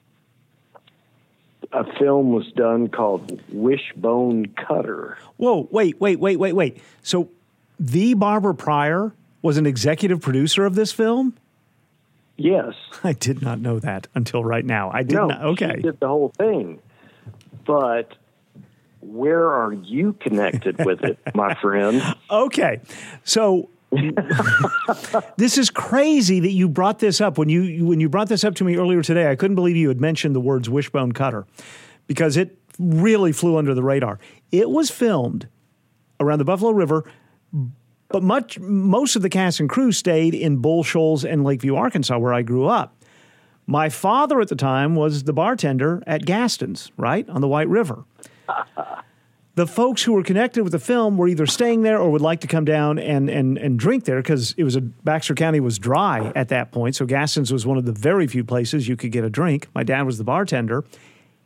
a 1.72 1.84
film 1.98 2.32
was 2.32 2.50
done 2.52 2.88
called 2.88 3.40
Wishbone 3.50 4.46
Cutter. 4.46 5.16
Whoa, 5.36 5.68
wait, 5.70 6.00
wait, 6.00 6.20
wait, 6.20 6.36
wait, 6.36 6.52
wait. 6.52 6.82
So 7.02 7.30
the 7.80 8.14
Barbara 8.14 8.54
Pryor 8.54 9.12
was 9.40 9.56
an 9.56 9.66
executive 9.66 10.20
producer 10.20 10.64
of 10.66 10.74
this 10.74 10.92
film? 10.92 11.34
Yes. 12.36 12.74
I 13.04 13.12
did 13.12 13.42
not 13.42 13.60
know 13.60 13.78
that 13.80 14.06
until 14.14 14.44
right 14.44 14.64
now. 14.64 14.90
I 14.92 15.02
did 15.02 15.14
no, 15.14 15.26
not. 15.28 15.42
Okay. 15.44 15.72
she 15.76 15.82
did 15.82 16.00
the 16.00 16.08
whole 16.08 16.30
thing. 16.36 16.80
But 17.64 18.14
where 19.00 19.50
are 19.52 19.72
you 19.72 20.12
connected 20.14 20.84
with 20.84 21.02
it, 21.04 21.18
my 21.34 21.54
friend? 21.54 22.02
Okay. 22.30 22.80
So 23.24 23.68
this 25.36 25.58
is 25.58 25.70
crazy 25.70 26.40
that 26.40 26.50
you 26.52 26.68
brought 26.68 26.98
this 26.98 27.20
up 27.20 27.36
when 27.38 27.48
you 27.48 27.62
you- 27.62 27.86
when 27.86 28.00
you 28.00 28.08
brought 28.08 28.28
this 28.28 28.42
up 28.44 28.54
to 28.56 28.64
me 28.64 28.76
earlier 28.76 29.02
today. 29.02 29.30
I 29.30 29.36
couldn't 29.36 29.54
believe 29.56 29.76
you 29.76 29.88
had 29.88 30.00
mentioned 30.00 30.34
the 30.34 30.40
words 30.40 30.68
wishbone 30.70 31.12
cutter 31.12 31.46
because 32.06 32.36
it 32.36 32.56
really 32.78 33.32
flew 33.32 33.58
under 33.58 33.74
the 33.74 33.82
radar. 33.82 34.18
It 34.50 34.70
was 34.70 34.90
filmed 34.90 35.46
around 36.20 36.38
the 36.38 36.44
Buffalo 36.44 36.70
River, 36.70 37.04
but 38.12 38.22
much 38.22 38.58
most 38.58 39.16
of 39.16 39.22
the 39.22 39.28
cast 39.28 39.60
and 39.60 39.68
crew 39.68 39.92
stayed 39.92 40.34
in 40.34 40.58
Bull 40.58 40.82
Shoals 40.82 41.24
and 41.24 41.44
Lakeview, 41.44 41.74
Arkansas, 41.74 42.18
where 42.18 42.34
I 42.34 42.42
grew 42.42 42.66
up. 42.66 42.96
My 43.66 43.88
father 43.88 44.40
at 44.40 44.48
the 44.48 44.56
time 44.56 44.94
was 44.96 45.22
the 45.22 45.32
bartender 45.32 46.02
at 46.06 46.24
Gaston's, 46.24 46.90
right 46.96 47.28
on 47.28 47.40
the 47.40 47.48
White 47.48 47.68
River 47.68 48.04
the 49.54 49.66
folks 49.66 50.02
who 50.02 50.12
were 50.12 50.22
connected 50.22 50.62
with 50.62 50.72
the 50.72 50.78
film 50.78 51.16
were 51.18 51.28
either 51.28 51.46
staying 51.46 51.82
there 51.82 51.98
or 51.98 52.10
would 52.10 52.22
like 52.22 52.40
to 52.40 52.46
come 52.46 52.64
down 52.64 52.98
and 52.98 53.28
and 53.28 53.58
and 53.58 53.78
drink 53.78 54.04
there 54.04 54.16
because 54.16 54.54
it 54.56 54.64
was 54.64 54.76
a 54.76 54.80
Baxter 54.80 55.34
County 55.34 55.60
was 55.60 55.78
dry 55.78 56.32
at 56.34 56.48
that 56.48 56.72
point. 56.72 56.96
So 56.96 57.04
Gaston's 57.04 57.52
was 57.52 57.66
one 57.66 57.76
of 57.76 57.84
the 57.84 57.92
very 57.92 58.26
few 58.26 58.44
places 58.44 58.88
you 58.88 58.96
could 58.96 59.12
get 59.12 59.24
a 59.24 59.30
drink. 59.30 59.68
My 59.74 59.82
dad 59.82 60.02
was 60.02 60.18
the 60.18 60.24
bartender. 60.24 60.84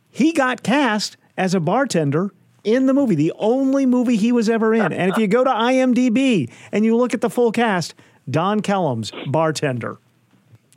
He 0.09 0.31
got 0.31 0.63
cast 0.63 1.17
as 1.37 1.53
a 1.53 1.59
bartender 1.59 2.31
in 2.63 2.85
the 2.85 2.93
movie, 2.93 3.15
the 3.15 3.33
only 3.37 3.85
movie 3.85 4.15
he 4.15 4.31
was 4.31 4.49
ever 4.49 4.73
in. 4.73 4.91
And 4.93 5.11
if 5.11 5.17
you 5.17 5.27
go 5.27 5.43
to 5.43 5.49
IMDb 5.49 6.51
and 6.71 6.83
you 6.83 6.95
look 6.95 7.13
at 7.13 7.21
the 7.21 7.29
full 7.29 7.51
cast, 7.51 7.93
Don 8.29 8.61
Kellums, 8.61 9.11
bartender. 9.31 9.97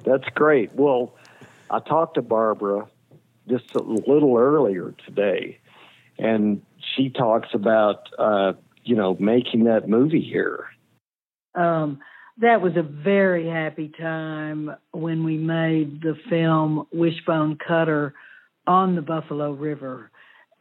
That's 0.04 0.28
great. 0.34 0.72
Well, 0.74 1.14
I 1.70 1.80
talked 1.80 2.14
to 2.14 2.22
Barbara 2.22 2.86
just 3.48 3.74
a 3.74 3.82
little 3.82 4.36
earlier 4.38 4.94
today, 5.04 5.58
and 6.18 6.62
she 6.94 7.10
talks 7.10 7.48
about 7.52 8.08
uh, 8.18 8.52
you 8.84 8.96
know 8.96 9.16
making 9.18 9.64
that 9.64 9.88
movie 9.88 10.22
here. 10.22 10.66
um, 11.54 12.00
that 12.38 12.62
was 12.62 12.74
a 12.76 12.82
very 12.82 13.46
happy 13.46 13.92
time 14.00 14.70
when 14.92 15.24
we 15.24 15.36
made 15.36 16.00
the 16.00 16.16
film 16.30 16.86
Wishbone 16.90 17.58
Cutter 17.58 18.14
on 18.66 18.94
the 18.94 19.02
Buffalo 19.02 19.52
River. 19.52 20.10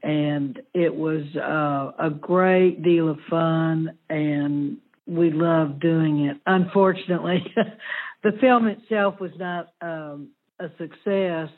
And 0.02 0.60
it 0.74 0.96
was 0.96 1.24
uh, 1.36 2.06
a 2.06 2.10
great 2.10 2.84
deal 2.84 3.10
of 3.10 3.18
fun, 3.30 3.98
and 4.10 4.78
we 5.06 5.32
loved 5.32 5.82
doing 5.82 6.26
it. 6.26 6.38
Unfortunately, 6.46 7.44
the 8.24 8.32
film 8.40 8.68
itself 8.68 9.20
was 9.20 9.32
not 9.38 9.74
um, 9.82 10.30
a 10.60 10.68
success 10.78 11.50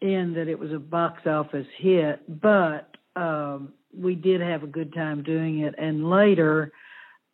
in 0.00 0.34
that 0.36 0.48
it 0.48 0.58
was 0.58 0.72
a 0.72 0.78
box 0.78 1.26
office 1.26 1.66
hit, 1.78 2.40
but 2.40 2.96
um, 3.16 3.72
we 3.96 4.14
did 4.14 4.40
have 4.40 4.62
a 4.62 4.66
good 4.66 4.94
time 4.94 5.22
doing 5.22 5.60
it. 5.60 5.74
And 5.76 6.08
later, 6.08 6.72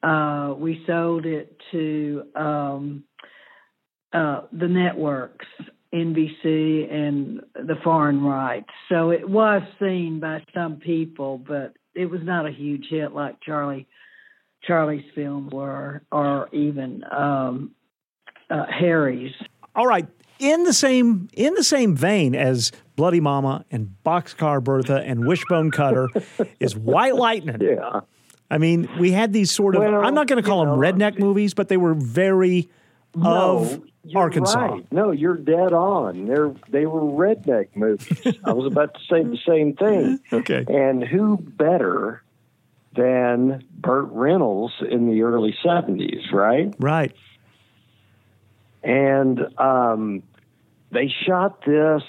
uh, 0.03 0.55
we 0.57 0.83
sold 0.87 1.27
it 1.27 1.57
to 1.73 2.23
um, 2.35 3.05
uh, 4.13 4.43
the 4.53 4.69
networks, 4.69 5.47
NBC 5.95 6.93
and 6.93 7.41
the 7.55 7.77
foreign 7.85 8.23
rights. 8.23 8.71
So 8.89 9.11
it 9.11 9.29
was 9.29 9.63
seen 9.79 10.19
by 10.21 10.43
some 10.53 10.77
people, 10.77 11.39
but 11.39 11.75
it 11.95 12.07
was 12.07 12.21
not 12.25 12.47
a 12.47 12.51
huge 12.51 12.87
hit 12.91 13.13
like 13.13 13.41
Charlie 13.41 13.87
Charlie's 14.63 15.05
films 15.15 15.53
were, 15.53 16.03
or 16.11 16.49
even 16.53 17.05
um, 17.11 17.73
uh, 18.51 18.65
Harry's. 18.69 19.33
All 19.77 19.87
right, 19.87 20.07
in 20.39 20.65
the 20.65 20.73
same 20.73 21.29
in 21.33 21.55
the 21.55 21.63
same 21.63 21.95
vein 21.95 22.35
as 22.35 22.73
Bloody 22.97 23.21
Mama 23.21 23.65
and 23.71 23.95
Boxcar 24.05 24.63
Bertha 24.63 25.01
and 25.01 25.27
Wishbone 25.27 25.71
Cutter 25.71 26.09
is 26.61 26.77
White 26.77 27.15
Lightning. 27.15 27.61
Yeah. 27.61 28.01
I 28.51 28.59
mean, 28.59 28.89
we 28.99 29.11
had 29.11 29.33
these 29.33 29.51
sort 29.51 29.75
of 29.75 29.83
Well, 29.83 30.05
I'm 30.05 30.15
not 30.15 30.27
going 30.27 30.43
to 30.43 30.49
call 30.49 30.65
them 30.65 30.79
redneck 30.79 31.19
movies, 31.19 31.55
but 31.55 31.69
they 31.69 31.77
were 31.77 31.95
very 31.95 32.69
of 33.23 33.83
you're 34.05 34.21
Arkansas. 34.23 34.59
right. 34.59 34.93
No, 34.93 35.11
you're 35.11 35.37
dead 35.37 35.73
on. 35.73 36.27
They're 36.27 36.55
they 36.69 36.87
were 36.87 37.01
redneck 37.01 37.69
movies. 37.75 38.39
I 38.45 38.53
was 38.53 38.71
about 38.71 38.95
to 38.95 39.01
say 39.09 39.23
the 39.23 39.39
same 39.47 39.75
thing. 39.77 40.21
Okay. 40.33 40.65
And 40.69 41.03
who 41.03 41.37
better 41.37 42.23
than 42.97 43.65
Burt 43.73 44.09
Reynolds 44.11 44.75
in 44.89 45.09
the 45.09 45.23
early 45.23 45.57
'70s, 45.65 46.33
right? 46.33 46.75
Right. 46.79 47.15
And 48.83 49.41
um, 49.59 50.23
they 50.91 51.13
shot 51.27 51.65
this 51.65 52.03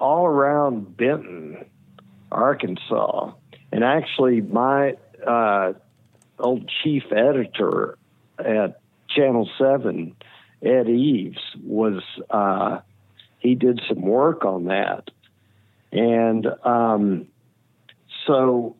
all 0.00 0.26
around 0.26 0.96
Benton, 0.96 1.64
Arkansas. 2.30 3.32
And 3.70 3.84
actually, 3.84 4.40
my 4.40 4.96
uh, 5.26 5.74
old 6.38 6.70
chief 6.82 7.04
editor 7.12 7.98
at 8.38 8.80
Channel 9.14 9.48
7, 9.58 10.16
Ed 10.64 10.88
Eves, 10.88 11.40
was, 11.62 12.02
uh, 12.30 12.80
he 13.38 13.54
did 13.54 13.80
some 13.88 14.02
work 14.02 14.44
on 14.44 14.64
that. 14.66 15.10
And 15.90 16.46
um, 16.64 17.26
so 18.26 18.76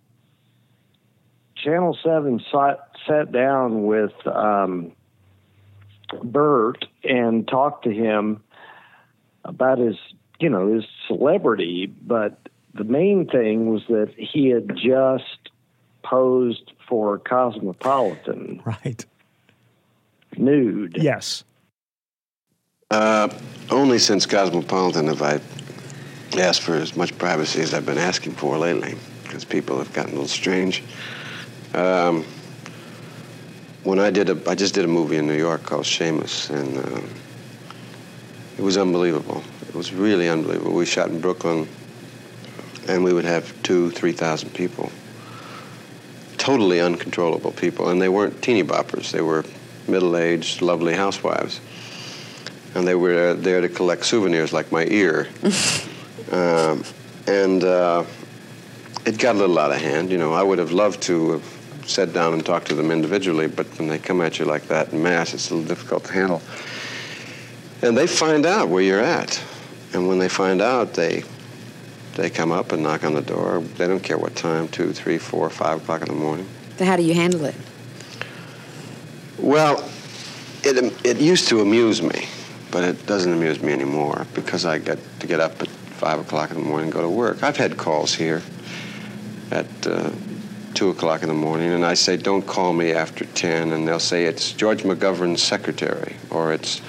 Channel 1.57 1.97
7 2.03 2.41
sat, 2.51 2.89
sat 3.07 3.33
down 3.33 3.85
with 3.85 4.13
um, 4.27 4.93
Burt 6.23 6.85
and 7.05 7.47
talked 7.47 7.85
to 7.85 7.91
him 7.93 8.43
about 9.45 9.79
his, 9.79 9.97
you 10.41 10.49
know, 10.49 10.73
his 10.73 10.85
celebrity, 11.07 11.87
but 11.87 12.49
the 12.75 12.85
main 12.85 13.27
thing 13.29 13.71
was 13.71 13.83
that 13.89 14.13
he 14.17 14.49
had 14.49 14.75
just 14.77 15.51
posed 16.03 16.73
for 16.89 17.19
Cosmopolitan 17.19 18.63
Right. 18.65 19.05
nude. 20.37 20.97
Yes. 21.01 21.45
Uh, 22.93 23.27
only 23.71 23.99
since 23.99 24.27
Cosmopolitan 24.27 25.07
have 25.07 25.23
I 25.23 25.41
asked 26.39 26.61
for 26.61 26.75
as 26.75 26.95
much 26.95 27.17
privacy 27.17 27.63
as 27.63 27.73
I've 27.73 27.87
been 27.87 27.97
asking 27.97 28.33
for 28.33 28.59
lately, 28.59 28.97
because 29.23 29.47
people 29.47 29.79
have 29.79 29.91
gotten 29.95 30.11
a 30.11 30.17
little 30.17 30.29
strange. 30.29 30.83
Um, 31.73 32.23
when 33.83 33.99
I 33.99 34.11
did 34.11 34.29
a, 34.29 34.39
I 34.47 34.55
just 34.55 34.75
did 34.75 34.85
a 34.85 34.89
movie 34.89 35.17
in 35.17 35.27
New 35.27 35.39
York 35.39 35.63
called 35.63 35.87
Shamus, 35.87 36.51
and 36.51 36.77
uh, 36.77 37.01
it 38.59 38.63
was 38.63 38.77
unbelievable. 38.77 39.43
It 39.67 39.75
was 39.75 39.95
really 39.95 40.29
unbelievable. 40.29 40.75
We 40.75 40.85
shot 40.85 41.09
in 41.09 41.19
Brooklyn, 41.19 41.67
and 42.89 43.03
we 43.03 43.15
would 43.15 43.25
have 43.25 43.55
two, 43.63 43.91
three 43.93 44.13
thousand 44.13 44.51
people. 44.51 44.93
Totally 46.37 46.79
uncontrollable 46.79 47.53
people, 47.53 47.89
and 47.89 48.03
they 48.03 48.11
weren't 48.11 48.43
teeny 48.43 48.63
boppers. 48.63 49.13
They 49.13 49.23
were 49.23 49.47
middle-aged, 49.89 50.61
lovely 50.61 50.93
housewives, 50.93 51.59
and 52.75 52.87
they 52.87 52.95
were 52.95 53.35
there 53.35 53.61
to 53.61 53.69
collect 53.69 54.05
souvenirs 54.05 54.53
like 54.53 54.73
my 54.73 54.85
ear. 54.87 55.29
um, 56.33 56.85
and 57.27 57.65
uh, 57.65 58.05
it 59.05 59.19
got 59.19 59.37
a 59.37 59.39
little 59.39 59.59
out 59.59 59.73
of 59.73 59.81
hand. 59.81 60.11
You 60.11 60.19
know, 60.19 60.33
I 60.33 60.43
would 60.43 60.59
have 60.59 60.73
loved 60.73 61.03
to 61.03 61.33
have 61.33 61.59
sat 61.87 62.13
down 62.13 62.33
and 62.33 62.45
talked 62.45 62.69
to 62.69 62.75
them 62.75 62.91
individually, 62.91 63.47
but 63.47 63.67
when 63.79 63.89
they 63.89 63.99
come 63.99 64.21
at 64.21 64.39
you 64.39 64.45
like 64.45 64.67
that 64.69 64.93
in 64.93 65.03
mass, 65.03 65.35
it's 65.35 65.51
a 65.51 65.55
little 65.55 65.69
difficult 65.69 66.05
to 66.05 66.13
handle. 66.13 66.43
And 67.83 67.97
they 67.97 68.07
find 68.07 68.47
out 68.47 68.69
where 68.69 68.83
you're 68.83 69.01
at, 69.01 69.43
and 69.93 70.09
when 70.09 70.19
they 70.19 70.29
find 70.29 70.61
out, 70.63 70.95
they 70.95 71.25
they 72.15 72.29
come 72.29 72.53
up 72.53 72.73
and 72.73 72.83
knock 72.83 73.05
on 73.05 73.15
the 73.15 73.23
door. 73.23 73.61
They 73.79 73.89
don't 73.89 74.03
care 74.03 74.19
what 74.19 74.37
time, 74.37 74.69
two, 74.69 74.93
three, 74.93 75.19
four, 75.19 75.49
five 75.49 75.83
o'clock 75.83 76.03
in 76.03 76.09
the 76.09 76.15
morning. 76.15 76.47
So 76.77 76.85
how 76.85 76.97
do 76.97 77.03
you 77.03 77.15
handle 77.15 77.47
it? 77.47 77.55
Well, 79.39 79.83
it, 80.63 80.93
it 81.05 81.19
used 81.19 81.49
to 81.49 81.61
amuse 81.61 82.03
me, 82.03 82.27
but 82.73 82.83
it 82.83 83.07
doesn't 83.07 83.33
amuse 83.33 83.63
me 83.63 83.73
anymore 83.73 84.27
because 84.35 84.65
I 84.65 84.79
get 84.79 84.99
to 85.21 85.27
get 85.29 85.39
up 85.39 85.63
at 85.63 85.69
5 85.69 86.21
o'clock 86.21 86.51
in 86.51 86.57
the 86.57 86.65
morning 86.65 86.87
and 86.87 86.93
go 86.93 87.03
to 87.03 87.09
work. 87.09 87.45
I've 87.45 87.57
had 87.57 87.77
calls 87.77 88.13
here 88.13 88.43
at 89.53 89.87
uh, 89.87 90.11
2 90.75 90.89
o'clock 90.89 91.23
in 91.23 91.29
the 91.29 91.35
morning, 91.35 91.71
and 91.71 91.85
I 91.85 91.95
say, 91.95 92.17
don't 92.17 92.45
call 92.45 92.73
me 92.73 92.93
after 92.93 93.27
10, 93.27 93.73
and 93.73 93.87
they'll 93.87 94.01
say 94.01 94.25
it's 94.25 94.53
George 94.53 94.83
McGovern's 94.83 95.43
secretary, 95.43 96.17
or 96.31 96.53
it's 96.53 96.81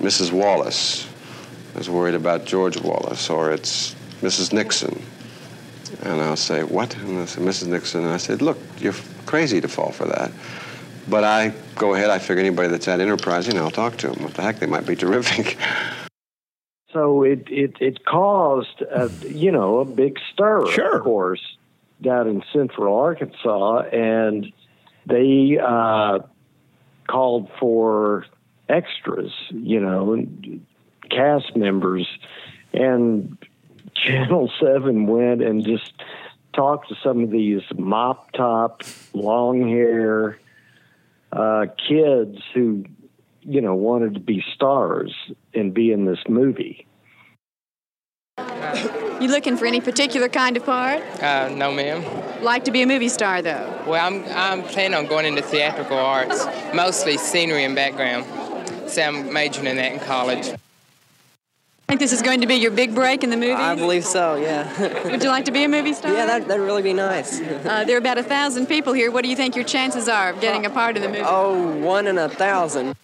Mrs. 0.00 0.32
Wallace 0.32 1.08
is 1.76 1.88
worried 1.88 2.14
about 2.14 2.44
George 2.44 2.76
Wallace, 2.76 3.30
or 3.30 3.52
it's 3.52 3.94
Mrs. 4.20 4.52
Nixon. 4.52 5.00
And 6.02 6.20
I'll 6.20 6.36
say, 6.36 6.64
what? 6.64 6.96
And 6.96 7.16
they'll 7.16 7.26
say, 7.26 7.40
Mrs. 7.40 7.68
Nixon. 7.68 8.02
And 8.02 8.12
I 8.12 8.16
said, 8.16 8.42
look, 8.42 8.58
you're 8.78 8.94
crazy 9.26 9.60
to 9.60 9.68
fall 9.68 9.92
for 9.92 10.06
that. 10.06 10.32
But 11.08 11.24
I 11.24 11.52
go 11.76 11.94
ahead, 11.94 12.10
I 12.10 12.18
figure 12.18 12.40
anybody 12.40 12.68
that's 12.68 12.88
at 12.88 13.00
Enterprising, 13.00 13.58
I'll 13.58 13.70
talk 13.70 13.96
to 13.98 14.08
them. 14.08 14.22
What 14.22 14.34
the 14.34 14.42
heck, 14.42 14.58
they 14.58 14.66
might 14.66 14.86
be 14.86 14.96
terrific. 15.04 15.58
So 16.92 17.22
it 17.24 17.46
it, 17.50 17.76
it 17.80 18.04
caused 18.04 18.82
a, 18.82 19.10
you 19.28 19.50
know 19.52 19.80
a 19.80 19.84
big 19.84 20.18
stir, 20.32 20.66
Sure. 20.70 20.96
of 20.96 21.02
course, 21.02 21.56
down 22.00 22.28
in 22.28 22.42
Central 22.52 22.96
Arkansas, 22.96 23.80
and 23.92 24.52
they 25.06 25.58
uh, 25.62 26.20
called 27.08 27.50
for 27.58 28.24
extras, 28.68 29.32
you 29.50 29.80
know, 29.80 30.24
cast 31.10 31.54
members, 31.56 32.06
and 32.72 33.36
Channel 33.94 34.50
Seven 34.60 35.06
went 35.06 35.42
and 35.42 35.64
just 35.64 35.92
talked 36.54 36.88
to 36.88 36.94
some 37.02 37.22
of 37.24 37.30
these 37.30 37.62
mop 37.76 38.30
top, 38.32 38.82
long 39.12 39.68
hair 39.68 40.38
uh, 41.34 41.66
kids 41.88 42.38
who 42.54 42.84
you 43.40 43.60
know 43.60 43.74
wanted 43.74 44.14
to 44.14 44.20
be 44.20 44.42
stars 44.54 45.12
and 45.52 45.74
be 45.74 45.92
in 45.92 46.04
this 46.04 46.20
movie. 46.28 46.86
You 49.20 49.28
looking 49.28 49.56
for 49.56 49.66
any 49.66 49.80
particular 49.80 50.28
kind 50.28 50.56
of 50.56 50.64
part? 50.64 51.00
Uh, 51.22 51.48
no, 51.50 51.72
ma'am. 51.72 52.42
Like 52.42 52.64
to 52.64 52.72
be 52.72 52.82
a 52.82 52.86
movie 52.86 53.08
star, 53.08 53.42
though? 53.42 53.82
Well, 53.86 54.04
I'm, 54.04 54.24
I'm 54.30 54.62
planning 54.64 54.96
on 54.96 55.06
going 55.06 55.24
into 55.24 55.40
theatrical 55.40 55.96
arts, 55.96 56.44
mostly 56.74 57.16
scenery 57.16 57.64
and 57.64 57.76
background. 57.76 58.26
So 58.90 59.02
I'm 59.02 59.32
majoring 59.32 59.66
in 59.66 59.76
that 59.76 59.92
in 59.92 60.00
college. 60.00 60.52
Think 61.86 62.00
this 62.00 62.12
is 62.12 62.22
going 62.22 62.40
to 62.40 62.46
be 62.46 62.54
your 62.54 62.70
big 62.70 62.94
break 62.94 63.22
in 63.22 63.30
the 63.30 63.36
movie? 63.36 63.52
I 63.52 63.74
believe 63.74 64.04
so, 64.04 64.36
yeah. 64.36 64.64
Would 65.10 65.22
you 65.22 65.28
like 65.28 65.44
to 65.44 65.52
be 65.52 65.64
a 65.64 65.68
movie 65.68 65.92
star? 65.92 66.12
yeah, 66.12 66.24
that, 66.26 66.48
that'd 66.48 66.64
really 66.64 66.82
be 66.82 66.92
nice. 66.92 67.40
Uh, 67.64 67.82
there 67.84 67.96
are 67.96 67.98
about 67.98 68.18
a 68.18 68.22
thousand 68.22 68.66
people 68.66 68.92
here. 68.92 69.10
What 69.10 69.22
do 69.22 69.30
you 69.30 69.36
think 69.36 69.56
your 69.56 69.64
chances 69.64 70.08
are 70.08 70.30
of 70.30 70.40
getting 70.40 70.66
a 70.66 70.70
part 70.70 70.96
of 70.96 71.02
the 71.02 71.08
movie? 71.08 71.22
Oh, 71.24 71.76
one 71.78 72.06
in 72.06 72.18
a 72.18 72.28
thousand. 72.28 72.94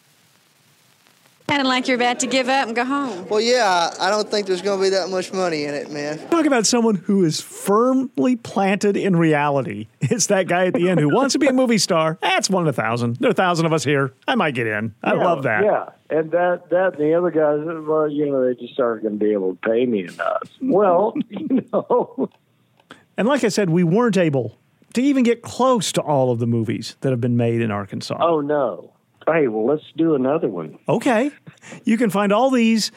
Kind 1.51 1.63
of 1.63 1.67
like 1.67 1.89
you're 1.89 1.97
about 1.97 2.21
to 2.21 2.29
give 2.29 2.49
up 2.49 2.69
and 2.69 2.77
go 2.77 2.85
home. 2.85 3.27
Well, 3.29 3.41
yeah, 3.41 3.93
I 3.99 4.09
don't 4.09 4.31
think 4.31 4.47
there's 4.47 4.63
going 4.63 4.79
to 4.79 4.85
be 4.85 4.91
that 4.91 5.09
much 5.11 5.33
money 5.33 5.65
in 5.65 5.75
it, 5.75 5.91
man. 5.91 6.17
Talk 6.29 6.47
about 6.47 6.65
someone 6.65 6.95
who 6.95 7.25
is 7.25 7.41
firmly 7.41 8.37
planted 8.37 8.97
in 8.97 9.17
reality. 9.17 9.89
It's 10.01 10.29
that 10.29 10.47
guy 10.47 10.67
at 10.67 10.75
the 10.75 10.89
end 10.89 11.01
who 11.01 11.13
wants 11.13 11.33
to 11.33 11.41
be 11.41 11.49
a 11.49 11.53
movie 11.53 11.79
star. 11.79 12.19
That's 12.23 12.49
one 12.49 12.63
in 12.63 12.69
a 12.69 12.73
thousand. 12.73 13.17
There 13.17 13.31
are 13.31 13.33
a 13.33 13.35
thousand 13.35 13.67
of 13.67 13.73
us 13.73 13.83
here. 13.83 14.13
I 14.29 14.37
might 14.37 14.55
get 14.55 14.69
in. 14.69 14.95
I 15.03 15.15
Yeah, 15.15 15.25
love 15.25 15.43
that. 15.43 15.65
Yeah, 15.65 15.89
and 16.09 16.31
that 16.31 16.71
that 16.71 16.95
and 16.95 17.03
the 17.03 17.15
other 17.15 17.33
guys, 17.33 17.59
well, 17.85 18.09
you 18.09 18.31
know, 18.31 18.47
they 18.47 18.55
just 18.55 18.79
aren't 18.79 19.03
going 19.03 19.19
to 19.19 19.25
be 19.25 19.33
able 19.33 19.57
to 19.57 19.69
pay 19.69 19.87
me 19.87 20.05
enough. 20.05 20.49
Well, 20.63 21.15
you 21.29 21.65
know, 21.73 22.31
And 23.17 23.27
like 23.27 23.43
I 23.43 23.49
said, 23.49 23.71
we 23.71 23.83
weren't 23.83 24.17
able 24.17 24.57
to 24.95 25.03
even 25.03 25.25
get 25.25 25.43
close 25.43 25.91
to 25.93 26.01
all 26.01 26.31
of 26.31 26.39
the 26.39 26.47
movies 26.47 26.95
that 27.01 27.11
have 27.11 27.21
been 27.21 27.37
made 27.37 27.61
in 27.61 27.73
Arkansas. 27.73 28.19
oh 28.21 28.41
no. 28.41 28.93
Hey, 29.27 29.49
well, 29.49 29.67
let's 29.67 29.85
do 29.97 30.15
another 30.15 30.49
one. 30.49 30.79
Okay. 30.89 31.31
You 31.85 31.97
can 31.97 32.11
find 32.11 32.33
all 32.33 32.51
these 32.51 32.91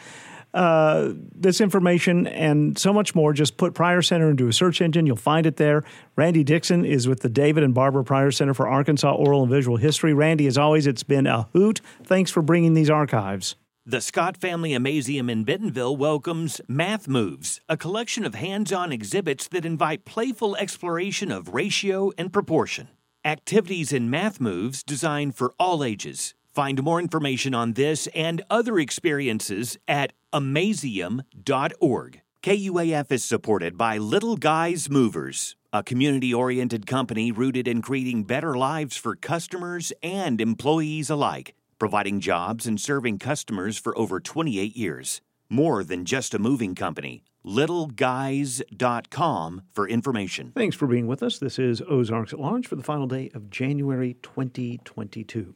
uh, 0.53 1.13
this 1.33 1.59
information 1.59 2.27
and 2.27 2.77
so 2.77 2.93
much 2.93 3.15
more, 3.15 3.33
just 3.33 3.57
put 3.57 3.73
Pryor 3.73 4.01
Center 4.01 4.29
into 4.29 4.47
a 4.47 4.53
search 4.53 4.81
engine. 4.81 5.07
You'll 5.07 5.15
find 5.15 5.45
it 5.45 5.57
there. 5.57 5.83
Randy 6.15 6.43
Dixon 6.43 6.85
is 6.85 7.07
with 7.07 7.21
the 7.21 7.29
David 7.29 7.63
and 7.63 7.73
Barbara 7.73 8.03
Pryor 8.03 8.31
Center 8.31 8.53
for 8.53 8.67
Arkansas 8.67 9.13
Oral 9.13 9.41
and 9.41 9.51
Visual 9.51 9.77
History. 9.77 10.13
Randy, 10.13 10.45
as 10.47 10.57
always, 10.57 10.85
it's 10.85 11.03
been 11.03 11.25
a 11.25 11.47
hoot. 11.53 11.81
Thanks 12.03 12.29
for 12.29 12.41
bringing 12.41 12.75
these 12.75 12.89
archives. 12.89 13.55
The 13.85 13.99
Scott 13.99 14.37
Family 14.37 14.71
Amazeum 14.71 15.29
in 15.29 15.43
Bentonville 15.43 15.97
welcomes 15.97 16.61
Math 16.69 17.07
Moves, 17.07 17.59
a 17.67 17.75
collection 17.75 18.23
of 18.23 18.35
hands 18.35 18.71
on 18.71 18.93
exhibits 18.93 19.47
that 19.49 19.65
invite 19.65 20.05
playful 20.05 20.55
exploration 20.55 21.31
of 21.31 21.53
ratio 21.53 22.11
and 22.17 22.31
proportion. 22.31 22.87
Activities 23.25 23.93
and 23.93 24.11
Math 24.11 24.39
Moves 24.41 24.83
designed 24.83 25.35
for 25.35 25.53
all 25.59 25.83
ages. 25.83 26.33
Find 26.53 26.83
more 26.83 26.99
information 26.99 27.53
on 27.53 27.73
this 27.73 28.07
and 28.07 28.41
other 28.49 28.79
experiences 28.79 29.77
at 29.87 30.13
amazeum.org. 30.33 32.21
KUAF 32.43 33.11
is 33.11 33.23
supported 33.23 33.77
by 33.77 33.97
Little 33.97 34.35
Guys 34.35 34.89
Movers, 34.89 35.55
a 35.71 35.81
community 35.83 36.33
oriented 36.33 36.85
company 36.85 37.31
rooted 37.31 37.67
in 37.67 37.81
creating 37.81 38.25
better 38.25 38.55
lives 38.57 38.97
for 38.97 39.15
customers 39.15 39.93
and 40.03 40.41
employees 40.41 41.09
alike 41.09 41.55
providing 41.83 42.21
jobs 42.21 42.65
and 42.65 42.79
serving 42.79 43.19
customers 43.19 43.77
for 43.77 43.97
over 43.97 44.17
28 44.17 44.73
years. 44.77 45.19
More 45.49 45.83
than 45.83 46.05
just 46.05 46.33
a 46.33 46.39
moving 46.39 46.75
company. 46.75 47.25
LittleGuys.com 47.45 49.61
for 49.71 49.87
information. 49.87 50.51
Thanks 50.55 50.75
for 50.75 50.87
being 50.87 51.07
with 51.07 51.21
us. 51.21 51.39
This 51.39 51.59
is 51.59 51.81
Ozarks 51.81 52.33
at 52.33 52.39
Large 52.39 52.67
for 52.67 52.75
the 52.75 52.83
final 52.83 53.07
day 53.07 53.29
of 53.33 53.49
January 53.49 54.15
2022. 54.21 55.53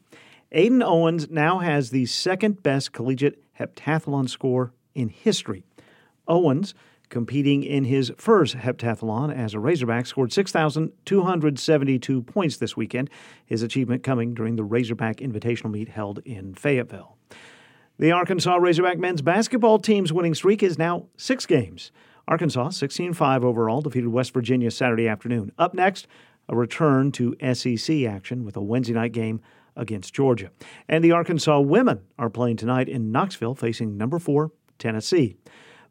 Ayden 0.53 0.83
Owens 0.83 1.29
now 1.29 1.59
has 1.59 1.89
the 1.89 2.05
second 2.05 2.63
best 2.63 2.93
collegiate 2.93 3.43
heptathlon 3.59 4.29
score 4.29 4.73
in 4.95 5.09
history. 5.09 5.63
Owens 6.27 6.73
competing 7.09 7.63
in 7.63 7.85
his 7.85 8.11
first 8.17 8.55
heptathlon 8.55 9.33
as 9.33 9.53
a 9.53 9.59
Razorback, 9.59 10.05
scored 10.05 10.33
6,272 10.33 12.21
points 12.23 12.57
this 12.57 12.75
weekend, 12.75 13.09
his 13.45 13.63
achievement 13.63 14.03
coming 14.03 14.33
during 14.33 14.55
the 14.55 14.63
Razorback 14.63 15.17
Invitational 15.17 15.71
meet 15.71 15.89
held 15.89 16.19
in 16.19 16.53
Fayetteville. 16.53 17.16
The 17.99 18.11
Arkansas 18.11 18.57
Razorback 18.57 18.99
men's 18.99 19.23
basketball 19.23 19.79
team's 19.79 20.13
winning 20.13 20.35
streak 20.35 20.61
is 20.61 20.77
now 20.77 21.07
six 21.17 21.47
games. 21.47 21.91
Arkansas, 22.27 22.69
16 22.69 23.13
5 23.13 23.43
overall, 23.43 23.81
defeated 23.81 24.09
West 24.09 24.35
Virginia 24.35 24.69
Saturday 24.69 25.07
afternoon. 25.07 25.51
Up 25.57 25.73
next, 25.73 26.07
a 26.47 26.55
return 26.55 27.11
to 27.13 27.35
SEC 27.55 28.03
action 28.03 28.45
with 28.45 28.55
a 28.55 28.61
Wednesday 28.61 28.93
night 28.93 29.13
game 29.13 29.41
against 29.75 30.13
Georgia. 30.13 30.51
And 30.87 31.03
the 31.03 31.11
Arkansas 31.11 31.59
women 31.61 32.01
are 32.19 32.29
playing 32.29 32.57
tonight 32.57 32.87
in 32.87 33.11
Knoxville, 33.11 33.55
facing 33.55 33.97
number 33.97 34.19
four, 34.19 34.51
Tennessee. 34.77 35.35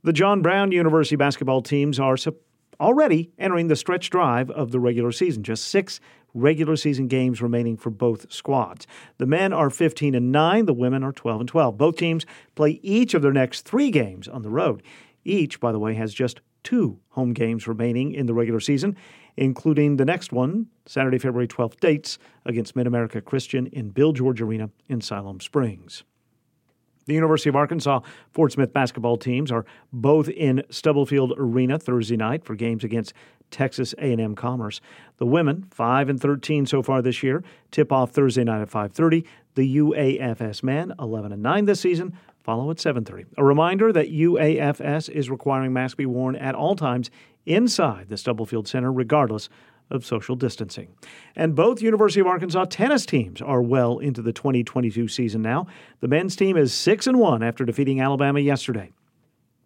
The 0.05 0.13
John 0.13 0.43
Brown 0.43 0.71
University 0.71 1.17
basketball 1.17 1.61
teams 1.61 1.99
are 1.99 2.17
already 2.81 3.33
entering 3.39 3.69
the 3.69 3.77
stretch 3.77 4.11
drive 4.11 4.51
of 4.51 4.71
the 4.71 4.81
regular 4.81 5.13
season. 5.13 5.43
Just 5.43 5.65
six 5.69 6.01
regular 6.35 6.77
season 6.77 7.09
games 7.09 7.41
remaining 7.41 7.77
for 7.77 7.91
both 7.91 8.31
squads. 8.31 8.87
The 9.19 9.27
men 9.27 9.53
are 9.53 9.71
15 9.71 10.15
and 10.15 10.31
9, 10.31 10.67
the 10.67 10.75
women 10.75 11.03
are 11.03 11.13
12 11.13 11.41
and 11.41 11.49
12. 11.49 11.79
Both 11.79 11.97
teams 11.97 12.27
play 12.55 12.79
each 12.83 13.15
of 13.15 13.23
their 13.23 13.33
next 13.33 13.63
3 13.63 13.91
games 13.91 14.29
on 14.29 14.43
the 14.43 14.51
road. 14.51 14.83
Each, 15.25 15.59
by 15.59 15.73
the 15.73 15.79
way, 15.79 15.95
has 15.95 16.13
just 16.13 16.41
2 16.65 16.99
home 17.11 17.33
games 17.33 17.67
remaining 17.67 18.13
in 18.13 18.27
the 18.27 18.35
regular 18.35 18.61
season, 18.61 18.97
including 19.37 19.97
the 19.97 20.05
next 20.05 20.33
one, 20.33 20.67
Saturday, 20.85 21.19
February 21.19 21.49
12th 21.49 21.81
dates 21.81 22.19
against 22.45 22.77
Mid-America 22.77 23.21
Christian 23.21 23.67
in 23.69 23.91
Bill 23.91 24.13
George 24.13 24.43
Arena 24.43 24.71
in 24.89 25.01
Siloam 25.01 25.41
Springs. 25.41 26.05
The 27.07 27.15
University 27.15 27.49
of 27.49 27.55
Arkansas 27.55 28.01
Fort 28.33 28.53
Smith 28.53 28.73
basketball 28.73 29.17
teams 29.17 29.53
are 29.53 29.65
both 29.93 30.29
in 30.29 30.65
Stubblefield 30.71 31.35
Arena 31.37 31.79
Thursday 31.79 32.17
night 32.17 32.45
for 32.45 32.57
games 32.57 32.83
against 32.83 33.13
Texas 33.53 33.95
A&M 33.99 34.35
Commerce. 34.35 34.81
The 35.19 35.27
women, 35.27 35.69
5 35.71 36.09
and 36.09 36.21
13 36.21 36.67
so 36.67 36.83
far 36.83 37.03
this 37.03 37.23
year, 37.23 37.45
tip 37.71 37.93
off 37.93 38.11
Thursday 38.11 38.43
night 38.43 38.61
at 38.61 38.71
5:30. 38.71 39.25
The 39.55 39.77
UAFS 39.77 40.65
men, 40.65 40.95
11 40.99 41.31
and 41.31 41.45
9 41.45 41.67
this 41.67 41.81
season, 41.81 42.13
follow 42.43 42.73
at 42.73 42.81
7:30. 42.81 43.27
A 43.39 43.45
reminder 43.45 43.93
that 43.93 44.11
UAFS 44.11 45.09
is 45.09 45.31
requiring 45.31 45.73
masks 45.73 45.95
be 45.95 46.07
worn 46.07 46.35
at 46.35 46.57
all 46.57 46.75
times 46.75 47.09
inside 47.47 48.09
the 48.09 48.17
Stubblefield 48.17 48.67
Center 48.67 48.93
regardless 48.93 49.49
of 49.91 50.05
social 50.05 50.37
distancing. 50.37 50.89
And 51.35 51.55
both 51.55 51.83
University 51.83 52.21
of 52.21 52.27
Arkansas 52.27 52.67
tennis 52.67 53.07
teams 53.07 53.41
are 53.41 53.63
well 53.63 53.99
into 53.99 54.23
the 54.23 54.33
2022 54.33 55.09
season 55.09 55.43
now. 55.43 55.67
The 56.01 56.09
men's 56.09 56.37
team 56.37 56.57
is 56.57 56.75
6 56.75 57.07
and 57.07 57.19
1 57.19 57.43
after 57.43 57.65
defeating 57.65 58.01
Alabama 58.01 58.41
yesterday. 58.41 58.93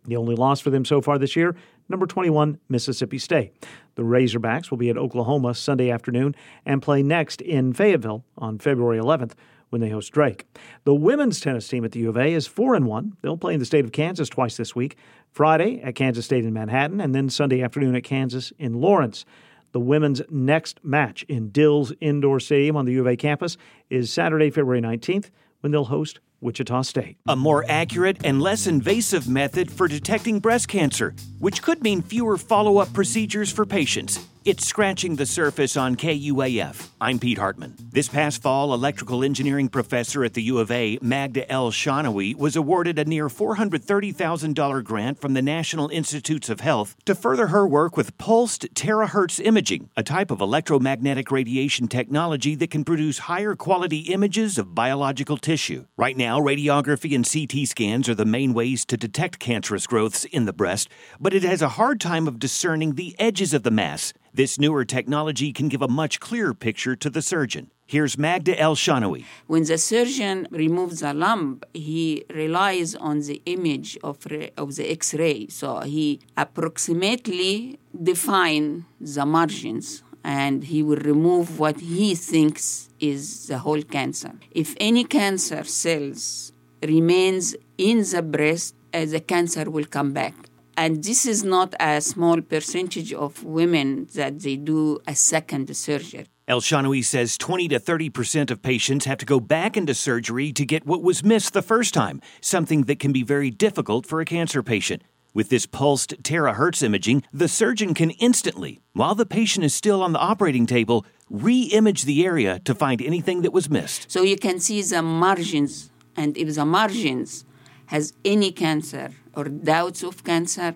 The 0.05 0.16
only 0.16 0.35
loss 0.35 0.61
for 0.61 0.71
them 0.71 0.85
so 0.85 1.01
far 1.01 1.18
this 1.18 1.37
year, 1.37 1.55
number 1.89 2.07
21, 2.07 2.59
Mississippi 2.68 3.18
State. 3.18 3.53
The 3.97 4.03
Razorbacks 4.03 4.71
will 4.71 4.79
be 4.79 4.89
at 4.89 4.97
Oklahoma 4.97 5.55
Sunday 5.55 5.91
afternoon 5.91 6.35
and 6.64 6.81
play 6.81 7.03
next 7.03 7.43
in 7.43 7.75
Fayetteville 7.75 8.25
on 8.39 8.59
February 8.59 8.99
11th 8.99 9.33
when 9.68 9.81
they 9.81 9.91
host 9.91 10.12
Drake. 10.12 10.47
The 10.85 10.95
women's 10.95 11.41
tennis 11.41 11.68
team 11.68 11.85
at 11.85 11.93
the 11.93 12.01
U 12.01 12.09
of 12.09 12.16
A 12.16 12.33
is 12.33 12.47
4 12.47 12.75
and 12.75 12.87
1. 12.87 13.16
They'll 13.23 13.37
play 13.37 13.55
in 13.55 13.61
the 13.61 13.66
state 13.66 13.85
of 13.85 13.93
Kansas 13.93 14.29
twice 14.29 14.57
this 14.57 14.75
week. 14.75 14.97
Friday 15.31 15.81
at 15.83 15.95
Kansas 15.95 16.25
State 16.25 16.45
in 16.45 16.53
Manhattan 16.53 17.01
and 17.01 17.14
then 17.14 17.29
Sunday 17.29 17.62
afternoon 17.62 17.95
at 17.95 18.03
Kansas 18.03 18.53
in 18.59 18.81
Lawrence. 18.81 19.25
The 19.73 19.81
women's 19.81 20.23
next 20.31 20.85
match 20.85 21.25
in 21.29 21.51
Dills 21.51 21.93
Indoor 22.01 22.41
Stadium 22.41 22.77
on 22.77 22.87
the 22.87 22.93
U 22.93 23.01
of 23.01 23.07
A 23.07 23.16
campus 23.16 23.57
is 23.89 24.12
Saturday, 24.12 24.51
February 24.51 24.81
19th, 24.81 25.31
when 25.61 25.71
they'll 25.71 25.85
host 25.85 26.18
Wichita 26.41 26.83
State. 26.83 27.18
A 27.29 27.37
more 27.37 27.64
accurate 27.68 28.18
and 28.25 28.41
less 28.41 28.66
invasive 28.66 29.29
method 29.29 29.71
for 29.71 29.87
detecting 29.87 30.41
breast 30.41 30.68
cancer, 30.68 31.14
which 31.39 31.62
could 31.62 31.83
mean 31.83 32.03
fewer 32.03 32.37
follow 32.37 32.79
up 32.79 32.93
procedures 32.93 33.53
for 33.53 33.66
patients. 33.66 34.27
It's 34.43 34.64
Scratching 34.64 35.16
the 35.16 35.26
Surface 35.26 35.76
on 35.76 35.97
KUAF. 35.97 36.88
I'm 36.99 37.18
Pete 37.18 37.36
Hartman. 37.36 37.74
This 37.93 38.09
past 38.09 38.41
fall, 38.41 38.72
electrical 38.72 39.22
engineering 39.22 39.68
professor 39.68 40.24
at 40.24 40.32
the 40.32 40.43
U 40.45 40.61
of 40.61 40.70
A, 40.70 40.99
Magda 41.03 41.51
El-Shenawee, 41.53 42.34
was 42.34 42.57
awarded 42.57 42.99
a 42.99 43.05
near 43.05 43.28
$430,000 43.28 44.82
grant 44.82 45.20
from 45.20 45.34
the 45.34 45.43
National 45.43 45.91
Institutes 45.91 46.49
of 46.49 46.61
Health 46.61 46.97
to 47.05 47.14
further 47.14 47.49
her 47.49 47.68
work 47.68 47.99
with 47.99 48.16
pulsed 48.16 48.72
terahertz 48.74 49.45
imaging, 49.45 49.91
a 49.95 50.03
type 50.03 50.30
of 50.30 50.41
electromagnetic 50.41 51.30
radiation 51.30 51.86
technology 51.86 52.55
that 52.55 52.70
can 52.70 52.82
produce 52.82 53.18
higher 53.18 53.55
quality 53.55 53.99
images 54.11 54.57
of 54.57 54.74
biological 54.74 55.36
tissue. 55.36 55.84
Right 55.99 56.16
now, 56.16 56.41
radiography 56.41 57.14
and 57.14 57.30
CT 57.30 57.68
scans 57.68 58.09
are 58.09 58.14
the 58.14 58.24
main 58.24 58.55
ways 58.55 58.86
to 58.86 58.97
detect 58.97 59.38
cancerous 59.38 59.86
growths 59.86 60.24
in 60.24 60.47
the 60.47 60.55
breast, 60.55 60.88
but 61.20 61.34
it 61.34 61.43
has 61.43 61.61
a 61.61 61.68
hard 61.68 62.01
time 62.01 62.26
of 62.26 62.38
discerning 62.38 62.95
the 62.95 63.14
edges 63.18 63.53
of 63.53 63.64
the 63.64 63.70
mass 63.70 64.14
this 64.33 64.59
newer 64.59 64.85
technology 64.85 65.53
can 65.53 65.68
give 65.68 65.83
a 65.83 65.89
much 65.89 66.20
clearer 66.20 66.55
picture 66.55 66.97
to 66.97 67.11
the 67.11 67.22
surgeon. 67.22 67.70
Here's 67.87 68.16
Magda 68.16 68.59
El-Shenawee. 68.59 69.24
When 69.49 69.64
the 69.64 69.76
surgeon 69.76 70.47
removes 70.53 71.01
the 71.01 71.12
lump, 71.12 71.64
he 71.74 72.24
relies 72.33 72.95
on 72.95 73.20
the 73.20 73.43
image 73.47 73.99
of, 74.05 74.24
re- 74.31 74.53
of 74.57 74.76
the 74.76 74.89
X-ray. 74.93 75.49
So 75.49 75.81
he 75.81 76.20
approximately 76.37 77.81
define 78.01 78.85
the 79.01 79.26
margins 79.26 80.05
and 80.22 80.62
he 80.64 80.83
will 80.83 80.99
remove 80.99 81.59
what 81.59 81.81
he 81.81 82.14
thinks 82.14 82.91
is 83.01 83.49
the 83.49 83.59
whole 83.59 83.83
cancer. 83.83 84.35
If 84.53 84.76
any 84.78 85.05
cancer 85.05 85.64
cells 85.64 86.53
remains 86.83 87.57
in 87.76 88.05
the 88.05 88.22
breast, 88.22 88.74
uh, 88.93 89.05
the 89.07 89.20
cancer 89.20 89.70
will 89.70 89.87
come 89.87 90.12
back 90.12 90.35
and 90.77 91.03
this 91.03 91.27
is 91.27 91.45
not 91.45 91.75
a 91.81 92.01
small 92.01 92.41
percentage 92.41 93.12
of 93.12 93.45
women 93.45 94.09
that 94.14 94.41
they 94.41 94.57
do 94.57 95.01
a 95.07 95.14
second 95.14 95.75
surgery. 95.77 96.27
El-Shenawee 96.49 97.05
says 97.05 97.39
20 97.39 97.68
to 97.68 97.79
30 97.79 98.11
percent 98.11 98.51
of 98.51 98.61
patients 98.61 99.05
have 99.05 99.18
to 99.18 99.27
go 99.27 99.39
back 99.39 99.77
into 99.77 99.95
surgery 99.95 100.53
to 100.53 100.64
get 100.66 100.85
what 100.85 101.03
was 101.03 101.23
missed 101.23 101.53
the 101.53 101.62
first 101.62 101.95
time, 101.95 102.21
something 102.41 102.83
that 102.85 102.99
can 102.99 103.12
be 103.12 103.23
very 103.23 103.51
difficult 103.51 104.05
for 104.05 104.21
a 104.21 104.25
cancer 104.25 104.62
patient. 104.62 105.03
With 105.33 105.49
this 105.49 105.64
pulsed 105.64 106.25
terahertz 106.25 106.83
imaging, 106.83 107.23
the 107.33 107.47
surgeon 107.47 107.95
can 107.95 108.11
instantly, 108.11 108.81
while 108.95 109.14
the 109.14 109.27
patient 109.27 109.64
is 109.64 109.73
still 109.73 110.03
on 110.03 110.12
the 110.12 110.18
operating 110.18 110.66
table, 110.66 111.07
re 111.29 111.62
image 111.73 112.03
the 112.03 112.25
area 112.25 112.59
to 112.64 112.75
find 112.75 113.01
anything 113.01 113.43
that 113.43 113.53
was 113.53 113.71
missed. 113.71 114.11
So 114.11 114.23
you 114.23 114.37
can 114.37 114.59
see 114.59 114.83
the 114.83 115.03
margins, 115.03 115.93
and 116.16 116.37
if 116.37 116.53
the 116.57 116.64
margins 116.64 117.45
has 117.91 118.12
any 118.24 118.53
cancer 118.53 119.11
or 119.34 119.45
doubts 119.45 120.03
of 120.03 120.22
cancer, 120.22 120.74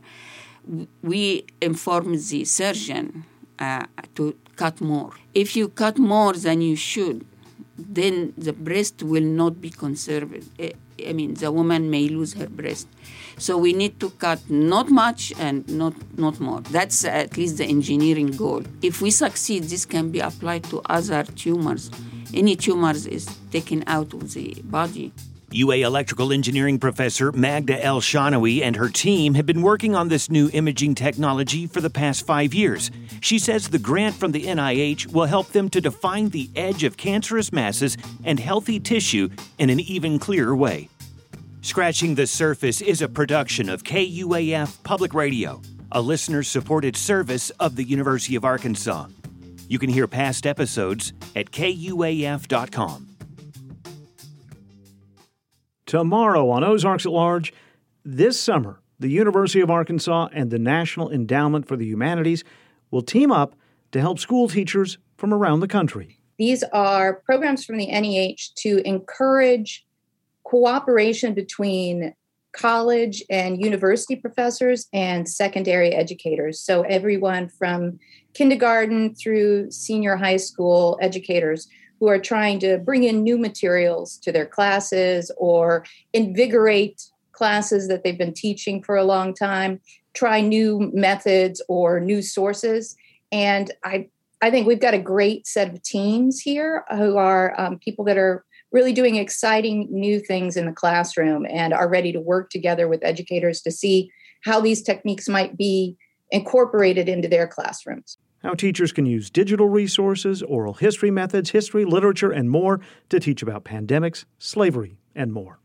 we 1.03 1.45
inform 1.61 2.13
the 2.13 2.45
surgeon 2.45 3.25
uh, 3.59 3.85
to 4.17 4.37
cut 4.57 4.81
more. 4.81 5.13
If 5.33 5.55
you 5.57 5.69
cut 5.69 5.97
more 5.99 6.33
than 6.33 6.61
you 6.61 6.77
should, 6.77 7.25
then 7.79 8.33
the 8.37 8.53
breast 8.53 9.03
will 9.03 9.29
not 9.43 9.61
be 9.61 9.71
conserved. 9.71 10.49
Eh, 10.59 10.73
I 11.09 11.13
mean, 11.13 11.35
the 11.35 11.51
woman 11.53 11.91
may 11.91 12.09
lose 12.09 12.35
her 12.35 12.49
breast. 12.49 12.89
So 13.39 13.59
we 13.59 13.73
need 13.73 13.99
to 14.01 14.11
cut 14.11 14.41
not 14.49 14.91
much 14.91 15.33
and 15.39 15.69
not 15.69 15.95
not 16.17 16.39
more. 16.41 16.61
That's 16.61 17.05
at 17.05 17.37
least 17.37 17.59
the 17.59 17.65
engineering 17.65 18.31
goal. 18.33 18.63
If 18.81 19.03
we 19.03 19.11
succeed, 19.11 19.65
this 19.65 19.85
can 19.85 20.11
be 20.11 20.21
applied 20.21 20.65
to 20.65 20.81
other 20.87 21.25
tumors. 21.25 21.91
Any 22.33 22.55
tumors 22.57 23.07
is 23.07 23.27
taken 23.51 23.83
out 23.87 24.15
of 24.15 24.33
the 24.35 24.55
body. 24.65 25.13
UA 25.55 25.77
Electrical 25.77 26.33
Engineering 26.33 26.81
professor 26.81 27.31
Magda 27.31 27.83
El-Shenawee 27.85 28.61
and 28.61 28.75
her 28.75 28.89
team 28.89 29.35
have 29.35 29.47
been 29.47 29.63
working 29.63 29.95
on 29.95 30.09
this 30.09 30.29
new 30.29 30.51
imaging 30.53 30.97
technology 30.97 31.69
for 31.69 31.81
the 31.81 31.89
past 31.89 32.27
five 32.27 32.53
years. 32.53 32.91
She 33.21 33.39
says 33.39 33.69
the 33.69 33.79
grant 33.79 34.17
from 34.17 34.33
the 34.33 34.47
NIH 34.47 35.13
will 35.13 35.27
help 35.27 35.53
them 35.53 35.71
to 35.71 35.81
define 35.81 36.31
the 36.31 36.51
edge 36.57 36.83
of 36.83 36.97
cancerous 36.97 37.53
masses 37.53 37.97
and 38.25 38.41
healthy 38.41 38.81
tissue 38.81 39.29
in 39.59 39.71
an 39.71 39.79
even 39.79 40.19
clearer 40.19 40.57
way. 40.57 40.89
Scratching 41.63 42.17
the 42.17 42.27
Surface 42.27 42.81
is 42.81 43.01
a 43.01 43.09
production 43.09 43.69
of 43.69 43.85
KUAF 43.85 44.83
Public 44.83 45.15
Radio, 45.15 45.63
a 45.93 46.01
listener 46.01 46.43
supported 46.43 46.97
service 46.97 47.51
of 47.61 47.77
the 47.77 47.85
University 47.85 48.35
of 48.35 48.45
Arkansas. 48.45 49.07
You 49.69 49.79
can 49.79 49.89
hear 49.89 50.09
past 50.09 50.49
episodes 50.49 51.13
at 51.37 51.53
kuaf.com. 51.53 53.14
Tomorrow 55.95 56.51
on 56.51 56.65
Ozarks 56.65 57.07
at 57.07 57.13
Large, 57.13 57.53
this 58.05 58.41
summer, 58.41 58.81
the 58.99 59.07
University 59.07 59.61
of 59.61 59.71
Arkansas 59.71 60.27
and 60.33 60.51
the 60.51 60.59
National 60.59 61.09
Endowment 61.09 61.69
for 61.69 61.77
the 61.77 61.87
Humanities 61.87 62.43
will 62.91 63.01
team 63.01 63.31
up 63.31 63.55
to 63.93 64.01
help 64.01 64.19
school 64.19 64.49
teachers 64.49 64.99
from 65.17 65.33
around 65.33 65.61
the 65.61 65.69
country. 65.69 66.19
These 66.37 66.65
are 66.73 67.23
programs 67.25 67.65
from 67.65 67.77
the 67.77 67.87
NEH 67.87 68.55
to 68.57 68.85
encourage 68.85 69.87
cooperation 70.43 71.33
between 71.33 72.13
college 72.51 73.23
and 73.31 73.61
university 73.61 74.17
professors 74.17 74.89
and 74.93 75.29
secondary 75.29 75.91
educators. 75.91 76.59
So, 76.59 76.83
everyone 76.83 77.49
from 77.49 78.01
kindergarten 78.33 79.15
through 79.15 79.71
senior 79.71 80.17
high 80.17 80.39
school 80.39 80.99
educators 81.01 81.69
who 82.01 82.09
are 82.09 82.19
trying 82.19 82.59
to 82.61 82.79
bring 82.79 83.05
in 83.05 83.23
new 83.23 83.39
materials 83.39 84.19
to 84.19 84.33
their 84.33 84.47
classes 84.47 85.31
or 85.37 85.85
invigorate 86.13 87.03
classes 87.33 87.89
that 87.89 88.05
they've 88.05 88.19
been 88.19 88.33
teaching 88.33 88.83
for 88.83 88.97
a 88.97 89.05
long 89.05 89.35
time, 89.35 89.81
try 90.15 90.41
new 90.41 90.91
methods 90.95 91.61
or 91.69 92.01
new 92.01 92.23
sources. 92.23 92.97
And 93.33 93.71
I, 93.85 94.09
I 94.43 94.51
think 94.51 94.67
we've 94.67 94.81
got 94.81 94.95
a 94.95 94.99
great 94.99 95.47
set 95.47 95.73
of 95.73 95.83
teams 95.83 96.41
here 96.41 96.85
who 96.91 97.17
are 97.17 97.59
um, 97.61 97.79
people 97.79 98.05
that 98.05 98.19
are 98.19 98.45
really 98.73 98.93
doing 98.93 99.17
exciting 99.17 99.87
new 99.91 100.19
things 100.19 100.57
in 100.57 100.67
the 100.67 100.73
classroom 100.73 101.47
and 101.49 101.73
are 101.73 101.89
ready 101.89 102.13
to 102.13 102.21
work 102.21 102.51
together 102.51 102.89
with 102.89 103.05
educators 103.05 103.61
to 103.63 103.71
see 103.71 104.11
how 104.45 104.61
these 104.61 104.83
techniques 104.83 105.29
might 105.29 105.57
be 105.57 105.97
incorporated 106.31 107.09
into 107.09 107.29
their 107.29 107.47
classrooms 107.47 108.19
how 108.45 108.53
teachers 108.53 108.93
can 108.93 109.07
use 109.07 109.31
digital 109.31 109.71
resources, 109.71 110.43
oral 110.43 110.75
history 110.75 111.11
methods, 111.11 111.51
history, 111.51 111.87
literature, 111.87 112.31
and 112.31 112.51
more 112.51 112.79
to 113.09 113.19
teach 113.19 113.43
about 113.43 113.65
pandemics, 113.65 114.27
slavery, 114.39 114.99
and 115.15 115.33
more. 115.33 115.59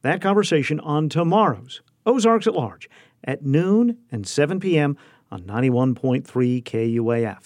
That 0.00 0.22
conversation 0.22 0.80
on 0.80 1.10
tomorrow's 1.10 1.82
Ozarks 2.06 2.46
at 2.46 2.54
Large 2.54 2.88
at 3.24 3.44
noon 3.44 3.98
and 4.10 4.26
7 4.26 4.58
p.m. 4.58 4.96
on 5.30 5.42
91.3 5.42 6.24
KUAF. 6.62 7.44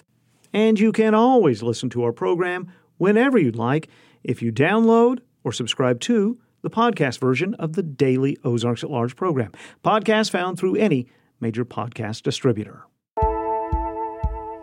And 0.53 0.79
you 0.79 0.93
can 0.93 1.13
always 1.13 1.63
listen 1.63 1.91
to 1.91 2.05
our 2.05 2.13
program 2.13 2.73
whenever 2.99 3.37
you'd 3.37 3.57
like 3.57 3.89
if 4.23 4.43
you 4.43 4.53
download 4.53 5.19
or 5.43 5.53
subscribe 5.53 5.99
to 6.01 6.39
the 6.63 6.71
podcast 6.71 7.19
version 7.19 7.55
of 7.55 7.73
the 7.73 7.83
daily 7.83 8.37
Ozarks 8.45 8.85
at 8.85 8.91
Large 8.91 9.17
program. 9.17 9.53
Podcast 9.85 10.31
found 10.31 10.57
through 10.57 10.77
any 10.77 11.09
major 11.41 11.65
podcast 11.65 12.23
distributor. 12.23 12.85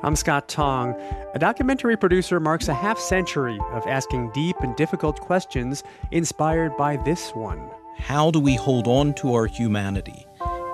I'm 0.05 0.15
Scott 0.15 0.47
Tong. 0.47 0.93
A 1.33 1.39
documentary 1.39 1.97
producer 1.97 2.39
marks 2.39 2.67
a 2.67 2.75
half 2.75 2.99
century 2.99 3.59
of 3.71 3.87
asking 3.87 4.29
deep 4.33 4.55
and 4.59 4.75
difficult 4.75 5.19
questions 5.19 5.83
inspired 6.11 6.77
by 6.77 6.97
this 6.97 7.31
one. 7.31 7.71
How 7.97 8.29
do 8.29 8.39
we 8.39 8.53
hold 8.53 8.87
on 8.87 9.15
to 9.15 9.33
our 9.33 9.47
humanity 9.47 10.27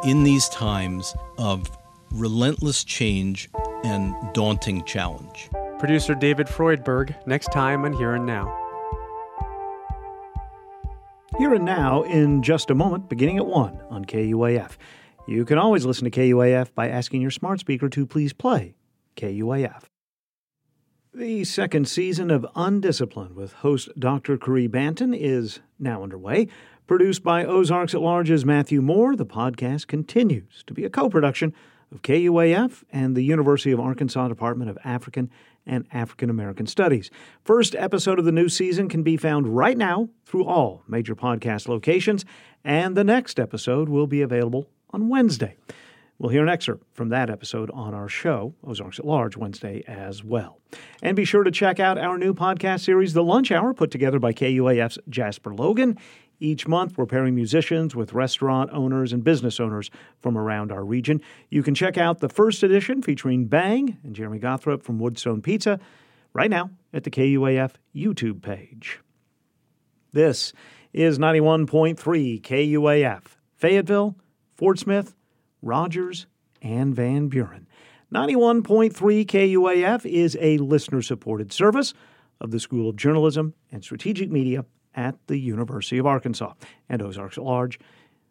in 0.03 0.25
these 0.25 0.49
times 0.49 1.15
of 1.37 1.65
relentless 2.11 2.83
change 2.83 3.49
and 3.85 4.13
daunting 4.33 4.83
challenge? 4.83 5.49
Producer 5.79 6.13
David 6.13 6.47
Freudberg, 6.47 7.15
next 7.25 7.53
time 7.53 7.85
on 7.85 7.93
Here 7.93 8.15
and 8.15 8.25
Now. 8.25 8.53
Here 11.37 11.53
and 11.53 11.63
Now 11.63 12.03
in 12.03 12.43
just 12.43 12.69
a 12.69 12.75
moment, 12.75 13.07
beginning 13.07 13.37
at 13.37 13.45
1 13.45 13.79
on 13.91 14.03
KUAF. 14.03 14.71
You 15.25 15.45
can 15.45 15.57
always 15.57 15.85
listen 15.85 16.03
to 16.03 16.11
KUAF 16.11 16.73
by 16.75 16.89
asking 16.89 17.21
your 17.21 17.31
smart 17.31 17.61
speaker 17.61 17.87
to 17.87 18.05
please 18.05 18.33
play 18.33 18.75
KUAF. 19.21 19.83
The 21.13 21.43
second 21.43 21.87
season 21.87 22.31
of 22.31 22.45
Undisciplined 22.55 23.35
with 23.35 23.53
host 23.53 23.89
Dr. 23.99 24.37
Caree 24.37 24.67
Banton 24.67 25.15
is 25.17 25.59
now 25.77 26.03
underway. 26.03 26.47
Produced 26.87 27.23
by 27.23 27.45
Ozarks 27.45 27.93
at 27.93 28.01
Large's 28.01 28.45
Matthew 28.45 28.81
Moore, 28.81 29.15
the 29.15 29.25
podcast 29.25 29.87
continues 29.87 30.63
to 30.65 30.73
be 30.73 30.85
a 30.85 30.89
co 30.89 31.09
production 31.09 31.53
of 31.91 32.01
KUAF 32.01 32.83
and 32.91 33.15
the 33.15 33.23
University 33.23 33.71
of 33.71 33.79
Arkansas 33.79 34.27
Department 34.29 34.69
of 34.69 34.77
African 34.83 35.29
and 35.65 35.85
African 35.91 36.29
American 36.29 36.65
Studies. 36.65 37.11
First 37.43 37.75
episode 37.75 38.17
of 38.17 38.25
the 38.25 38.31
new 38.31 38.49
season 38.49 38.89
can 38.89 39.03
be 39.03 39.17
found 39.17 39.55
right 39.55 39.77
now 39.77 40.09
through 40.25 40.45
all 40.45 40.81
major 40.87 41.15
podcast 41.15 41.67
locations, 41.67 42.25
and 42.63 42.95
the 42.95 43.03
next 43.03 43.39
episode 43.39 43.89
will 43.89 44.07
be 44.07 44.21
available 44.21 44.69
on 44.91 45.09
Wednesday. 45.09 45.57
We'll 46.21 46.29
hear 46.29 46.43
an 46.43 46.49
excerpt 46.49 46.85
from 46.93 47.09
that 47.09 47.31
episode 47.31 47.71
on 47.71 47.95
our 47.95 48.07
show, 48.07 48.53
Ozarks 48.63 48.99
at 48.99 49.05
Large, 49.05 49.37
Wednesday 49.37 49.83
as 49.87 50.23
well. 50.23 50.59
And 51.01 51.15
be 51.15 51.25
sure 51.25 51.43
to 51.43 51.49
check 51.49 51.79
out 51.79 51.97
our 51.97 52.15
new 52.19 52.35
podcast 52.35 52.81
series, 52.81 53.13
The 53.13 53.23
Lunch 53.23 53.51
Hour, 53.51 53.73
put 53.73 53.89
together 53.89 54.19
by 54.19 54.31
KUAF's 54.31 54.99
Jasper 55.09 55.55
Logan. 55.55 55.97
Each 56.39 56.67
month, 56.67 56.95
we're 56.95 57.07
pairing 57.07 57.33
musicians 57.33 57.95
with 57.95 58.13
restaurant 58.13 58.69
owners 58.71 59.13
and 59.13 59.23
business 59.23 59.59
owners 59.59 59.89
from 60.21 60.37
around 60.37 60.71
our 60.71 60.85
region. 60.85 61.21
You 61.49 61.63
can 61.63 61.73
check 61.73 61.97
out 61.97 62.19
the 62.19 62.29
first 62.29 62.61
edition 62.61 63.01
featuring 63.01 63.47
Bang 63.47 63.97
and 64.03 64.15
Jeremy 64.15 64.37
Gothrop 64.37 64.83
from 64.83 64.99
Woodstone 64.99 65.41
Pizza 65.41 65.79
right 66.33 66.51
now 66.51 66.69
at 66.93 67.03
the 67.03 67.09
KUAF 67.09 67.71
YouTube 67.95 68.43
page. 68.43 68.99
This 70.13 70.53
is 70.93 71.17
91.3 71.17 71.97
KUAF, 72.43 73.23
Fayetteville, 73.57 74.15
Fort 74.53 74.77
Smith, 74.77 75.15
Rogers, 75.61 76.27
and 76.61 76.95
Van 76.95 77.27
Buren. 77.27 77.67
91.3 78.13 79.25
KUAF 79.25 80.05
is 80.05 80.37
a 80.41 80.57
listener 80.57 81.01
supported 81.01 81.53
service 81.53 81.93
of 82.41 82.51
the 82.51 82.59
School 82.59 82.89
of 82.89 82.95
Journalism 82.95 83.53
and 83.71 83.83
Strategic 83.83 84.29
Media 84.29 84.65
at 84.93 85.15
the 85.27 85.37
University 85.37 85.97
of 85.97 86.05
Arkansas, 86.05 86.53
and 86.89 87.01
Ozarks 87.01 87.37
at 87.37 87.43
Large, 87.43 87.79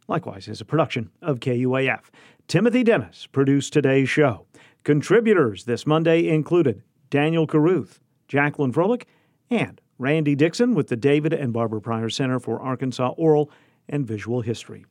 likewise, 0.09 0.49
is 0.49 0.61
a 0.61 0.67
production 0.67 1.11
of 1.23 1.41
KUAF. 1.41 2.03
Timothy 2.49 2.83
Dennis 2.85 3.27
produced 3.27 3.73
today's 3.73 4.11
show. 4.11 4.47
Contributors 4.85 5.65
this 5.65 5.87
Monday 5.87 6.29
included 6.29 6.83
Daniel 7.09 7.47
Caruth, 7.47 8.01
Jacqueline 8.29 8.73
Froelich, 8.73 9.05
and 9.49 9.81
Randy 9.99 10.35
Dixon 10.35 10.75
with 10.75 10.89
the 10.89 10.97
David 10.97 11.33
and 11.33 11.53
Barbara 11.53 11.81
Pryor 11.81 12.11
Center 12.11 12.39
for 12.39 12.61
Arkansas 12.61 13.11
Oral 13.17 13.51
and 13.89 14.07
Visual 14.07 14.41
History. 14.41 14.85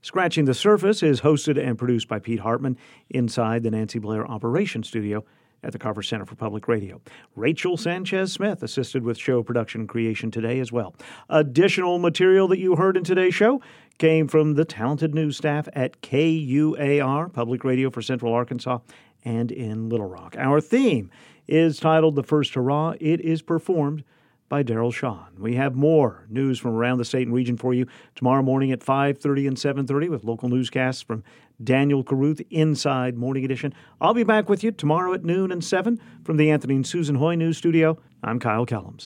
Scratching 0.00 0.44
the 0.44 0.54
Surface 0.54 1.02
is 1.02 1.22
hosted 1.22 1.58
and 1.58 1.76
produced 1.76 2.06
by 2.06 2.20
Pete 2.20 2.38
Hartman 2.40 2.78
inside 3.10 3.64
the 3.64 3.70
Nancy 3.70 3.98
Blair 3.98 4.26
Operations 4.30 4.86
Studio 4.86 5.24
at 5.64 5.72
the 5.72 5.78
Carver 5.78 6.04
Center 6.04 6.24
for 6.24 6.36
Public 6.36 6.68
Radio. 6.68 7.00
Rachel 7.34 7.76
Sanchez 7.76 8.32
Smith 8.32 8.62
assisted 8.62 9.02
with 9.02 9.18
show 9.18 9.42
production 9.42 9.88
creation 9.88 10.30
today 10.30 10.60
as 10.60 10.70
well. 10.70 10.94
Additional 11.28 11.98
material 11.98 12.46
that 12.46 12.60
you 12.60 12.76
heard 12.76 12.96
in 12.96 13.02
today's 13.02 13.34
show 13.34 13.60
came 13.98 14.28
from 14.28 14.54
the 14.54 14.64
talented 14.64 15.16
news 15.16 15.36
staff 15.36 15.68
at 15.72 16.00
KUAR, 16.00 17.32
Public 17.32 17.64
Radio 17.64 17.90
for 17.90 18.00
Central 18.00 18.32
Arkansas 18.32 18.78
and 19.24 19.50
in 19.50 19.88
Little 19.88 20.08
Rock. 20.08 20.36
Our 20.38 20.60
theme 20.60 21.10
is 21.48 21.80
titled 21.80 22.14
The 22.14 22.22
First 22.22 22.54
Hurrah. 22.54 22.94
It 23.00 23.20
is 23.20 23.42
performed 23.42 24.04
by 24.48 24.62
Daryl 24.62 24.92
Sean. 24.92 25.28
We 25.38 25.56
have 25.56 25.74
more 25.74 26.26
news 26.28 26.58
from 26.58 26.72
around 26.72 26.98
the 26.98 27.04
state 27.04 27.26
and 27.26 27.34
region 27.34 27.56
for 27.56 27.74
you 27.74 27.86
tomorrow 28.14 28.42
morning 28.42 28.72
at 28.72 28.82
5:30 28.82 29.46
and 29.46 29.58
7:30 29.58 30.08
with 30.08 30.24
local 30.24 30.48
newscasts 30.48 31.02
from 31.02 31.22
Daniel 31.62 32.02
Caruth 32.02 32.40
Inside 32.50 33.16
Morning 33.16 33.44
Edition. 33.44 33.74
I'll 34.00 34.14
be 34.14 34.24
back 34.24 34.48
with 34.48 34.64
you 34.64 34.70
tomorrow 34.70 35.12
at 35.12 35.24
noon 35.24 35.52
and 35.52 35.62
7 35.62 35.98
from 36.24 36.36
the 36.36 36.50
Anthony 36.50 36.76
and 36.76 36.86
Susan 36.86 37.16
Hoy 37.16 37.34
News 37.34 37.58
Studio. 37.58 37.98
I'm 38.22 38.38
Kyle 38.38 38.66
Kellums. 38.66 38.96